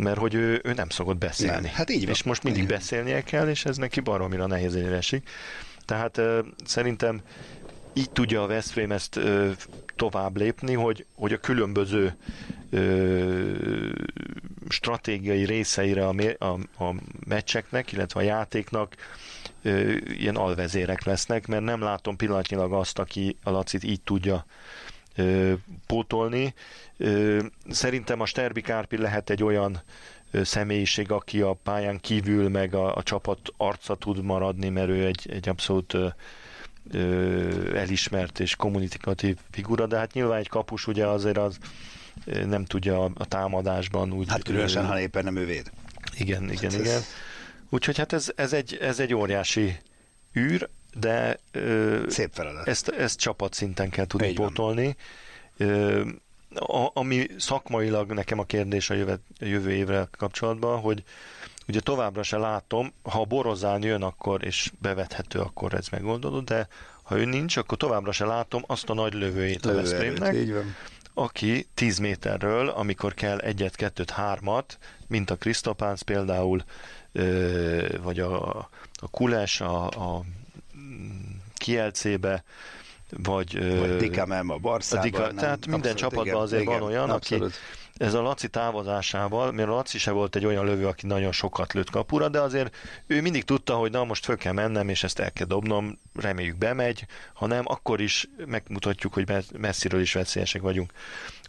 mert 0.02 0.18
hogy 0.18 0.34
ő, 0.34 0.60
ő 0.64 0.72
nem 0.72 0.88
szokott 0.88 1.16
beszélni. 1.16 1.58
Igen, 1.58 1.74
hát 1.74 1.90
így 1.90 2.04
van. 2.04 2.10
És 2.10 2.22
most 2.22 2.42
mindig 2.42 2.62
Igen. 2.62 2.76
beszélnie 2.76 3.22
kell, 3.22 3.48
és 3.48 3.64
ez 3.64 3.76
neki 3.76 4.00
baromira 4.00 4.46
nehéz 4.46 4.74
esik. 4.74 5.28
Tehát 5.84 6.18
uh, 6.18 6.38
szerintem 6.64 7.22
így 7.92 8.10
tudja 8.10 8.42
a 8.42 8.46
Veszprém 8.46 8.92
ezt 8.92 9.16
ö, 9.16 9.50
tovább 9.96 10.36
lépni, 10.36 10.74
hogy, 10.74 11.06
hogy 11.14 11.32
a 11.32 11.38
különböző 11.38 12.16
ö, 12.70 13.88
stratégiai 14.68 15.44
részeire 15.44 16.06
a, 16.06 16.14
a, 16.38 16.84
a 16.84 16.94
meccseknek, 17.26 17.92
illetve 17.92 18.20
a 18.20 18.22
játéknak 18.22 18.94
ö, 19.62 19.96
ilyen 20.18 20.36
alvezérek 20.36 21.04
lesznek, 21.04 21.46
mert 21.46 21.64
nem 21.64 21.80
látom 21.80 22.16
pillanatnyilag 22.16 22.72
azt, 22.72 22.98
aki 22.98 23.36
a 23.42 23.50
Lacit 23.50 23.84
így 23.84 24.00
tudja 24.00 24.46
ö, 25.16 25.52
pótolni. 25.86 26.54
Ö, 26.96 27.42
szerintem 27.70 28.20
a 28.20 28.26
Sterbi 28.26 28.60
Kárpi 28.60 28.96
lehet 28.96 29.30
egy 29.30 29.42
olyan 29.42 29.82
ö, 30.30 30.42
személyiség, 30.44 31.10
aki 31.10 31.40
a 31.40 31.52
pályán 31.62 32.00
kívül 32.00 32.48
meg 32.48 32.74
a, 32.74 32.96
a 32.96 33.02
csapat 33.02 33.38
arca 33.56 33.94
tud 33.94 34.22
maradni, 34.22 34.68
mert 34.68 34.88
ő 34.88 35.06
egy, 35.06 35.26
egy 35.30 35.48
abszolút 35.48 35.94
ö, 35.94 36.06
ö, 36.90 37.76
elismert 37.76 38.40
és 38.40 38.56
kommunikatív 38.56 39.36
figura, 39.50 39.86
de 39.86 39.96
hát 39.96 40.12
nyilván 40.12 40.38
egy 40.38 40.48
kapus 40.48 40.86
ugye 40.86 41.06
azért 41.06 41.38
az 41.38 41.58
ö, 42.24 42.44
nem 42.44 42.64
tudja 42.64 43.04
a, 43.04 43.24
támadásban 43.26 44.12
úgy... 44.12 44.28
Hát 44.28 44.42
különösen, 44.42 44.86
ha 44.86 45.00
éppen 45.00 45.24
nem 45.24 45.36
ő 45.36 45.46
véd. 45.46 45.70
Igen, 46.18 46.42
igen, 46.50 46.70
Hát 46.70 46.80
ez- 46.80 46.86
igen. 46.86 47.00
Úgyhogy 47.70 47.98
hát 47.98 48.12
ez, 48.12 48.32
ez, 48.36 48.52
egy, 48.52 48.78
ez 48.80 49.00
egy 49.00 49.14
óriási 49.14 49.76
űr, 50.36 50.68
de 50.94 51.38
ö, 51.52 52.00
Szép 52.08 52.30
feladat. 52.32 52.68
ezt, 52.68 52.88
ezt 52.88 53.18
csapatszinten 53.18 53.90
kell 53.90 54.06
tudni 54.06 54.26
Így 54.28 54.34
pótolni. 54.34 54.96
Ö, 55.56 56.02
a, 56.54 56.90
ami 56.94 57.26
szakmailag 57.38 58.12
nekem 58.12 58.38
a 58.38 58.44
kérdés 58.44 58.90
a 58.90 58.94
jövő, 58.94 59.12
a 59.40 59.44
jövő 59.44 59.70
évre 59.70 60.08
kapcsolatban, 60.10 60.80
hogy 60.80 61.02
ugye 61.68 61.80
továbbra 61.80 62.22
se 62.22 62.36
látom, 62.36 62.92
ha 63.02 63.20
a 63.20 63.24
Borozán 63.24 63.82
jön 63.82 64.02
akkor, 64.02 64.44
és 64.44 64.72
bevethető, 64.78 65.38
akkor 65.38 65.74
ez 65.74 65.88
megoldódott, 65.88 66.44
de 66.44 66.68
ha 67.02 67.18
ő 67.18 67.24
nincs, 67.24 67.56
akkor 67.56 67.78
továbbra 67.78 68.12
se 68.12 68.24
látom 68.24 68.62
azt 68.66 68.90
a 68.90 68.94
nagy 68.94 69.12
lövőjét 69.12 69.66
a 69.66 69.68
Lövőerőt, 69.68 70.18
Veszprémnek, 70.18 70.64
aki 71.14 71.66
10 71.74 71.98
méterről, 71.98 72.68
amikor 72.68 73.14
kell 73.14 73.38
egyet, 73.38 73.76
kettőt, 73.76 74.10
hármat, 74.10 74.78
mint 75.06 75.30
a 75.30 75.36
Krisztopánc 75.36 76.02
például, 76.02 76.64
vagy 78.02 78.20
a, 78.20 78.56
a 78.94 79.08
Kules 79.10 79.60
a, 79.60 79.86
a 79.86 80.24
Kielcébe, 81.54 82.44
vagy... 83.10 83.78
Vagy 83.78 83.96
Dikamem 83.96 84.50
a 84.50 84.56
Barszában. 84.56 85.10
Dika, 85.10 85.26
nem, 85.26 85.36
tehát 85.36 85.66
minden 85.66 85.92
abszolút, 85.92 85.98
csapatban 85.98 86.26
igen, 86.26 86.40
azért 86.40 86.62
igen, 86.62 86.78
van 86.78 86.88
olyan, 86.88 87.10
abszolút. 87.10 87.44
aki 87.44 87.54
ez 87.96 88.14
a 88.14 88.22
Laci 88.22 88.48
távozásával, 88.48 89.52
mert 89.52 89.68
a 89.68 89.72
Laci 89.72 89.98
se 89.98 90.10
volt 90.10 90.36
egy 90.36 90.46
olyan 90.46 90.64
lövő, 90.64 90.86
aki 90.86 91.06
nagyon 91.06 91.32
sokat 91.32 91.72
lőtt 91.72 91.90
kapura, 91.90 92.28
de 92.28 92.40
azért 92.40 92.76
ő 93.06 93.20
mindig 93.20 93.44
tudta, 93.44 93.74
hogy 93.74 93.90
na 93.90 94.04
most 94.04 94.24
föl 94.24 94.36
kell 94.36 94.52
mennem, 94.52 94.88
és 94.88 95.02
ezt 95.02 95.18
el 95.18 95.32
kell 95.32 95.46
dobnom, 95.46 95.98
reméljük 96.14 96.56
bemegy, 96.56 97.06
ha 97.32 97.46
nem, 97.46 97.64
akkor 97.66 98.00
is 98.00 98.28
megmutatjuk, 98.46 99.14
hogy 99.14 99.32
messziről 99.58 100.00
is 100.00 100.12
veszélyesek 100.12 100.62
vagyunk. 100.62 100.92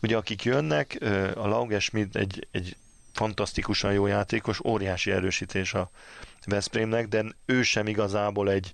Ugye 0.02 0.18
akik 0.18 0.44
jönnek, 0.44 0.98
a 1.36 1.48
Laugesmid 1.48 2.16
egy, 2.16 2.48
egy 2.52 2.76
fantasztikusan 3.14 3.94
jó 3.94 4.08
játékos, 4.08 4.60
óriási 4.64 5.12
erősítés 5.12 5.74
a 5.74 5.90
Veszprémnek, 6.46 7.08
de 7.08 7.24
ő 7.46 7.64
sem 7.64 7.88
igazából 7.88 8.50
egy 8.50 8.74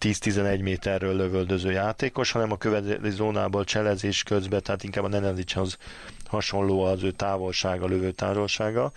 10-11 0.00 0.62
méterről 0.62 1.16
lövöldöző 1.16 1.70
játékos, 1.70 2.30
hanem 2.32 2.52
a 2.52 2.56
következő 2.56 3.10
zónából 3.10 3.64
cselezés 3.64 4.22
közben, 4.22 4.62
tehát 4.62 4.82
inkább 4.84 5.04
a 5.04 5.08
Nenelicshoz 5.08 5.76
hasonló 6.26 6.82
az 6.82 7.02
ő 7.02 7.10
távolsága, 7.10 7.86
lövő 7.86 8.10
távolsága. 8.12 8.92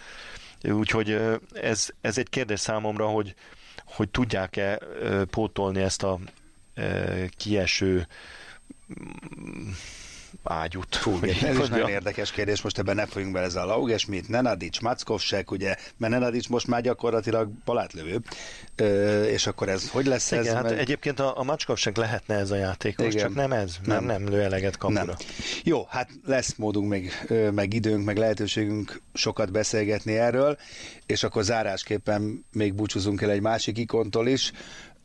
Úgyhogy 0.63 1.19
ez, 1.53 1.89
ez 2.01 2.17
egy 2.17 2.29
kérdés 2.29 2.59
számomra, 2.59 3.05
hogy, 3.07 3.35
hogy 3.85 4.09
tudják-e 4.09 4.79
pótolni 5.29 5.81
ezt 5.81 6.03
a 6.03 6.19
kieső 7.37 8.07
ágyút. 10.43 10.95
Fú, 10.95 11.17
igen, 11.21 11.45
ez 11.45 11.57
is 11.57 11.67
nagyon 11.67 11.89
érdekes 11.89 12.31
kérdés, 12.31 12.61
most 12.61 12.77
ebben 12.77 12.95
ne 12.95 13.05
folyunk 13.05 13.33
bele, 13.33 13.45
ez 13.45 13.55
a 13.55 13.65
Laugesmit, 13.65 14.29
Nenadic, 14.29 14.79
Mackovsek, 14.79 15.51
ugye, 15.51 15.75
mert 15.97 16.13
Nenadic 16.13 16.47
most 16.47 16.67
már 16.67 16.81
gyakorlatilag 16.81 17.49
balátlövő, 17.65 18.21
Ö, 18.75 19.23
és 19.23 19.47
akkor 19.47 19.69
ez 19.69 19.89
hogy 19.89 20.05
lesz 20.05 20.31
igen, 20.31 20.45
ez? 20.45 20.53
Hát 20.53 20.63
mert... 20.63 20.79
egyébként 20.79 21.19
a, 21.19 21.39
a 21.39 21.43
Mackovsek 21.43 21.97
lehetne 21.97 22.35
ez 22.35 22.51
a 22.51 22.55
játékos, 22.55 23.05
igen. 23.05 23.19
csak 23.19 23.35
nem 23.35 23.51
ez, 23.51 23.75
nem, 23.83 24.05
nem, 24.05 24.21
nem 24.21 24.33
lő 24.33 24.41
eleget 24.41 24.77
kapura. 24.77 25.03
Nem. 25.03 25.15
Jó, 25.63 25.85
hát 25.89 26.09
lesz 26.25 26.55
módunk, 26.55 26.89
meg, 26.89 27.27
meg 27.53 27.73
időnk, 27.73 28.05
meg 28.05 28.17
lehetőségünk 28.17 29.01
sokat 29.13 29.51
beszélgetni 29.51 30.17
erről, 30.17 30.57
és 31.05 31.23
akkor 31.23 31.43
zárásképpen 31.43 32.45
még 32.51 32.73
búcsúzunk 32.73 33.21
el 33.21 33.29
egy 33.29 33.41
másik 33.41 33.77
ikontól 33.77 34.27
is, 34.27 34.51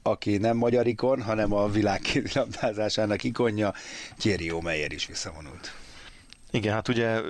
aki 0.07 0.37
nem 0.37 0.57
magyar 0.57 0.87
ikon, 0.87 1.23
hanem 1.23 1.53
a 1.53 1.69
világ 1.69 2.01
kézilabdázásának 2.01 3.25
ikonja, 3.25 3.73
Thierry 4.19 4.51
Omeyer 4.51 4.93
is 4.93 5.07
visszavonult. 5.07 5.75
Igen, 6.51 6.73
hát 6.73 6.89
ugye 6.89 7.21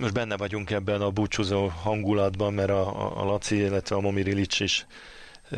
most 0.00 0.12
benne 0.12 0.36
vagyunk 0.36 0.70
ebben 0.70 1.00
a 1.00 1.10
búcsúzó 1.10 1.66
hangulatban, 1.66 2.52
mert 2.52 2.70
a, 2.70 3.20
a 3.20 3.24
Laci, 3.24 3.56
illetve 3.56 3.96
a 3.96 4.00
Momir 4.00 4.26
Ilic 4.26 4.60
is 4.60 4.86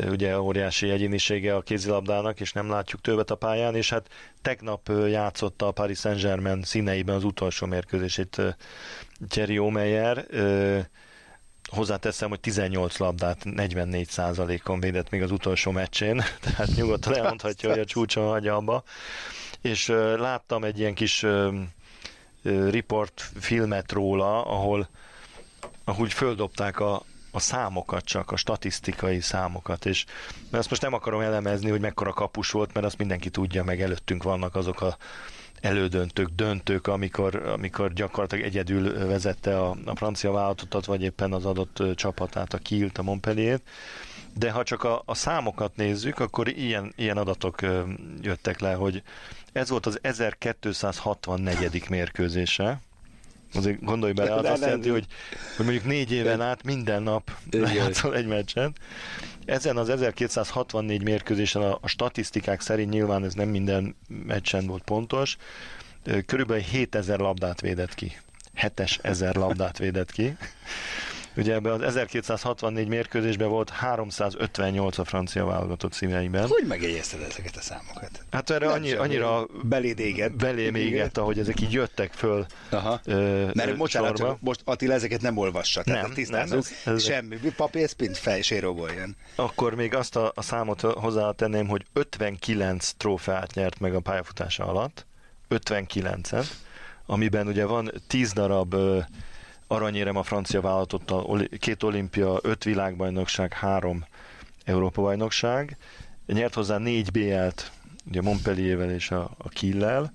ugye 0.09 0.39
óriási 0.39 0.89
egyénisége 0.89 1.55
a 1.55 1.61
kézilabdának, 1.61 2.39
és 2.39 2.51
nem 2.51 2.69
látjuk 2.69 3.01
többet 3.01 3.31
a 3.31 3.35
pályán, 3.35 3.75
és 3.75 3.89
hát 3.89 4.07
tegnap 4.41 4.91
játszotta 5.07 5.67
a 5.67 5.71
Paris 5.71 5.99
Saint-Germain 5.99 6.63
színeiben 6.63 7.15
az 7.15 7.23
utolsó 7.23 7.65
mérkőzését 7.65 8.41
Thierry 9.29 9.59
Omeyer, 9.59 10.25
hozzáteszem, 11.75 12.29
hogy 12.29 12.39
18 12.39 12.97
labdát 12.97 13.43
44 13.43 14.09
on 14.65 14.79
védett 14.79 15.09
még 15.09 15.21
az 15.21 15.31
utolsó 15.31 15.71
meccsén, 15.71 16.23
tehát 16.45 16.75
nyugodtan 16.75 17.15
elmondhatja, 17.15 17.69
hogy 17.69 17.79
a 17.79 17.85
csúcson 17.85 18.27
hagyja 18.27 18.55
abba. 18.55 18.83
És 19.61 19.87
láttam 20.17 20.63
egy 20.63 20.79
ilyen 20.79 20.93
kis 20.93 21.25
report 22.43 23.31
filmet 23.39 23.91
róla, 23.91 24.45
ahol 24.45 24.89
ahogy 25.83 26.13
földobták 26.13 26.79
a, 26.79 27.03
a 27.31 27.39
számokat 27.39 28.03
csak, 28.05 28.31
a 28.31 28.35
statisztikai 28.35 29.19
számokat, 29.19 29.85
és 29.85 30.05
mert 30.33 30.57
azt 30.57 30.69
most 30.69 30.81
nem 30.81 30.93
akarom 30.93 31.21
elemezni, 31.21 31.69
hogy 31.69 31.79
mekkora 31.79 32.13
kapus 32.13 32.51
volt, 32.51 32.73
mert 32.73 32.85
azt 32.85 32.97
mindenki 32.97 33.29
tudja, 33.29 33.63
meg 33.63 33.81
előttünk 33.81 34.23
vannak 34.23 34.55
azok 34.55 34.81
a 34.81 34.97
elődöntők, 35.65 36.29
döntők, 36.35 36.87
amikor, 36.87 37.35
amikor 37.35 37.93
gyakorlatilag 37.93 38.45
egyedül 38.45 39.07
vezette 39.07 39.59
a, 39.59 39.75
a 39.85 39.95
francia 39.95 40.31
váltottat, 40.31 40.85
vagy 40.85 41.01
éppen 41.01 41.33
az 41.33 41.45
adott 41.45 41.83
csapatát, 41.95 42.53
a 42.53 42.57
Kielt, 42.57 42.97
a 42.97 43.03
Montpellier-t. 43.03 43.61
De 44.33 44.51
ha 44.51 44.63
csak 44.63 44.83
a, 44.83 45.01
a 45.05 45.13
számokat 45.13 45.75
nézzük, 45.75 46.19
akkor 46.19 46.47
ilyen, 46.47 46.93
ilyen 46.95 47.17
adatok 47.17 47.61
jöttek 48.21 48.59
le, 48.59 48.73
hogy 48.73 49.03
ez 49.53 49.69
volt 49.69 49.85
az 49.85 49.99
1264. 50.01 51.89
mérkőzése, 51.89 52.79
Azért 53.53 53.83
gondolj 53.83 54.13
bele, 54.13 54.33
az 54.33 54.45
azt 54.45 54.61
jelenti, 54.61 54.89
hogy, 54.89 55.05
hogy 55.55 55.65
mondjuk 55.65 55.85
négy 55.85 56.11
éven 56.11 56.41
át 56.41 56.63
minden 56.63 57.03
nap 57.03 57.31
játszol 57.51 58.15
egy 58.15 58.27
meccsen. 58.27 58.75
Ezen 59.45 59.77
az 59.77 59.89
1264 59.89 61.03
mérkőzésen 61.03 61.61
a, 61.61 61.77
a 61.81 61.87
statisztikák 61.87 62.61
szerint 62.61 62.89
nyilván 62.89 63.23
ez 63.23 63.33
nem 63.33 63.49
minden 63.49 63.95
meccsen 64.07 64.65
volt 64.65 64.83
pontos, 64.83 65.37
körülbelül 66.25 66.63
7000 66.63 67.19
labdát 67.19 67.61
védett 67.61 67.95
ki. 67.95 68.17
7000 68.53 69.35
labdát 69.35 69.77
védett 69.77 70.11
ki. 70.11 70.37
Ugye 71.37 71.53
ebben 71.53 71.71
az 71.71 71.95
1264 71.95 72.87
mérkőzésben 72.87 73.49
volt 73.49 73.69
358 73.69 74.97
a 74.97 75.03
francia 75.03 75.45
válogatott 75.45 75.93
színeiben. 75.93 76.47
Hogy 76.47 76.65
megjegyezted 76.67 77.21
ezeket 77.21 77.55
a 77.55 77.61
számokat? 77.61 78.25
Hát 78.31 78.49
erre 78.49 78.71
annyi, 78.71 78.91
annyira 78.91 79.47
beléd 79.63 79.99
égett. 79.99 80.35
Belém 80.35 80.75
égett, 80.75 81.17
ahogy 81.17 81.39
ezek 81.39 81.61
így 81.61 81.71
jöttek 81.71 82.11
föl 82.13 82.45
Aha. 82.69 82.99
Ö, 83.05 83.49
Mert 83.53 83.77
bocsánat, 83.77 84.17
csak 84.17 84.41
most 84.41 84.61
Attila 84.63 84.93
ezeket 84.93 85.21
nem 85.21 85.37
olvassa, 85.37 85.83
tehát 85.83 86.15
nem, 86.15 86.25
nem, 86.29 86.51
ez, 86.51 86.71
ez 86.85 87.03
semmi, 87.03 87.37
papírszpint 87.55 88.17
fejséróból 88.17 88.91
jön. 88.91 89.15
Akkor 89.35 89.75
még 89.75 89.95
azt 89.95 90.15
a, 90.15 90.31
a 90.35 90.41
számot 90.41 90.81
hozzátenném, 90.81 91.67
hogy 91.67 91.85
59 91.93 92.91
trófeát 92.97 93.53
nyert 93.53 93.79
meg 93.79 93.95
a 93.95 93.99
pályafutása 93.99 94.65
alatt, 94.65 95.05
59-et, 95.49 96.45
amiben 97.05 97.47
ugye 97.47 97.65
van 97.65 97.91
10 98.07 98.33
darab 98.33 98.75
aranyérem 99.75 100.15
a 100.15 100.23
francia 100.23 100.61
vállalatottal, 100.61 101.41
két 101.59 101.83
olimpia, 101.83 102.39
öt 102.41 102.63
világbajnokság, 102.63 103.53
három 103.53 104.05
Európa-bajnokság. 104.63 105.77
Nyert 106.25 106.53
hozzá 106.53 106.77
négy 106.77 107.11
BL-t, 107.11 107.71
ugye 108.07 108.21
Montpelliervel 108.21 108.91
és 108.91 109.11
a, 109.11 109.31
a 109.37 109.49
Kiel-lel, 109.49 110.13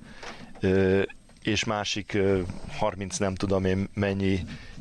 és 1.42 1.64
másik 1.64 2.18
30 2.78 3.16
nem 3.18 3.34
tudom 3.34 3.64
én 3.64 3.88
mennyi 3.94 4.38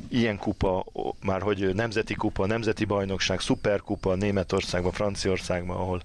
ilyen 0.08 0.38
kupa, 0.38 0.84
már 1.22 1.42
hogy 1.42 1.74
nemzeti 1.74 2.14
kupa, 2.14 2.46
nemzeti 2.46 2.84
bajnokság, 2.84 3.40
szuperkupa 3.40 4.14
Németországban, 4.14 4.92
Franciaországban, 4.92 5.76
ahol 5.76 6.02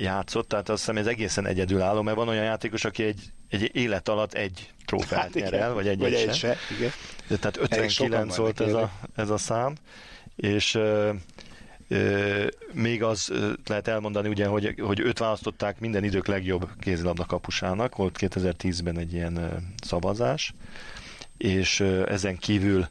játszott, 0.00 0.48
tehát 0.48 0.68
azt 0.68 0.78
hiszem 0.78 0.96
ez 0.96 1.06
egészen 1.06 1.46
egyedülálló, 1.46 2.02
mert 2.02 2.16
van 2.16 2.28
olyan 2.28 2.44
játékos, 2.44 2.84
aki 2.84 3.02
egy, 3.02 3.20
egy 3.48 3.70
élet 3.72 4.08
alatt 4.08 4.32
egy 4.34 4.72
trófeát 4.86 5.22
hát 5.22 5.34
nyer 5.34 5.54
el, 5.54 5.74
vagy 5.74 5.88
egy, 5.88 5.98
vagy 5.98 6.14
egy 6.14 6.34
se. 6.34 6.56
Igen. 6.78 6.90
De 7.26 7.36
tehát 7.36 7.56
59 7.56 8.36
volt 8.36 8.60
ez 8.60 8.72
a, 8.72 8.90
ez 9.16 9.30
a 9.30 9.36
szám, 9.36 9.74
és 10.36 10.74
ö, 10.74 11.10
ö, 11.88 12.46
még 12.72 13.02
az 13.02 13.32
lehet 13.66 13.88
elmondani, 13.88 14.28
ugye, 14.28 14.46
hogy, 14.46 14.74
hogy 14.80 15.00
őt 15.00 15.18
választották 15.18 15.80
minden 15.80 16.04
idők 16.04 16.26
legjobb 16.26 16.68
kézilabda 16.80 17.24
kapusának, 17.24 17.96
volt 17.96 18.16
2010-ben 18.20 18.98
egy 18.98 19.12
ilyen 19.12 19.36
ö, 19.36 19.46
szavazás, 19.82 20.54
és 21.36 21.80
ö, 21.80 22.10
ezen 22.10 22.36
kívül 22.36 22.88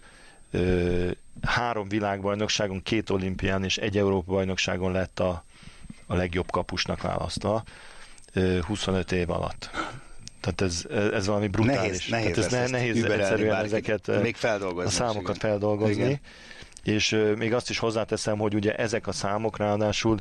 ö, 0.51 1.09
három 1.41 1.88
világbajnokságon, 1.89 2.84
két 2.84 3.09
olimpián 3.09 3.63
és 3.63 3.78
egy 3.78 3.97
Európa 3.97 4.32
bajnokságon 4.32 4.91
lett 4.91 5.20
a, 5.20 5.43
a 6.08 6.16
legjobb 6.16 6.51
kapusnak 6.51 7.01
választva 7.01 7.64
25 8.62 9.12
év 9.12 9.30
alatt. 9.30 9.70
Tehát 10.39 10.62
ez, 10.62 10.86
ez 11.14 11.28
valami 11.28 11.47
brutális. 11.47 12.08
Nehéz, 12.08 12.10
nehéz, 12.10 12.36
Tehát 12.36 12.64
ez 12.64 12.72
ne, 12.72 12.78
nehéz 12.78 13.03
egyszerűen 13.03 13.64
ezeket 13.64 14.22
még 14.22 14.38
a 14.41 14.89
számokat 14.89 15.36
igen. 15.36 15.49
feldolgozni. 15.49 16.03
Igen. 16.03 16.20
És 16.84 17.18
még 17.38 17.53
azt 17.53 17.70
is 17.70 17.78
hozzáteszem, 17.78 18.38
hogy 18.38 18.53
ugye 18.55 18.76
ezek 18.76 19.08
a 19.08 19.12
számok 19.12 19.58
ráadásul 19.58 20.20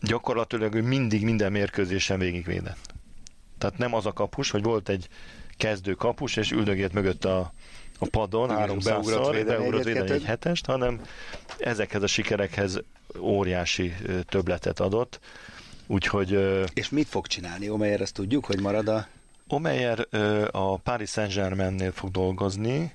gyakorlatilag 0.00 0.74
ő 0.74 0.82
mindig 0.82 1.24
minden 1.24 1.52
mérkőzésen 1.52 2.18
végigvédett. 2.18 2.94
Tehát 3.58 3.78
nem 3.78 3.94
az 3.94 4.06
a 4.06 4.12
kapus, 4.12 4.50
hogy 4.50 4.62
volt 4.62 4.88
egy 4.88 5.08
kezdő 5.56 5.94
kapus, 5.94 6.36
és 6.36 6.50
üldögélt 6.50 6.92
mögött 6.92 7.24
a, 7.24 7.52
a 7.98 8.06
padon 8.10 8.48
300-szor, 8.52 9.42
beugrott 9.46 9.84
védeni 9.84 10.10
egy 10.10 10.24
hetest, 10.24 10.66
hanem 10.66 11.00
ezekhez 11.58 12.02
a 12.02 12.06
sikerekhez 12.06 12.80
óriási 13.18 13.94
töbletet 14.24 14.80
adott. 14.80 15.20
Úgyhogy... 15.86 16.38
És 16.74 16.88
mit 16.88 17.08
fog 17.08 17.26
csinálni? 17.26 17.70
Omeyer, 17.70 18.00
ezt 18.00 18.14
tudjuk, 18.14 18.44
hogy 18.44 18.60
marad 18.60 18.88
a... 18.88 19.06
Omeyer 19.48 20.06
a 20.50 20.76
Paris 20.76 21.10
Saint-Germainnél 21.10 21.92
fog 21.92 22.10
dolgozni. 22.10 22.94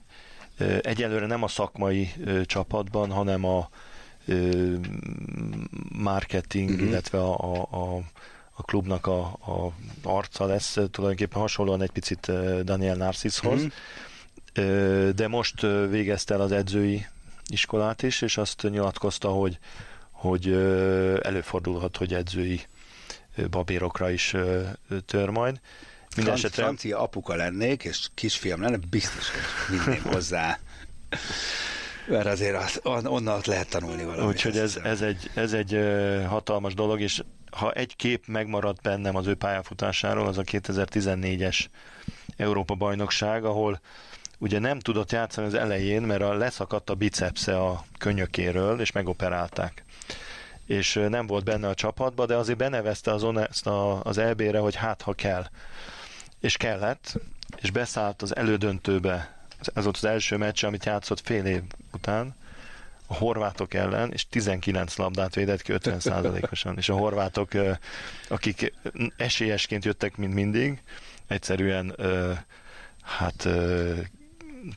Egyelőre 0.81 1.25
nem 1.25 1.43
a 1.43 1.47
szakmai 1.47 2.11
csapatban, 2.45 3.11
hanem 3.11 3.45
a 3.45 3.69
marketing, 5.89 6.69
uh-huh. 6.69 6.87
illetve 6.87 7.19
a, 7.19 7.61
a, 7.71 7.95
a, 8.53 8.63
klubnak 8.63 9.07
a, 9.07 9.19
a 9.21 9.71
arca 10.03 10.45
lesz, 10.45 10.73
tulajdonképpen 10.91 11.41
hasonlóan 11.41 11.81
egy 11.81 11.91
picit 11.91 12.31
Daniel 12.63 12.95
Narcishoz. 12.95 13.61
Uh-huh. 14.53 15.09
De 15.09 15.27
most 15.27 15.61
végezte 15.89 16.33
el 16.33 16.41
az 16.41 16.51
edzői 16.51 17.05
iskolát 17.47 18.03
is, 18.03 18.21
és 18.21 18.37
azt 18.37 18.61
nyilatkozta, 18.69 19.29
hogy, 19.29 19.59
hogy 20.15 20.51
előfordulhat, 21.21 21.97
hogy 21.97 22.13
edzői 22.13 22.61
babérokra 23.49 24.09
is 24.09 24.35
tör 25.05 25.29
majd. 25.29 25.59
Minden 26.15 26.33
esetre... 26.33 26.63
Francia 26.63 26.99
apuka 27.01 27.35
lennék, 27.35 27.83
és 27.83 28.07
kisfiam 28.13 28.61
lenne, 28.61 28.77
biztos, 28.89 29.29
hogy 29.29 29.79
vinném 29.79 30.03
hozzá. 30.13 30.59
Mert 32.07 32.25
azért 32.25 32.55
az, 32.55 32.79
onnan 33.03 33.41
lehet 33.45 33.69
tanulni 33.69 34.03
valamit. 34.03 34.25
Úgyhogy 34.25 34.57
ez, 34.57 34.79
ez, 34.83 35.01
egy, 35.01 35.29
ez 35.33 35.53
egy 35.53 35.79
hatalmas 36.27 36.73
dolog, 36.73 37.01
és 37.01 37.23
ha 37.51 37.71
egy 37.71 37.95
kép 37.95 38.27
megmaradt 38.27 38.81
bennem 38.81 39.15
az 39.15 39.27
ő 39.27 39.35
pályafutásáról, 39.35 40.27
az 40.27 40.37
a 40.37 40.43
2014-es 40.43 41.65
Európa 42.37 42.75
bajnokság, 42.75 43.43
ahol 43.43 43.81
ugye 44.37 44.59
nem 44.59 44.79
tudott 44.79 45.11
játszani 45.11 45.47
az 45.47 45.53
elején, 45.53 46.01
mert 46.01 46.21
a 46.21 46.33
leszakadt 46.33 46.89
a 46.89 46.95
bicepsze 46.95 47.57
a 47.57 47.85
könyökéről, 47.97 48.79
és 48.79 48.91
megoperálták. 48.91 49.84
És 50.65 50.93
nem 51.09 51.27
volt 51.27 51.43
benne 51.43 51.67
a 51.67 51.73
csapatba, 51.73 52.25
de 52.25 52.35
azért 52.35 52.57
benevezte 52.57 53.13
az, 53.13 53.25
az 54.03 54.17
EB-re, 54.17 54.59
hogy 54.59 54.75
hát 54.75 55.01
ha 55.01 55.13
kell. 55.13 55.45
És 56.39 56.57
kellett, 56.57 57.19
és 57.61 57.71
beszállt 57.71 58.21
az 58.21 58.35
elődöntőbe. 58.35 59.37
Ez 59.73 59.83
volt 59.83 59.95
az 59.95 60.05
első 60.05 60.37
meccs, 60.37 60.63
amit 60.63 60.85
játszott 60.85 61.19
fél 61.19 61.45
év 61.45 61.61
után, 61.93 62.35
a 63.07 63.13
horvátok 63.13 63.73
ellen, 63.73 64.11
és 64.11 64.27
19 64.29 64.95
labdát 64.97 65.35
védett 65.35 65.61
ki 65.61 65.73
50%-osan. 65.75 66.77
és 66.77 66.89
a 66.89 66.95
horvátok, 66.95 67.51
akik 68.27 68.73
esélyesként 69.17 69.85
jöttek, 69.85 70.17
mint 70.17 70.33
mindig, 70.33 70.81
egyszerűen 71.27 71.95
hát 73.01 73.47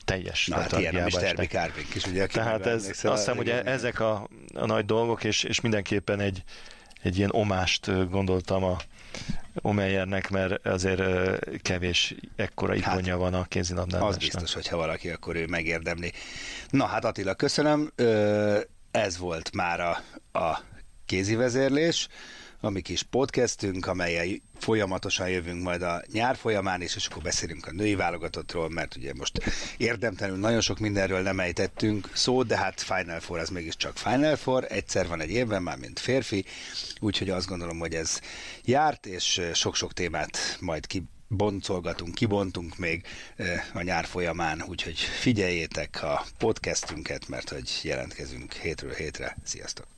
teljes 0.04 0.46
Na, 0.46 0.56
hát 0.56 0.72
ilyen 0.72 1.06
is 1.06 1.14
Terbi 1.14 1.46
Kárpink 1.46 1.94
is, 1.94 2.06
ugye? 2.06 2.26
Tehát 2.26 2.66
ez, 2.66 2.84
azt 2.88 3.02
hiszem, 3.02 3.36
hogy 3.36 3.48
ezek 3.48 4.00
a, 4.00 4.28
a 4.54 4.66
nagy 4.66 4.84
dolgok, 4.84 5.24
és, 5.24 5.42
és 5.42 5.60
mindenképpen 5.60 6.20
egy, 6.20 6.42
egy 7.02 7.18
ilyen 7.18 7.30
omást 7.32 8.10
gondoltam 8.10 8.64
a 8.64 8.76
Omeyernek, 9.54 10.30
mert 10.30 10.66
azért 10.66 11.02
kevés 11.62 12.14
ekkora 12.36 12.72
hát, 12.72 12.80
ikonja 12.80 13.12
hát, 13.12 13.20
van 13.20 13.34
a 13.34 13.44
kézilabdában. 13.44 14.08
Az 14.08 14.16
biztos, 14.16 14.54
hogyha 14.54 14.76
valaki, 14.76 15.10
akkor 15.10 15.36
ő 15.36 15.46
megérdemli. 15.46 16.12
Na 16.70 16.86
hát 16.86 17.04
Attila, 17.04 17.34
köszönöm. 17.34 17.92
Ez 18.90 19.18
volt 19.18 19.54
már 19.54 19.80
a, 19.80 20.02
a 20.38 20.60
kézivezérlés 21.06 22.08
a 22.60 22.70
mi 22.70 22.80
kis 22.80 23.02
podcastünk, 23.02 23.86
amelyel 23.86 24.26
folyamatosan 24.58 25.28
jövünk 25.28 25.62
majd 25.62 25.82
a 25.82 26.02
nyár 26.12 26.36
folyamán 26.36 26.82
is, 26.82 26.96
és 26.96 27.06
akkor 27.06 27.22
beszélünk 27.22 27.66
a 27.66 27.72
női 27.72 27.94
válogatottról, 27.94 28.68
mert 28.68 28.96
ugye 28.96 29.12
most 29.14 29.40
érdemtelenül 29.76 30.40
nagyon 30.40 30.60
sok 30.60 30.78
mindenről 30.78 31.22
nem 31.22 31.40
ejtettünk 31.40 32.10
szó, 32.14 32.42
de 32.42 32.56
hát 32.56 32.80
Final 32.80 33.20
Four 33.20 33.38
az 33.38 33.48
mégiscsak 33.48 33.96
Final 33.96 34.36
Four, 34.36 34.66
egyszer 34.68 35.08
van 35.08 35.20
egy 35.20 35.30
évben 35.30 35.62
már, 35.62 35.78
mint 35.78 35.98
férfi, 35.98 36.44
úgyhogy 37.00 37.30
azt 37.30 37.46
gondolom, 37.46 37.78
hogy 37.78 37.94
ez 37.94 38.20
járt, 38.64 39.06
és 39.06 39.40
sok-sok 39.54 39.92
témát 39.92 40.56
majd 40.60 40.86
ki 40.86 41.02
boncolgatunk, 41.28 42.14
kibontunk 42.14 42.76
még 42.76 43.06
a 43.72 43.82
nyár 43.82 44.04
folyamán, 44.04 44.64
úgyhogy 44.68 44.98
figyeljétek 44.98 46.02
a 46.02 46.24
podcastünket, 46.38 47.28
mert 47.28 47.48
hogy 47.48 47.80
jelentkezünk 47.82 48.52
hétről 48.52 48.92
hétre. 48.92 49.36
Sziasztok! 49.44 49.97